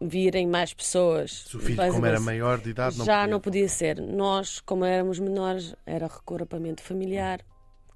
virem 0.00 0.46
mais 0.46 0.72
pessoas. 0.72 1.44
Se 1.48 1.56
o 1.56 1.60
filho, 1.60 1.76
como 1.92 2.06
era 2.06 2.20
maior 2.20 2.58
de 2.58 2.70
idade, 2.70 2.98
não 2.98 3.04
já 3.04 3.20
podia. 3.20 3.30
não 3.32 3.40
podia 3.40 3.68
ser. 3.68 4.00
Nós, 4.00 4.60
como 4.60 4.84
éramos 4.84 5.18
menores, 5.18 5.74
era 5.86 6.06
recorpamento 6.06 6.82
familiar, 6.82 7.40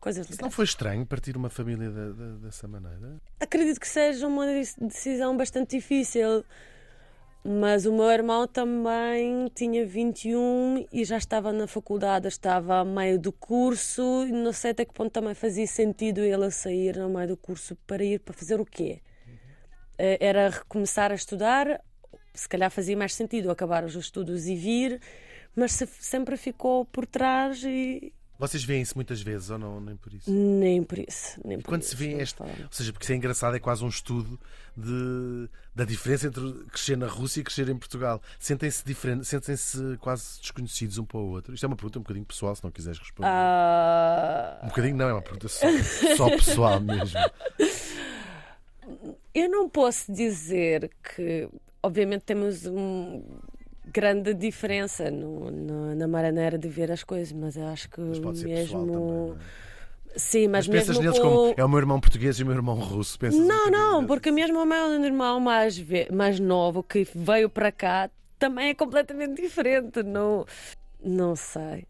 coisas 0.05 0.29
não 0.39 0.51
foi 0.51 0.65
estranho 0.65 1.05
partir 1.07 1.37
uma 1.37 1.49
família 1.51 1.91
da- 1.91 2.11
da- 2.13 2.37
dessa 2.45 2.69
maneira? 2.69 3.21
Acredito 3.41 3.81
que 3.81 3.89
seja 3.89 4.27
uma 4.27 4.45
decisão 4.47 5.37
bastante 5.37 5.77
difícil. 5.77 6.45
Mas 7.47 7.85
o 7.85 7.93
meu 7.93 8.11
irmão 8.11 8.47
também 8.47 9.51
tinha 9.55 9.85
21 9.85 10.87
e 10.91 11.05
já 11.05 11.19
estava 11.19 11.53
na 11.53 11.67
faculdade, 11.67 12.27
estava 12.27 12.79
a 12.81 12.85
meio 12.87 13.19
do 13.19 13.31
curso 13.33 14.25
e 14.27 14.33
não 14.33 14.51
sei 14.53 14.71
até 14.71 14.83
que 14.87 14.95
ponto 14.95 15.11
também 15.13 15.35
fazia 15.35 15.67
sentido 15.67 16.21
ele 16.23 16.51
sair 16.51 16.97
no 16.97 17.11
meio 17.11 17.29
do 17.29 17.37
curso 17.37 17.77
para 17.87 18.03
ir 18.03 18.21
para 18.21 18.33
fazer 18.33 18.59
o 18.59 18.65
quê? 18.65 19.03
Eh, 19.99 20.17
Era 20.21 20.49
recomeçar 20.49 21.13
a 21.13 21.15
estudar, 21.15 21.83
se 22.33 22.49
calhar 22.49 22.71
fazia 22.71 22.97
mais 22.97 23.13
sentido 23.15 23.51
acabar 23.51 23.85
os 23.85 23.95
estudos 23.95 24.47
e 24.47 24.57
vir, 24.57 24.99
mas 25.55 25.73
se- 25.73 25.87
sempre 25.87 26.39
ficou 26.39 26.87
por 26.87 27.05
trás 27.07 27.63
e 27.63 28.11
Vocês 28.39 28.64
veem-se 28.64 28.95
muitas 28.97 29.22
vezes 29.22 29.49
ou 29.51 29.59
não? 29.59 29.80
Nem 29.80 29.97
por 29.97 30.12
isso? 30.12 30.30
nem 30.30 30.82
por 30.82 30.99
isso. 30.99 31.41
Nem 31.45 31.59
por 31.61 31.68
Quando 31.68 31.82
isso, 31.82 31.91
se 31.91 31.97
vê 31.97 32.14
este. 32.20 32.43
Ou 32.43 32.49
seja, 32.70 32.93
porque 32.93 33.05
isso 33.05 33.12
é 33.12 33.16
engraçado, 33.16 33.55
é 33.57 33.61
quase 33.61 33.85
um 33.85 33.89
estudo 33.89 34.39
de, 34.76 35.49
da 35.74 35.85
diferença 35.85 36.26
entre 36.26 36.43
crescer 36.64 36.97
na 36.97 37.07
Rússia 37.07 37.41
e 37.41 37.45
crescer 37.45 37.68
em 37.68 37.76
Portugal. 37.76 38.20
Sentem-se 38.41 38.85
diferentes, 38.85 39.28
sentem-se 39.28 39.97
quase 39.99 40.41
desconhecidos 40.41 40.99
um 40.99 41.05
para 41.05 41.18
o 41.18 41.28
outro. 41.30 41.55
Isto 41.55 41.64
é 41.64 41.66
uma 41.68 41.76
pergunta 41.76 41.99
um 42.01 42.03
bocadinho 42.03 42.26
pessoal, 42.26 42.57
se 42.57 42.64
não 42.64 42.72
quiseres 42.72 42.99
responder. 42.99 43.28
Ah, 43.28 44.61
Um 44.64 44.68
bocadinho 44.68 44.97
não, 44.97 45.09
é 45.09 45.12
uma 45.12 45.22
pergunta 45.22 45.49
só, 45.49 45.66
só 46.16 46.28
pessoal 46.30 46.80
mesmo. 46.80 47.18
Eu 49.35 49.49
não 49.49 49.68
posso 49.68 50.12
dizer 50.12 50.91
que, 51.03 51.49
obviamente, 51.82 52.22
temos 52.22 52.66
uma 52.66 53.22
grande 53.93 54.35
diferença 54.35 55.11
no- 55.11 55.51
no- 55.51 55.95
na 55.95 56.09
maneira 56.09 56.59
de 56.59 56.68
ver 56.68 56.91
as 56.91 57.05
coisas, 57.05 57.32
mas 57.32 57.57
eu 57.57 57.66
acho 57.66 57.89
que 57.91 58.01
Mas 58.01 58.43
mesmo. 58.43 58.87
também. 58.87 59.37
É? 59.37 59.64
Sim, 60.16 60.47
mas, 60.49 60.68
Mas 60.68 60.68
pensas 60.68 60.97
mesmo 60.99 61.03
neles 61.03 61.18
com... 61.18 61.28
como 61.37 61.55
é 61.57 61.64
o 61.64 61.68
meu 61.68 61.78
irmão 61.80 62.01
português 62.01 62.39
e 62.39 62.43
o 62.45 62.47
meu 62.47 62.55
irmão 62.55 62.76
russo. 62.76 63.18
Pensas 63.18 63.41
Não, 63.45 63.68
não, 63.70 64.07
porque 64.07 64.30
mesmo 64.30 64.61
o 64.62 64.64
meu 64.64 65.03
irmão 65.05 65.41
mais, 65.41 65.76
ve- 65.76 66.09
mais 66.12 66.39
novo 66.39 66.82
que 66.85 67.07
veio 67.14 67.51
para 67.51 67.72
cá 67.72 68.09
também 68.39 68.68
é 68.68 68.74
completamente 68.74 69.43
diferente. 69.43 70.03
Não, 70.05 70.47
não 71.03 71.35
sei. 71.35 71.87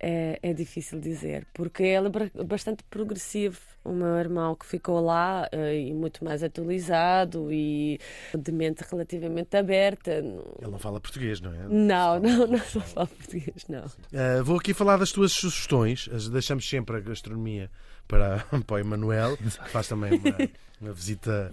É, 0.00 0.38
é 0.42 0.52
difícil 0.54 0.98
dizer, 1.00 1.46
porque 1.52 1.82
ele 1.82 2.08
é 2.38 2.44
bastante 2.44 2.82
progressivo. 2.84 3.58
O 3.88 3.92
meu 3.92 4.18
irmão 4.18 4.54
que 4.54 4.66
ficou 4.66 5.00
lá 5.00 5.48
eh, 5.50 5.80
e 5.80 5.94
muito 5.94 6.24
mais 6.24 6.42
atualizado 6.42 7.52
e 7.52 7.98
de 8.36 8.52
mente 8.52 8.84
relativamente 8.90 9.56
aberta. 9.56 10.10
Ele 10.12 10.70
não 10.70 10.78
fala 10.78 11.00
português, 11.00 11.40
não 11.40 11.52
é? 11.52 11.68
não, 11.68 12.20
não, 12.20 12.38
não, 12.38 12.46
não 12.48 12.58
falo 12.58 13.08
português, 13.08 13.66
não. 13.68 13.84
Uh, 13.84 14.44
vou 14.44 14.58
aqui 14.58 14.74
falar 14.74 14.96
das 14.98 15.12
tuas 15.12 15.32
sugestões. 15.32 16.08
Deixamos 16.30 16.68
sempre 16.68 16.96
a 16.96 17.00
gastronomia 17.00 17.70
para, 18.06 18.44
para 18.66 18.76
o 18.76 18.78
Emanuel, 18.78 19.36
que 19.36 19.50
faz 19.50 19.88
também 19.88 20.12
uma, 20.12 20.36
uma 20.80 20.92
visita, 20.92 21.52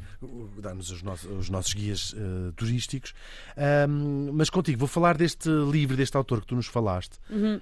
dá-nos 0.59 0.91
os 0.91 1.01
nossos, 1.01 1.29
os 1.31 1.49
nossos 1.49 1.73
guias 1.73 2.13
uh, 2.13 2.51
turísticos. 2.55 3.13
Um, 3.89 4.31
mas 4.33 4.49
contigo, 4.49 4.79
vou 4.79 4.87
falar 4.87 5.17
deste 5.17 5.49
livro, 5.49 5.95
deste 5.97 6.15
autor 6.17 6.41
que 6.41 6.47
tu 6.47 6.55
nos 6.55 6.67
falaste, 6.67 7.17
Uhum. 7.29 7.59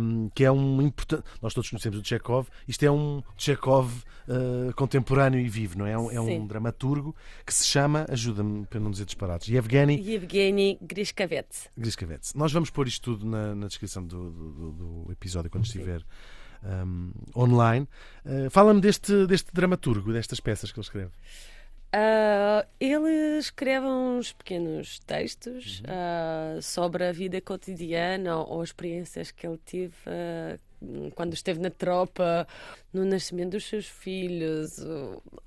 um, 0.00 0.30
que 0.34 0.44
é 0.44 0.50
um 0.52 0.82
importante. 0.82 1.24
Nós 1.40 1.54
todos 1.54 1.68
conhecemos 1.70 1.98
o 1.98 2.04
Chekhov. 2.04 2.48
Isto 2.68 2.82
é 2.84 2.90
um 2.90 3.22
Chekhov 3.36 3.90
uh, 4.28 4.72
contemporâneo 4.74 5.40
e 5.40 5.48
vivo, 5.48 5.78
não 5.78 5.86
é? 5.86 5.92
É 5.92 5.98
um, 5.98 6.10
é 6.10 6.20
um 6.20 6.46
dramaturgo 6.46 7.14
que 7.44 7.52
se 7.54 7.64
chama, 7.66 8.06
ajuda-me 8.10 8.66
para 8.66 8.80
não 8.80 8.90
dizer 8.90 9.04
disparates, 9.06 9.48
Yevgeny 9.48 10.00
Yevgeny 10.00 10.78
Grishkovets. 10.82 11.68
Griscavets. 11.76 12.34
Nós 12.34 12.52
vamos 12.52 12.70
pôr 12.70 12.86
isto 12.88 13.02
tudo 13.16 13.26
na, 13.26 13.54
na 13.54 13.66
descrição 13.68 14.04
do, 14.04 14.30
do- 14.30 14.52
do- 14.52 14.72
do 15.06 15.12
episódio 15.12 15.50
quando 15.50 15.64
estiver 15.64 16.02
um, 16.66 17.12
online. 17.36 17.88
Uh, 18.24 18.50
Fala-me 18.50 18.80
deste, 18.80 19.26
deste 19.26 19.52
dramaturgo, 19.52 20.12
destas 20.12 20.40
peças 20.40 20.72
que 20.72 20.78
ele 20.78 20.84
escreve. 20.84 21.10
Ah, 21.92 22.66
ele 22.78 23.38
escreve 23.38 23.86
uns 23.86 24.30
pequenos 24.32 24.98
textos 25.00 25.82
ah, 25.88 26.58
sobre 26.60 27.04
a 27.04 27.12
vida 27.12 27.40
cotidiana 27.40 28.36
ou, 28.36 28.56
ou 28.56 28.62
experiências 28.62 29.30
que 29.30 29.46
ele 29.46 29.58
teve 29.64 29.94
ah, 30.06 30.58
quando 31.14 31.32
esteve 31.32 31.58
na 31.58 31.70
tropa, 31.70 32.46
no 32.92 33.02
nascimento 33.06 33.52
dos 33.52 33.64
seus 33.64 33.86
filhos. 33.86 34.78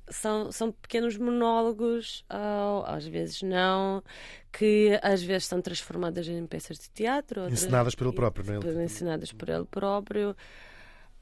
São, 0.10 0.52
são 0.52 0.72
pequenos 0.72 1.18
monólogos, 1.18 2.26
ah, 2.28 2.84
às 2.88 3.06
vezes 3.06 3.44
não, 3.44 4.04
que 4.52 4.98
às 5.04 5.22
vezes 5.22 5.46
são 5.46 5.62
transformadas 5.62 6.28
em 6.28 6.48
peças 6.48 6.80
de 6.80 6.90
teatro. 6.90 7.48
por 7.94 8.08
ele 8.08 8.16
próprio, 8.16 8.46
não 8.46 8.82
é? 8.82 8.84
Ensinadas 8.86 9.32
por 9.32 9.50
ele 9.50 9.66
próprio. 9.66 10.36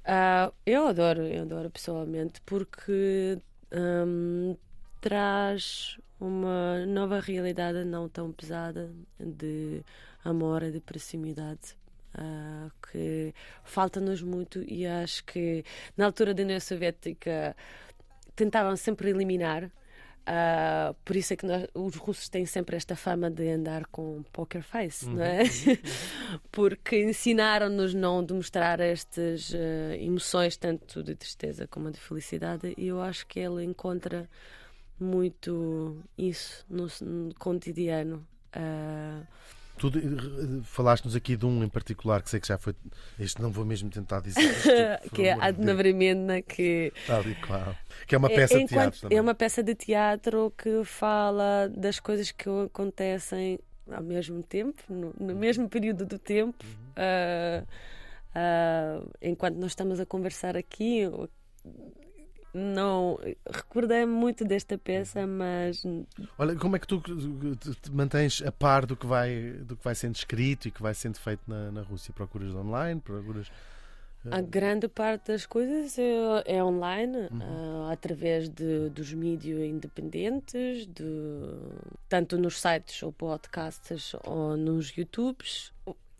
Ah, 0.09 0.51
eu 0.65 0.87
adoro, 0.87 1.23
eu 1.23 1.41
adoro 1.43 1.69
pessoalmente 1.69 2.39
porque 2.45 3.39
hum, 3.73 4.55
traz 5.01 5.97
uma 6.19 6.85
nova 6.85 7.19
realidade 7.19 7.83
não 7.83 8.07
tão 8.09 8.31
pesada 8.31 8.89
de 9.19 9.83
amor 10.23 10.63
e 10.63 10.71
de 10.71 10.79
proximidade. 10.79 11.75
ah, 12.15 12.69
que 12.91 13.33
falta-nos 13.63 14.21
muito 14.21 14.63
e 14.63 14.85
acho 14.87 15.23
que 15.25 15.63
na 15.97 16.05
altura 16.05 16.33
da 16.33 16.43
União 16.43 16.59
Soviética 16.59 17.55
tentavam 18.35 18.75
sempre 18.77 19.09
eliminar 19.11 19.71
ah, 20.27 20.93
por 21.05 21.15
isso 21.15 21.33
é 21.33 21.35
que 21.37 21.45
nós- 21.45 21.67
os 21.73 21.95
russos 21.95 22.27
têm 22.29 22.45
sempre 22.45 22.75
esta 22.75 22.95
fama 22.95 23.31
de 23.31 23.49
andar 23.49 23.85
com 23.87 24.21
poker 24.33 24.61
face, 24.61 25.07
não 25.09 25.23
é? 25.23 25.39
Porque 26.51 27.01
ensinaram-nos 27.03 27.93
não 27.93 28.23
demonstrar 28.23 28.79
estas 28.79 29.53
eh, 29.53 29.97
emoções, 30.01 30.57
tanto 30.57 31.01
de 31.01 31.15
tristeza 31.15 31.65
como 31.67 31.89
de 31.91 31.99
felicidade, 31.99 32.73
e 32.77 32.87
eu 32.87 33.01
acho 33.01 33.25
que 33.25 33.39
ele 33.39 33.63
encontra 33.63 34.29
muito 34.99 35.97
isso 36.17 36.65
no, 36.69 36.87
no 37.01 37.33
cotidiano. 37.35 38.27
Ah, 38.53 39.21
Tu 39.77 39.87
eh, 39.89 40.61
falaste-nos 40.63 41.15
aqui 41.15 41.35
de 41.35 41.45
um 41.45 41.63
em 41.63 41.69
particular 41.69 42.21
que 42.21 42.29
sei 42.29 42.39
que 42.39 42.47
já 42.47 42.57
foi. 42.57 42.73
Este 43.19 43.41
não 43.41 43.51
vou 43.51 43.63
mesmo 43.65 43.89
tentar 43.89 44.19
dizer. 44.21 44.41
isto, 44.41 44.69
que 45.13 45.23
é 45.23 45.31
amor 45.33 45.43
de 45.43 45.47
Adna. 45.49 45.75
Vremena, 45.75 46.41
que 46.41 46.91
Tal 47.05 47.21
e 47.27 47.35
qual. 47.35 47.75
Que 48.07 48.15
é 48.15 48.17
uma 48.17 48.27
peça 48.29 48.55
é, 48.55 48.59
de 48.59 48.65
teatro 48.65 48.75
enquanto- 48.87 49.01
também. 49.01 49.17
é 49.17 49.21
uma 49.21 49.35
peça 49.35 49.61
de 49.63 49.75
teatro 49.75 50.53
que 50.57 50.83
fala 50.83 51.69
das 51.75 51.99
coisas 51.99 52.31
que 52.31 52.49
acontecem 52.65 53.59
ao 53.91 54.03
mesmo 54.03 54.41
tempo, 54.43 54.81
no, 54.89 55.13
no 55.19 55.35
mesmo 55.35 55.69
período 55.69 56.05
do 56.05 56.17
tempo. 56.19 56.65
Uhum. 56.65 56.91
Ah, 56.95 57.63
ah, 58.35 59.01
enquanto 59.21 59.55
nós 59.57 59.71
estamos 59.71 59.99
a 59.99 60.05
conversar 60.05 60.57
aqui, 60.57 61.03
não 62.57 63.19
recordei 63.49 64.05
muito 64.05 64.43
desta 64.43 64.77
peça, 64.77 65.21
Uhum. 65.21 65.27
mas 65.37 65.83
Olha, 66.37 66.55
como 66.55 66.75
é 66.75 66.79
que 66.79 66.87
tu 66.87 66.99
te- 66.99 67.75
te 67.75 67.91
mantens 67.91 68.41
a 68.41 68.51
par 68.51 68.85
do 68.85 68.95
que 68.95 69.05
vai, 69.05 69.51
do 69.61 69.75
que 69.77 69.83
vai 69.83 69.93
sendo 69.95 70.15
escrito 70.15 70.67
e 70.67 70.71
que 70.71 70.81
vai 70.81 70.93
sendo 70.93 71.17
feito 71.19 71.41
na, 71.47 71.71
na 71.71 71.81
Rússia? 71.81 72.13
Procuras 72.13 72.53
online? 72.55 72.99
Procuras. 72.99 73.51
A 74.29 74.41
grande 74.41 74.89
parte 74.89 75.31
das 75.31 75.45
coisas 75.45 75.97
é, 75.97 76.57
é 76.57 76.63
online, 76.63 77.15
Uhum. 77.31 77.87
ah, 77.87 77.91
através 77.93 78.49
de, 78.49 78.89
dos 78.89 79.13
mídias 79.13 79.59
independentes, 79.61 80.85
de, 80.87 81.03
tanto 82.09 82.37
nos 82.37 82.59
sites 82.59 83.01
ou 83.03 83.11
podcasts 83.13 84.13
ou 84.25 84.57
nos 84.57 84.89
YouTubes. 84.89 85.71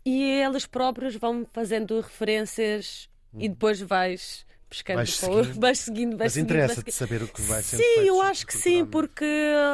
E 0.06 0.22
eles 0.22 0.64
próprios 0.64 1.16
vão 1.16 1.44
fazendo 1.52 2.00
referências 2.00 3.10
e 3.38 3.46
depois 3.48 3.78
vais 3.82 4.46
pescando, 4.68 4.98
Uhum. 5.00 5.04
Vais 5.04 5.16
para 5.20 5.30
o- 5.30 5.36
seguindo. 5.36 5.60
vais 5.60 5.78
seguindo, 5.78 6.16
vais 6.16 6.26
Mas 6.26 6.32
seguindo, 6.34 6.48
vais 6.48 6.62
interessa-te 6.62 6.92
saber 6.92 7.22
o 7.22 7.28
que 7.28 7.42
vai 7.42 7.62
sendo 7.62 7.82
Sim, 7.82 8.06
eu 8.06 8.20
acho 8.22 8.46
que 8.46 8.52
sim, 8.52 8.84
porque 8.86 9.24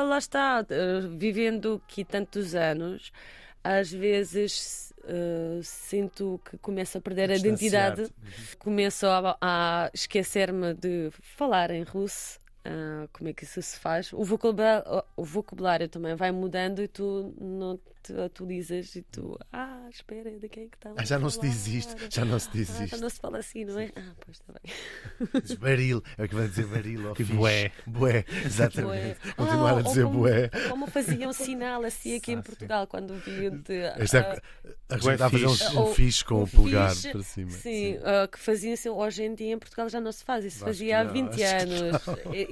lá 0.09 0.19
está, 0.19 0.65
eh, 0.69 1.01
vivendo 1.17 1.83
aqui 1.87 2.05
tantos 2.05 2.55
anos, 2.55 3.13
às 3.63 3.91
vezes 3.91 4.93
eh, 5.07 5.61
sinto 5.63 6.41
que 6.45 6.57
começo 6.59 6.99
a 6.99 7.01
perder 7.01 7.31
a 7.31 7.37
identidade, 7.37 8.03
Distanciar-te. 8.03 8.57
começo 8.59 9.07
a, 9.07 9.37
a 9.41 9.91
esquecer-me 9.93 10.75
de 10.75 11.11
falar 11.37 11.71
em 11.71 11.83
russo. 11.83 12.39
Ah, 12.65 13.09
como 13.13 13.29
é 13.29 13.33
que 13.33 13.45
isso 13.45 13.61
se 13.63 13.79
faz. 13.79 14.13
O 14.13 14.25
vocabulário, 14.25 14.85
o 15.17 15.25
vocabulário 15.25 15.89
também 15.89 16.15
vai 16.15 16.31
mudando 16.33 16.83
e 16.83 16.89
tu 16.89 17.35
não 17.41 17.79
te 18.03 18.13
atualizas 18.21 18.95
e 18.97 19.03
tu, 19.03 19.39
ah, 19.51 19.87
espera, 19.91 20.31
de 20.31 20.47
quem 20.47 20.65
é 20.65 20.69
que 20.69 20.77
está 20.77 20.93
Ah, 20.95 21.05
já 21.07 21.19
não 21.19 21.31
se 21.31 21.41
diz 21.41 21.67
isto, 21.69 21.95
já 22.11 22.23
não 22.23 22.39
se 22.39 22.51
diz 22.51 22.69
Ah, 22.71 22.79
já 22.81 22.85
isto. 22.85 23.01
não 23.01 23.09
se 23.09 23.19
fala 23.19 23.39
assim, 23.39 23.65
não 23.65 23.79
é? 23.79 23.91
Ah, 23.97 24.13
pois 24.23 24.37
está 24.39 24.53
bem. 24.53 25.41
Diz 25.43 25.55
baril, 25.55 26.03
é 26.19 26.25
o 26.25 26.29
que 26.29 26.35
vai 26.35 26.47
dizer 26.47 26.67
baril 26.67 27.07
ou 27.07 27.13
E 27.13 27.17
fixe. 27.17 27.33
bué. 27.33 27.73
Bué, 27.87 28.25
exatamente. 28.45 29.21
Continuar 29.35 29.75
Ah, 29.77 29.79
a 29.79 29.83
dizer 29.83 30.05
como, 30.05 30.19
bué. 30.19 30.51
Como 30.69 30.87
faziam 30.87 31.33
sinal 31.33 31.83
assim 31.83 32.17
aqui 32.17 32.33
Ah, 32.33 32.35
em 32.35 32.37
sim. 32.37 32.43
Portugal, 32.43 32.87
quando 32.87 33.15
viam-te. 33.15 33.73
Esta 33.73 34.21
ah, 34.21 34.35
é, 34.67 34.73
a 34.91 34.95
gente 34.97 35.03
Bué 35.05 35.13
está 35.15 35.27
a 35.27 35.31
fazer 35.31 35.47
um, 35.47 35.55
fixe. 35.57 35.77
um 35.79 35.87
fixe 35.95 36.25
com 36.27 36.35
um 36.35 36.43
o 36.43 36.47
polegar 36.47 36.91
fixe, 36.91 37.11
para 37.11 37.23
cima. 37.23 37.51
Sim, 37.53 37.99
ah, 38.05 38.29
que 38.29 38.39
faziam-se 38.39 38.87
hoje 38.91 39.23
em 39.23 39.35
dia 39.35 39.55
em 39.55 39.59
Portugal 39.59 39.89
já 39.89 39.99
não 40.01 40.13
se 40.13 40.23
faz. 40.23 40.45
Isso 40.45 40.59
se 40.59 40.63
Acho 40.65 40.73
fazia 40.75 41.01
há 41.01 41.07
que 41.07 41.07
não, 41.23 41.31
20 41.31 41.31
acho 41.31 41.37
que 41.39 41.43
anos. 41.73 42.03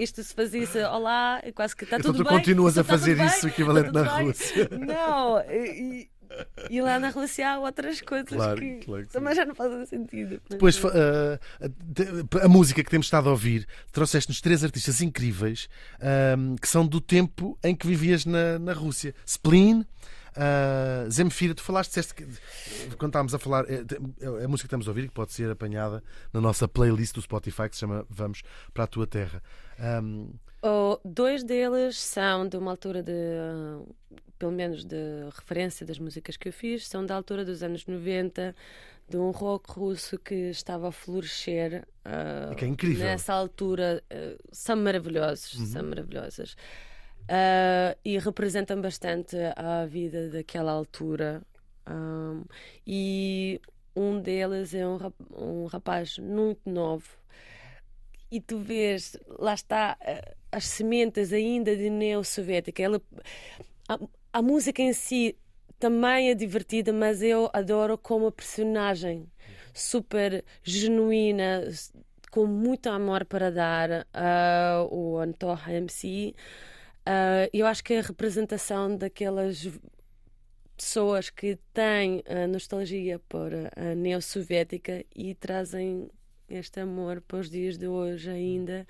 Isto 0.03 0.23
se 0.23 0.35
fazia-se, 0.35 0.79
olá, 0.85 1.41
quase 1.55 1.77
que 1.77 1.85
está 1.85 1.97
Então 1.99 2.13
tudo 2.13 2.25
tu 2.25 2.29
bem. 2.29 2.39
continuas 2.39 2.77
a 2.77 2.85
fazer 2.85 3.17
bem, 3.17 3.27
isso, 3.27 3.47
equivalente 3.47 3.93
na 3.93 4.03
bem. 4.03 4.27
Rússia. 4.27 4.69
Não, 4.73 5.39
e, 5.51 6.09
e 6.71 6.81
lá 6.81 6.99
na 6.99 7.11
Rússia 7.11 7.49
há 7.51 7.59
outras 7.59 8.01
coisas 8.01 8.29
Claro, 8.29 8.61
que 8.61 8.77
claro 8.85 9.03
que 9.05 9.13
sim. 9.13 9.19
também 9.19 9.35
já 9.35 9.45
não 9.45 9.55
fazem 9.55 9.87
sentido. 9.87 10.41
Depois, 10.49 10.81
ah, 10.85 11.39
a, 12.43 12.49
música 12.49 12.83
que 12.83 12.91
temos 12.91 13.07
estado 13.07 13.29
a 13.29 13.33
ouvir, 13.33 13.67
trouxeste-nos 13.93 14.41
três 14.41 14.65
artistas 14.65 15.01
incríveis 15.01 15.69
ahm, 16.01 16.57
que 16.57 16.69
são 16.69 16.87
do 16.87 17.01
tempo 17.01 17.57
em 17.63 17.75
que 17.77 17.87
vivias 17.87 18.25
na, 18.25 18.59
na 18.59 18.73
Rússia. 18.73 19.15
Spleen, 19.27 19.87
ah, 20.37 21.07
Zemfira, 21.11 21.55
tu 21.55 21.63
falaste, 21.63 21.91
disseste 21.91 22.15
que 22.15 22.25
quando 22.97 23.11
estávamos 23.11 23.35
a 23.35 23.39
falar, 23.39 23.65
é, 23.71 23.85
é 24.41 24.45
a 24.45 24.49
música 24.49 24.63
que 24.63 24.67
estamos 24.67 24.87
a 24.87 24.91
ouvir, 24.91 25.09
que 25.09 25.15
pode 25.15 25.33
ser 25.33 25.51
apanhada 25.51 26.03
na 26.33 26.41
nossa 26.41 26.67
playlist 26.67 27.15
do 27.15 27.23
Spotify 27.23 27.69
que 27.69 27.77
se 27.77 27.81
chama 27.81 28.07
Vamos 28.09 28.43
para 28.73 28.85
a 28.85 28.87
Tua 28.87 29.07
Terra. 29.07 29.43
Ahm, 29.79 30.29
Oh, 30.65 31.01
dois 31.05 31.43
deles 31.43 31.99
são 31.99 32.47
de 32.47 32.57
uma 32.57 32.71
altura 32.71 33.03
de, 33.03 33.13
pelo 34.39 34.53
menos 34.53 34.85
de 34.85 35.25
referência 35.35 35.85
das 35.85 35.99
músicas 35.99 36.37
que 36.37 36.49
eu 36.49 36.53
fiz, 36.53 36.87
são 36.87 37.05
da 37.05 37.17
altura 37.17 37.45
dos 37.45 37.65
anos 37.65 37.85
90, 37.85 38.55
de 39.09 39.17
um 39.17 39.33
rock 39.33 39.73
russo 39.73 40.17
que 40.21 40.51
estava 40.51 40.89
a 40.89 40.93
florescer. 40.93 41.85
E 42.53 42.55
que 42.55 42.65
é 42.65 42.69
incrível. 42.69 43.05
Nessa 43.05 43.35
altura, 43.35 44.05
ah, 44.09 44.37
são 44.53 44.77
maravilhosos, 44.77 45.69
são 45.69 45.83
maravilhosas. 45.83 46.57
Ah, 47.29 47.97
e 48.05 48.19
representam 48.19 48.81
bastante 48.81 49.37
a 49.57 49.87
vida 49.87 50.29
daquela 50.31 50.73
altura. 50.73 51.43
Ah, 51.87 52.41
e 52.87 53.61
um 53.97 54.21
deles 54.21 54.75
é 54.75 54.87
um, 54.87 54.97
rap- 54.97 55.15
um 55.37 55.67
rapaz 55.67 56.19
muito 56.19 56.69
novo 56.71 57.05
e 58.31 58.41
tu 58.41 58.59
vês, 58.59 59.17
lá 59.39 59.55
está, 59.55 59.97
eh, 60.01 60.35
as 60.51 60.65
sementes 60.67 61.33
ainda 61.33 61.77
de 61.77 61.91
neo-soviética. 61.91 62.83
A, 63.89 63.99
a 64.33 64.43
música 64.43 64.83
em 64.83 64.93
si 64.93 65.37
também 65.79 66.31
é 66.31 66.35
divertida, 66.35 66.93
mas 66.93 67.23
eu 67.23 67.51
adoro 67.53 67.99
como 67.99 68.27
a 68.27 68.33
personagem 68.33 69.27
super 69.75 70.45
genuína, 70.63 71.65
com 72.31 72.47
muito 72.47 72.89
amor 72.89 73.25
para 73.27 73.51
dar, 73.51 74.07
ah, 74.15 74.87
o 74.91 75.19
Anton 75.19 75.57
MC. 75.69 76.35
Ah, 77.05 77.49
eu 77.53 77.67
acho 77.67 77.83
que 77.83 77.95
é 77.95 77.99
a 77.99 78.03
representação 78.03 78.97
daquelas 78.97 79.69
pessoas 80.77 81.31
que 81.31 81.59
têm 81.73 82.23
a 82.27 82.47
nostalgia 82.47 83.19
por 83.29 83.53
a 83.55 83.95
neo-soviética 83.95 85.05
e 85.15 85.35
trazem 85.35 86.11
este 86.49 86.81
amor 86.81 87.21
para 87.21 87.39
os 87.39 87.51
dias 87.51 87.79
de 87.79 87.87
hoje 87.87 88.31
ainda 88.31 88.87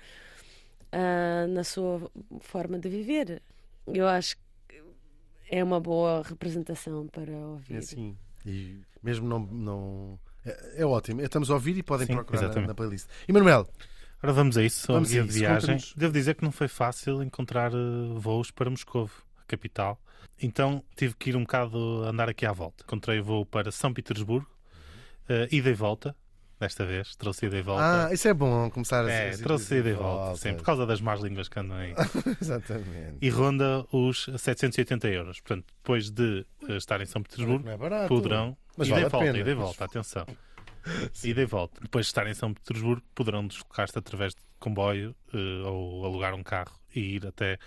ah, 0.91 1.47
na 1.47 1.63
sua 1.63 2.09
forma 2.41 2.77
de 2.79 2.89
viver. 2.89 3.41
Eu 3.87 4.07
acho 4.07 4.37
que 4.67 4.81
é 5.49 5.63
uma 5.63 5.79
boa 5.79 6.21
representação 6.23 7.07
para 7.07 7.31
ouvir. 7.31 7.75
É 7.75 7.77
assim. 7.77 8.17
E 8.45 8.79
mesmo 9.01 9.27
não. 9.27 9.39
não 9.39 10.19
é, 10.45 10.81
é 10.81 10.85
ótimo. 10.85 11.21
Estamos 11.21 11.49
a 11.49 11.53
ouvir 11.53 11.77
e 11.77 11.83
podem 11.83 12.07
Sim, 12.07 12.13
procurar 12.13 12.53
na, 12.53 12.67
na 12.67 12.75
playlist. 12.75 13.07
Emanuel, 13.27 13.67
Ora 14.23 14.31
vamos 14.31 14.57
a 14.57 14.63
isso, 14.63 14.89
ao 14.89 14.95
Vamos 14.95 15.09
a 15.09 15.11
guia 15.11 15.23
de 15.23 15.33
viagem. 15.37 15.77
Devo 15.97 16.13
dizer 16.13 16.35
que 16.35 16.43
não 16.43 16.51
foi 16.51 16.69
fácil 16.69 17.21
encontrar 17.21 17.73
eh, 17.73 17.75
voos 18.15 18.51
para 18.51 18.69
Moscou, 18.69 19.09
a 19.37 19.43
capital. 19.45 19.99
Então 20.41 20.81
tive 20.95 21.13
que 21.15 21.29
ir 21.31 21.35
um 21.35 21.41
bocado 21.41 22.05
andar 22.05 22.29
aqui 22.29 22.45
à 22.45 22.53
volta. 22.53 22.85
Encontrei 22.85 23.19
o 23.19 23.23
voo 23.23 23.45
para 23.45 23.69
São 23.69 23.93
Petersburgo, 23.93 24.49
eh, 25.27 25.49
ida 25.51 25.69
e 25.69 25.73
volta, 25.73 26.15
desta 26.57 26.85
vez, 26.85 27.17
trouxe 27.17 27.47
ida 27.47 27.57
e 27.57 27.61
volta. 27.61 28.07
ah, 28.07 28.13
isso 28.13 28.25
é 28.29 28.33
bom 28.33 28.69
começar 28.69 29.03
a 29.05 29.11
é, 29.11 29.31
trouxe 29.35 29.75
ida 29.79 29.89
e 29.89 29.93
volta, 29.93 30.37
sim, 30.37 30.53
por 30.53 30.63
causa 30.63 30.85
das 30.85 31.01
más 31.01 31.19
línguas 31.19 31.49
que 31.49 31.59
andam 31.59 31.75
aí. 31.75 31.93
Exatamente. 32.41 33.17
E 33.21 33.29
ronda 33.29 33.85
os 33.91 34.29
780 34.37 35.09
euros. 35.09 35.41
Portanto, 35.41 35.65
depois 35.83 36.09
de 36.09 36.45
eh, 36.69 36.77
estar 36.77 37.01
em 37.01 37.05
São 37.05 37.21
Petersburgo, 37.21 37.65
Não 37.65 37.73
é 37.73 37.77
barato. 37.77 38.07
poderão. 38.07 38.55
Mas 38.77 38.87
ida 38.87 38.95
vale 38.95 39.05
e 39.05 39.09
volta, 39.09 39.37
ida 39.37 39.51
e 39.51 39.53
volta, 39.53 39.83
atenção. 39.83 40.25
Ida 41.23 41.41
e 41.41 41.45
volta. 41.45 41.79
Depois 41.81 42.05
de 42.05 42.09
estar 42.11 42.27
em 42.27 42.33
São 42.33 42.53
Petersburgo, 42.53 43.03
poderão 43.15 43.47
deslocar-se 43.47 43.97
através 43.97 44.33
de 44.33 44.41
comboio 44.59 45.15
eh, 45.33 45.67
ou 45.67 46.05
alugar 46.05 46.33
um 46.33 46.43
carro 46.43 46.79
e 46.95 47.15
ir 47.15 47.27
até 47.27 47.57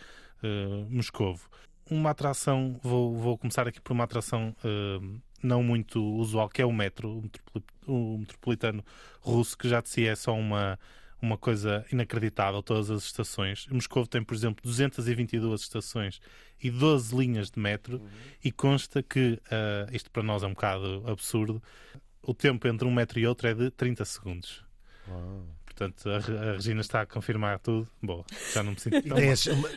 eh, 0.43 0.87
Moscovo. 0.89 1.49
Uma 1.91 2.11
atração, 2.11 2.79
vou, 2.83 3.17
vou 3.17 3.39
começar 3.39 3.67
aqui 3.69 3.81
por 3.81 3.93
uma 3.93 4.05
atração 4.05 4.55
eh, 4.65 5.19
não 5.43 5.63
muito 5.63 6.03
usual, 6.03 6.49
que 6.49 6.63
é 6.63 6.67
o 6.67 6.73
metro, 6.73 7.19
o, 7.19 7.23
metropoli- 7.23 7.65
o 7.87 8.19
metropolitano 8.19 8.85
russo, 9.21 9.57
que 9.57 9.69
já 9.69 9.81
de 9.81 9.89
si 9.89 10.07
é 10.07 10.17
só 10.17 10.35
uma, 10.35 10.79
uma 11.21 11.37
coisa 11.39 11.85
inacreditável, 11.93 12.63
todas 12.63 12.91
as 12.91 13.05
estações. 13.05 13.67
Moscou 13.69 14.07
tem, 14.07 14.23
por 14.25 14.35
exemplo, 14.35 14.63
222 14.65 15.61
estações 15.61 16.21
e 16.61 16.71
12 16.71 17.15
linhas 17.15 17.51
de 17.51 17.61
metro, 17.61 18.03
e 18.43 18.51
consta 18.51 19.03
que, 19.03 19.39
ah, 19.51 19.87
isto 19.93 20.11
para 20.11 20.23
nós 20.23 20.43
é 20.43 20.47
um 20.47 20.55
bocado 20.55 21.05
absurdo, 21.07 21.63
o 22.27 22.35
tempo 22.35 22.67
entre 22.69 22.87
um 22.87 22.93
metro 22.93 23.19
e 23.19 23.27
outro 23.27 23.49
é 23.49 23.55
de 23.55 23.71
30 23.71 24.05
segundos. 24.05 24.65
Uau. 25.09 25.45
Portanto, 25.67 26.09
a, 26.09 26.17
a 26.17 26.53
Regina 26.53 26.81
está 26.81 27.03
a 27.03 27.07
confirmar 27.07 27.59
tudo. 27.59 27.87
Boa, 28.03 28.25
já 28.55 28.63
não 28.63 28.73
me 28.73 28.81
sinto 28.81 28.95
tão 29.03 29.19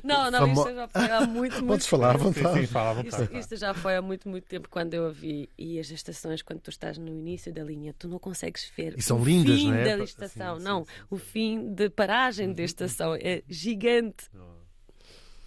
Não, 0.02 0.32
não, 0.32 0.54
isto 0.54 0.74
já 0.74 0.88
foi 0.88 1.12
há 1.12 1.22
muito, 1.28 1.56
muito 1.56 1.66
Podes 1.68 1.88
falar 1.88 2.12
à 2.12 2.18
tempo. 2.18 2.34
Sim, 2.34 2.42
vontade. 2.42 2.60
sim, 2.62 2.68
fala 2.68 2.90
à 2.92 2.94
vontade. 2.94 3.24
Isto, 3.24 3.36
isto 3.36 3.56
já 3.58 3.74
foi 3.74 3.98
há 3.98 4.02
muito, 4.02 4.30
muito 4.30 4.46
tempo 4.48 4.70
quando 4.70 4.94
eu 4.94 5.08
a 5.08 5.12
vi. 5.12 5.50
E 5.58 5.78
as 5.78 5.90
estações, 5.92 6.42
quando 6.42 6.62
tu 6.62 6.70
estás 6.70 6.98
no 6.98 7.10
início 7.10 7.52
da 7.54 7.64
linha, 7.64 7.94
tu 8.00 8.08
não 8.08 8.18
consegues 8.18 8.72
ver 8.78 8.98
E 8.98 9.02
são 9.02 9.20
o 9.20 9.26
lindas, 9.26 9.60
fim 9.60 9.68
não 9.72 9.78
é? 9.78 9.98
da 9.98 10.04
estação. 10.06 10.58
não, 10.60 10.86
o 11.10 11.18
fim 11.18 11.74
de 11.74 11.90
paragem 11.90 12.54
da 12.54 12.64
estação 12.64 13.14
é 13.16 13.44
gigante. 13.50 14.30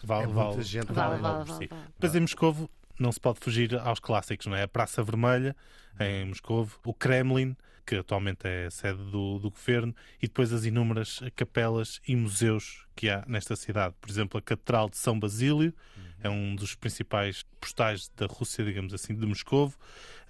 Vale, 0.05 0.25
É 0.25 0.27
muita 0.27 0.51
vale, 0.51 0.63
gente. 0.63 0.93
Vale, 0.93 1.19
vale, 1.19 1.23
vale, 1.23 1.39
por 1.39 1.47
vale, 1.47 1.65
si. 1.65 1.67
vale. 1.71 1.83
Depois 1.95 2.15
em 2.15 2.21
Moscovo 2.21 2.71
não 3.03 3.13
se 3.13 3.21
pode 3.21 3.41
fugir 3.41 3.79
aos 3.79 4.01
clássicos, 4.01 4.47
não 4.47 4.57
é? 4.57 4.63
A 4.63 4.69
Praça 4.69 5.03
Vermelha, 5.03 5.55
em 6.01 6.27
Moscovo, 6.27 6.79
o 6.85 6.95
Kremlin, 6.95 7.57
que 7.85 7.97
atualmente 7.97 8.47
é 8.47 8.71
sede 8.71 9.03
do, 9.11 9.39
do 9.39 9.51
governo, 9.51 9.95
e 10.19 10.27
depois 10.27 10.53
as 10.53 10.65
inúmeras 10.65 11.21
capelas 11.35 12.01
e 12.07 12.15
museus 12.15 12.87
que 12.95 13.11
há 13.11 13.25
nesta 13.27 13.57
cidade. 13.57 13.95
Por 14.01 14.09
exemplo, 14.09 14.39
a 14.39 14.43
Catedral 14.43 14.89
de 14.89 14.97
São 14.97 15.19
Basílio, 15.19 15.75
é 16.23 16.31
um 16.31 16.55
dos 16.55 16.75
principais 16.75 17.45
postais 17.61 18.09
da 18.17 18.27
Rússia, 18.27 18.65
digamos 18.65 18.95
assim, 18.95 19.15
de 19.15 19.27
Moscovo. 19.27 19.77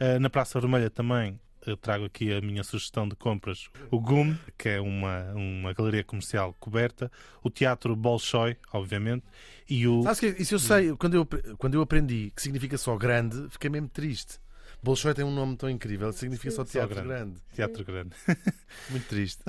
Eh, 0.00 0.18
na 0.18 0.30
Praça 0.30 0.58
Vermelha 0.58 0.88
também 0.88 1.38
eh, 1.66 1.76
trago 1.76 2.04
aqui 2.04 2.32
a 2.32 2.40
minha 2.40 2.62
sugestão 2.64 3.08
de 3.08 3.14
compras. 3.16 3.68
O 3.90 4.00
GUM, 4.00 4.36
que 4.58 4.68
é 4.68 4.80
uma, 4.80 5.32
uma 5.32 5.72
galeria 5.72 6.04
comercial 6.04 6.54
coberta. 6.58 7.10
O 7.42 7.50
Teatro 7.50 7.94
Bolshoi, 7.94 8.56
obviamente. 8.72 9.24
E 9.68 9.86
o... 9.86 10.02
Sabes 10.02 10.20
que 10.20 10.26
isso 10.42 10.54
eu 10.54 10.58
sei, 10.58 10.94
quando 10.96 11.14
eu, 11.14 11.26
quando 11.58 11.74
eu 11.74 11.82
aprendi 11.82 12.32
que 12.34 12.42
significa 12.42 12.76
só 12.76 12.96
grande, 12.96 13.48
fiquei 13.50 13.70
mesmo 13.70 13.88
triste. 13.88 14.40
Bolshoi 14.82 15.14
tem 15.14 15.24
um 15.24 15.32
nome 15.32 15.56
tão 15.56 15.70
incrível, 15.70 16.12
significa 16.12 16.50
só 16.50 16.64
Só 16.64 16.72
teatro 16.72 16.96
grande. 16.96 17.08
grande. 17.08 17.40
Teatro 17.54 17.84
Grande. 17.84 18.10
Muito 18.90 19.06
triste. 19.06 19.42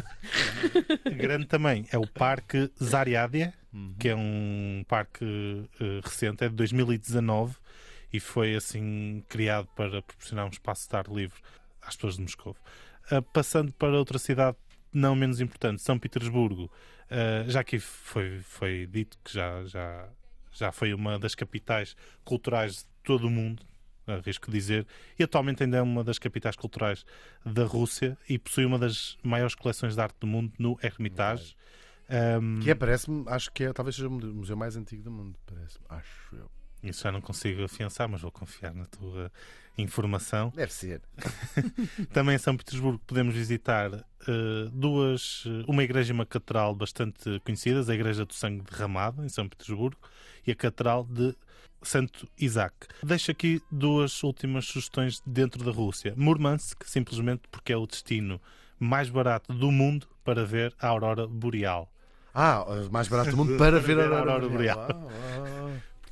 Grande 1.17 1.47
também 1.47 1.87
é 1.91 1.97
o 1.97 2.05
Parque 2.05 2.69
Zariadia, 2.81 3.51
que 3.99 4.09
é 4.09 4.15
um 4.15 4.85
parque 4.87 5.25
eh, 5.81 6.01
recente, 6.03 6.43
é 6.43 6.49
de 6.49 6.55
2019 6.55 7.55
e 8.13 8.19
foi 8.19 8.55
assim 8.55 9.23
criado 9.27 9.67
para 9.75 10.03
proporcionar 10.03 10.45
um 10.45 10.49
espaço 10.49 10.87
de 10.87 10.95
ar 10.95 11.07
livre 11.07 11.39
às 11.85 11.95
pessoas 11.95 12.15
de 12.15 12.21
Moscou. 12.21 12.55
Ah, 13.11 13.21
passando 13.21 13.71
para 13.73 13.97
outra 13.97 14.17
cidade 14.17 14.57
não 14.91 15.15
menos 15.15 15.41
importante, 15.41 15.81
São 15.81 15.97
Petersburgo, 15.97 16.71
ah, 17.09 17.43
já 17.47 17.63
que 17.63 17.79
foi, 17.79 18.39
foi 18.39 18.87
dito 18.91 19.17
que 19.23 19.33
já, 19.33 19.63
já, 19.65 20.07
já 20.51 20.71
foi 20.71 20.93
uma 20.93 21.17
das 21.19 21.35
capitais 21.35 21.95
culturais 22.23 22.77
de 22.77 22.85
todo 23.03 23.27
o 23.27 23.29
mundo, 23.29 23.63
arrisco 24.05 24.51
dizer, 24.51 24.85
e 25.17 25.23
atualmente 25.23 25.63
ainda 25.63 25.77
é 25.77 25.81
uma 25.81 26.03
das 26.03 26.19
capitais 26.19 26.55
culturais 26.55 27.05
da 27.45 27.65
Rússia 27.65 28.17
e 28.27 28.37
possui 28.37 28.65
uma 28.65 28.77
das 28.77 29.17
maiores 29.23 29.55
coleções 29.55 29.95
de 29.95 30.01
arte 30.01 30.17
do 30.19 30.27
mundo 30.27 30.51
no 30.59 30.77
Hermitage. 30.81 31.55
Ahm, 32.09 32.59
Que 32.61 32.71
é, 32.71 32.75
parece-me, 32.75 33.23
acho 33.27 33.51
que 33.51 33.63
é, 33.63 33.73
talvez 33.73 33.95
seja 33.95 34.07
o 34.07 34.11
museu 34.11 34.57
mais 34.57 34.75
antigo 34.75 35.03
do 35.03 35.11
mundo, 35.11 35.39
parece-me. 35.45 35.85
Acho 35.89 36.35
eu. 36.35 36.51
Isso 36.83 37.03
já 37.03 37.11
não 37.11 37.21
consigo 37.21 37.63
afiançar, 37.63 38.09
mas 38.09 38.21
vou 38.21 38.31
confiar 38.31 38.73
na 38.73 38.85
tua 38.85 39.31
informação. 39.77 40.51
Deve 40.55 40.73
ser. 40.73 41.01
Também 42.13 42.35
em 42.35 42.37
São 42.39 42.55
Petersburgo 42.55 43.01
podemos 43.07 43.33
visitar 43.33 43.91
eh, 43.93 44.69
duas, 44.71 45.43
eh, 45.47 45.63
uma 45.67 45.83
igreja 45.83 46.11
e 46.11 46.13
uma 46.13 46.25
catedral 46.25 46.75
bastante 46.75 47.39
conhecidas, 47.43 47.89
a 47.89 47.95
Igreja 47.95 48.25
do 48.25 48.33
Sangue 48.33 48.63
Derramado, 48.69 49.23
em 49.23 49.29
São 49.29 49.47
Petersburgo, 49.47 49.97
e 50.45 50.51
a 50.51 50.55
Catedral 50.55 51.05
de 51.05 51.35
Santo 51.81 52.27
Isaac. 52.37 52.75
Deixo 53.01 53.31
aqui 53.31 53.61
duas 53.71 54.21
últimas 54.23 54.65
sugestões 54.65 55.21
dentro 55.25 55.63
da 55.63 55.71
Rússia. 55.71 56.13
Murmansk, 56.15 56.83
simplesmente 56.85 57.43
porque 57.51 57.73
é 57.73 57.77
o 57.77 57.87
destino 57.87 58.39
mais 58.79 59.09
barato 59.09 59.53
do 59.53 59.71
mundo 59.71 60.07
para 60.23 60.45
ver 60.45 60.73
a 60.79 60.87
aurora 60.87 61.27
boreal. 61.27 61.89
Ah, 62.33 62.65
mais 62.91 63.07
barato 63.07 63.31
do 63.31 63.37
mundo 63.37 63.57
para 63.59 63.79
ver 63.79 63.99
a 63.99 64.03
aurora 64.03 64.19
aurora 64.19 64.49
boreal. 64.49 64.87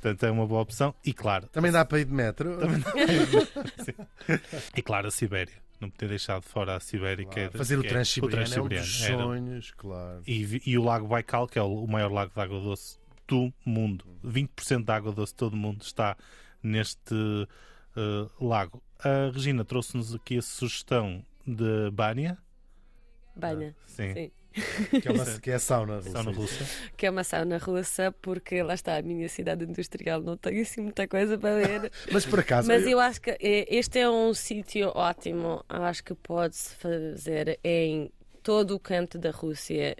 Ah, 0.04 0.08
ah, 0.08 0.10
ah. 0.10 0.12
Portanto, 0.14 0.26
é 0.26 0.30
uma 0.30 0.46
boa 0.46 0.62
opção. 0.62 0.94
E 1.04 1.12
claro, 1.12 1.46
Também 1.48 1.70
dá 1.72 1.84
para 1.84 2.00
ir 2.00 2.04
de 2.06 2.12
metro. 2.12 2.58
e 4.76 4.82
claro 4.82 5.08
a 5.08 5.10
Sibéria. 5.10 5.54
Não 5.80 5.90
podia 5.90 6.08
deixar 6.08 6.40
de 6.40 6.46
fora 6.46 6.76
a 6.76 6.80
Sibéria. 6.80 7.26
que 7.26 7.40
é, 7.40 7.50
Fazer 7.50 7.76
o 7.78 7.82
que 7.82 7.88
é- 7.88 7.90
Transsiberiano 7.90 8.54
é 8.54 8.60
um 8.60 8.68
dos 8.68 8.78
Transsiberiano. 8.78 9.14
Era- 9.14 9.24
sonhos, 9.24 9.70
claro. 9.72 10.22
E, 10.26 10.62
e 10.70 10.78
o 10.78 10.84
Lago 10.84 11.08
Baikal, 11.08 11.48
que 11.48 11.58
é 11.58 11.62
o, 11.62 11.84
o 11.84 11.88
maior 11.88 12.12
lago 12.12 12.32
de 12.32 12.40
água 12.40 12.60
doce 12.60 12.98
do 13.26 13.52
mundo. 13.64 14.04
20% 14.24 14.84
da 14.84 14.94
água 14.96 15.12
doce 15.12 15.32
de 15.32 15.38
todo 15.38 15.54
o 15.54 15.56
mundo 15.56 15.82
está 15.82 16.16
neste 16.62 17.14
eh, 17.96 18.28
lago. 18.40 18.80
A 19.00 19.30
Regina 19.32 19.64
trouxe-nos 19.64 20.14
aqui 20.14 20.38
a 20.38 20.42
sugestão 20.42 21.24
de 21.44 21.90
Bânia. 21.90 22.38
Banha. 23.34 23.74
Sim. 23.86 24.14
Sim. 24.14 24.30
Que 25.00 25.08
é, 25.08 25.10
uma, 25.12 25.24
que 25.40 25.50
é 25.50 25.54
a 25.54 25.58
sauna 25.58 25.96
russa. 25.96 26.10
Sauna 26.10 26.30
russa. 26.32 26.66
Que 26.96 27.06
é 27.06 27.10
uma 27.10 27.24
sauna 27.24 27.58
russa, 27.58 28.14
porque 28.22 28.62
lá 28.62 28.74
está 28.74 28.96
a 28.96 29.02
minha 29.02 29.28
cidade 29.28 29.64
industrial, 29.64 30.20
não 30.22 30.36
tem 30.36 30.60
assim 30.60 30.82
muita 30.82 31.06
coisa 31.08 31.36
para 31.38 31.56
ver. 31.56 31.90
Mas 32.12 32.24
por 32.26 32.40
acaso, 32.40 32.68
Mas 32.68 32.86
eu 32.86 33.00
acho 33.00 33.20
que 33.20 33.30
eh, 33.30 33.66
este 33.68 33.98
é 33.98 34.08
um 34.08 34.32
sítio 34.34 34.92
ótimo. 34.94 35.64
Acho 35.68 36.04
que 36.04 36.14
pode-se 36.14 36.74
fazer 36.76 37.58
em 37.64 38.10
todo 38.42 38.74
o 38.74 38.80
canto 38.80 39.18
da 39.18 39.30
Rússia 39.30 39.94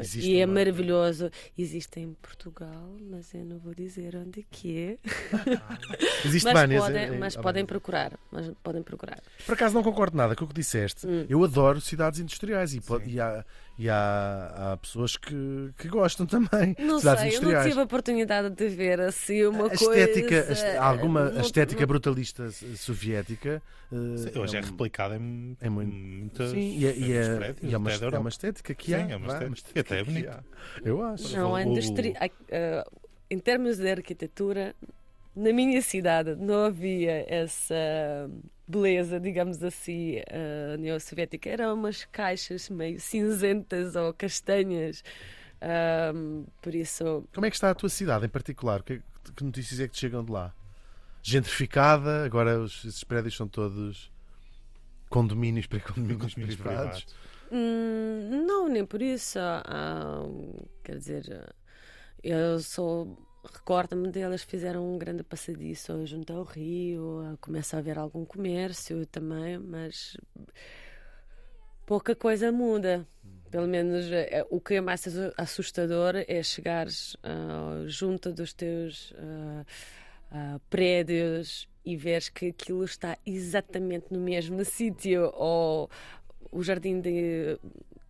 Existe 0.00 0.30
e 0.30 0.38
é 0.38 0.44
uma- 0.44 0.52
maravilhoso. 0.52 1.30
Existe 1.56 1.98
em 1.98 2.12
Portugal, 2.20 2.94
mas 3.10 3.32
eu 3.32 3.42
não 3.42 3.58
vou 3.58 3.74
dizer 3.74 4.14
onde 4.16 4.46
que 4.50 4.78
é. 4.78 4.98
existe 6.24 6.44
Mas, 6.44 6.52
bânias, 6.52 6.82
podem, 6.84 7.02
é- 7.02 7.06
é- 7.06 7.18
mas 7.18 7.36
ah, 7.36 7.40
podem 7.40 7.64
procurar. 7.64 8.12
Mas 8.30 8.50
podem 8.62 8.82
procurar. 8.82 9.18
Por 9.46 9.54
acaso 9.54 9.74
não 9.74 9.82
concordo 9.82 10.14
nada 10.14 10.36
com 10.36 10.44
o 10.44 10.48
que 10.48 10.54
disseste. 10.54 11.06
Hum. 11.06 11.24
Eu 11.28 11.42
adoro 11.42 11.80
cidades 11.80 12.20
industriais 12.20 12.74
e, 12.74 12.80
pode- 12.82 13.08
e 13.10 13.18
há, 13.20 13.42
e 13.78 13.88
há, 13.90 14.72
há 14.72 14.76
pessoas 14.78 15.16
que, 15.16 15.70
que 15.78 15.88
gostam 15.88 16.24
também 16.26 16.74
Não 16.78 16.98
sei, 16.98 17.10
eu 17.10 17.14
não 17.16 17.26
industriais. 17.26 17.66
tive 17.66 17.80
a 17.80 17.82
oportunidade 17.82 18.50
de 18.54 18.68
ver 18.68 19.00
assim 19.00 19.44
uma 19.46 19.66
a 19.66 19.68
coisa. 19.76 19.98
estética, 20.00 20.46
a 20.48 20.52
est- 20.52 20.76
alguma 20.78 21.30
não- 21.30 21.40
estética 21.40 21.80
não- 21.80 21.86
brutalista 21.88 22.50
soviética 22.76 23.62
eh, 23.92 24.38
Hoje 24.38 24.56
é, 24.56 24.60
um- 24.60 24.64
replicada 24.64 25.16
em, 25.16 25.56
é 25.60 25.68
muito- 25.68 25.94
muitas, 25.94 26.50
Sim, 26.50 26.58
e, 26.78 26.86
é- 26.86 26.96
e 26.96 27.00
muitos 27.00 27.28
é, 27.28 27.36
prédios, 27.36 27.70
e 27.70 27.74
é 27.74 27.78
uma, 27.78 27.92
é 27.92 28.18
uma 28.18 28.28
estética 28.28 28.74
que 28.74 28.86
Sim, 28.86 28.94
há. 28.94 28.98
é 29.10 29.16
uma 29.16 29.26
estética. 29.26 29.46
uma 29.46 29.56
E 29.74 29.78
até 29.80 30.00
é 30.00 30.30
há. 30.30 30.42
Eu 30.84 31.02
acho. 31.04 31.36
Não, 31.36 31.54
a 31.54 31.62
indústria. 31.62 32.14
a- 32.18 32.24
a- 32.26 32.86
em 33.30 33.38
termos 33.38 33.76
de 33.78 33.90
arquitetura, 33.90 34.74
na 35.34 35.52
minha 35.52 35.82
cidade 35.82 36.34
não 36.36 36.64
havia 36.64 37.24
essa 37.28 37.74
beleza, 38.66 39.18
digamos 39.20 39.62
assim, 39.62 40.18
uh, 40.18 40.76
neossoviética. 40.78 41.48
Eram 41.50 41.74
umas 41.74 42.04
caixas 42.06 42.68
meio 42.68 43.00
cinzentas 43.00 43.96
ou 43.96 44.12
castanhas. 44.14 45.02
Ahm, 45.60 46.44
por 46.60 46.74
isso, 46.74 47.26
Como 47.34 47.46
é 47.46 47.50
que 47.50 47.56
está 47.56 47.70
a 47.70 47.74
tua 47.74 47.88
cidade 47.88 48.26
em 48.26 48.28
particular? 48.28 48.82
Que, 48.82 49.00
que 49.34 49.42
notícias 49.44 49.80
é 49.80 49.88
que 49.88 49.94
te 49.94 50.00
chegam 50.00 50.22
de 50.24 50.30
lá? 50.30 50.54
Gentrificada, 51.22 52.24
agora 52.24 52.60
os, 52.60 52.84
esses 52.84 53.02
prédios 53.02 53.34
são 53.36 53.48
todos 53.48 54.12
condomínios 55.08 55.66
para 55.66 55.80
condomínios, 55.80 56.34
Condomínios 56.34 56.56
privados. 56.56 57.04
privados. 57.04 57.26
Hum, 57.50 58.44
não, 58.46 58.68
nem 58.68 58.84
por 58.84 59.00
isso. 59.00 59.38
Ah, 59.40 60.22
quer 60.84 60.98
dizer, 60.98 61.54
eu 62.22 62.58
sou. 62.60 63.16
Recordo-me 63.52 64.10
delas 64.10 64.42
fizeram 64.42 64.94
um 64.94 64.98
grande 64.98 65.22
passadiço 65.22 66.04
junto 66.06 66.32
ao 66.32 66.42
rio, 66.42 67.36
começa 67.40 67.76
a 67.76 67.78
haver 67.78 67.98
algum 67.98 68.24
comércio 68.24 69.06
também, 69.06 69.58
mas 69.58 70.16
pouca 71.84 72.14
coisa 72.14 72.50
muda. 72.50 73.06
Pelo 73.50 73.68
menos 73.68 74.10
eh, 74.10 74.44
o 74.50 74.60
que 74.60 74.74
é 74.74 74.80
mais 74.80 75.06
assu- 75.06 75.32
assustador 75.36 76.14
é 76.26 76.42
chegares 76.42 77.16
ah, 77.22 77.84
junto 77.86 78.32
dos 78.32 78.52
teus 78.52 79.14
ah, 79.16 79.64
ah, 80.32 80.60
prédios 80.68 81.68
e 81.84 81.96
veres 81.96 82.28
que 82.28 82.48
aquilo 82.48 82.84
está 82.84 83.16
exatamente 83.24 84.06
no 84.10 84.18
mesmo 84.18 84.62
sítio 84.66 85.30
ou 85.34 85.88
o 86.50 86.62
jardim 86.62 87.00
de, 87.00 87.58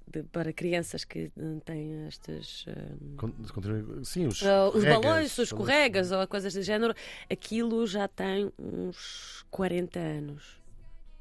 de- 0.06 0.22
para 0.24 0.52
crianças 0.52 1.04
que 1.04 1.30
não 1.36 1.58
têm 1.60 2.06
estas 2.06 2.64
continua- 3.16 4.04
Sim, 4.04 4.26
os, 4.26 4.42
ah, 4.44 4.68
os 4.68 4.84
balões, 4.84 5.32
os 5.38 5.48
escorregas 5.48 6.12
ou 6.12 6.26
coisas 6.28 6.54
do 6.54 6.62
género, 6.62 6.94
aquilo 7.30 7.86
já 7.86 8.06
tem 8.08 8.50
uns 8.58 9.44
40 9.50 9.98
anos, 9.98 10.60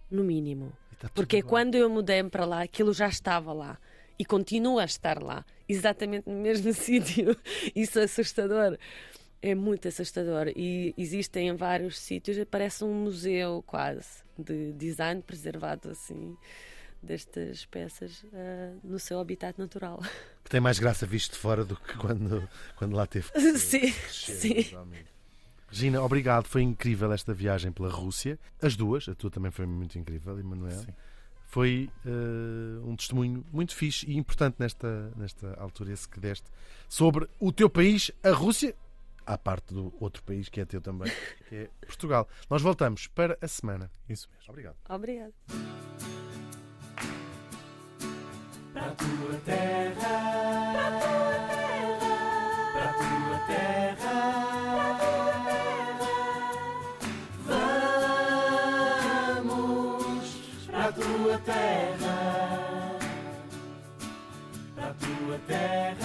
no 0.09 0.23
mínimo. 0.23 0.71
Tudo 0.99 1.11
Porque 1.13 1.37
lá. 1.37 1.43
quando 1.43 1.75
eu 1.75 1.89
mudei-me 1.89 2.29
para 2.29 2.45
lá, 2.45 2.61
aquilo 2.63 2.93
já 2.93 3.07
estava 3.07 3.51
lá 3.53 3.77
e 4.17 4.23
continua 4.23 4.83
a 4.83 4.85
estar 4.85 5.21
lá, 5.21 5.45
exatamente 5.67 6.29
no 6.29 6.39
mesmo 6.39 6.71
sítio. 6.73 7.35
Isso 7.75 7.99
é 7.99 8.03
assustador. 8.03 8.77
É 9.41 9.53
muito 9.53 9.87
assustador. 9.87 10.47
E 10.55 10.93
existem 10.97 11.49
em 11.49 11.55
vários 11.55 11.99
sítios, 11.99 12.37
parece 12.49 12.83
um 12.83 12.93
museu 12.93 13.63
quase 13.67 14.23
de 14.39 14.71
design 14.73 15.21
preservado 15.21 15.89
assim 15.89 16.35
destas 17.05 17.65
peças 17.65 18.25
ah, 18.33 18.73
no 18.83 18.99
seu 18.99 19.19
habitat 19.19 19.57
natural. 19.57 20.01
Que 20.45 20.51
tem 20.51 20.59
mais 20.61 20.77
graça 20.77 21.07
visto 21.07 21.31
de 21.31 21.39
fora 21.39 21.65
do 21.65 21.75
que 21.75 21.97
quando, 21.97 22.47
quando 22.75 22.95
lá 22.95 23.07
teve. 23.07 23.31
que 23.31 23.39
sim, 23.57 23.79
crescer, 23.79 24.35
sim. 24.35 24.55
naturalmente. 24.57 25.15
Regina, 25.67 26.03
obrigado. 26.03 26.47
Foi 26.47 26.61
incrível 26.61 27.11
esta 27.11 27.33
viagem 27.33 27.71
pela 27.71 27.89
Rússia. 27.89 28.39
As 28.61 28.75
duas, 28.75 29.09
a 29.09 29.15
tua 29.15 29.31
também 29.31 29.49
foi 29.49 29.65
muito 29.65 29.97
incrível, 29.97 30.39
Emanuel. 30.39 30.79
Sim. 30.79 30.93
Foi 31.47 31.89
eh, 32.05 32.79
um 32.83 32.95
testemunho 32.95 33.45
muito 33.51 33.75
fixe 33.75 34.05
e 34.09 34.17
importante 34.17 34.57
nesta, 34.59 35.11
nesta 35.15 35.53
altura, 35.59 35.93
esse 35.93 36.07
que 36.07 36.19
deste, 36.19 36.45
sobre 36.87 37.27
o 37.39 37.51
teu 37.51 37.69
país, 37.69 38.11
a 38.23 38.31
Rússia, 38.31 38.75
à 39.25 39.37
parte 39.37 39.73
do 39.73 39.93
outro 39.99 40.21
país 40.23 40.49
que 40.49 40.59
é 40.61 40.65
teu 40.65 40.81
também, 40.81 41.11
que 41.49 41.55
é 41.55 41.69
Portugal. 41.85 42.27
Nós 42.49 42.61
voltamos 42.61 43.07
para 43.07 43.37
a 43.41 43.47
semana. 43.47 43.89
Isso 44.07 44.29
mesmo. 44.29 44.49
Obrigado. 44.49 44.75
Obrigada 44.89 45.33
para 48.75 48.91
tua 48.91 49.33
terra, 49.45 50.17
para 50.73 50.91
tua 50.99 51.37
terra, 51.47 52.15
para 52.73 52.91
tua 52.99 53.37
terra. 53.47 54.17
Vamos 59.37 60.27
para 60.69 60.91
tua 60.91 61.37
terra, 61.37 62.17
para 64.75 64.89
tua 64.93 65.37
terra. 65.47 66.04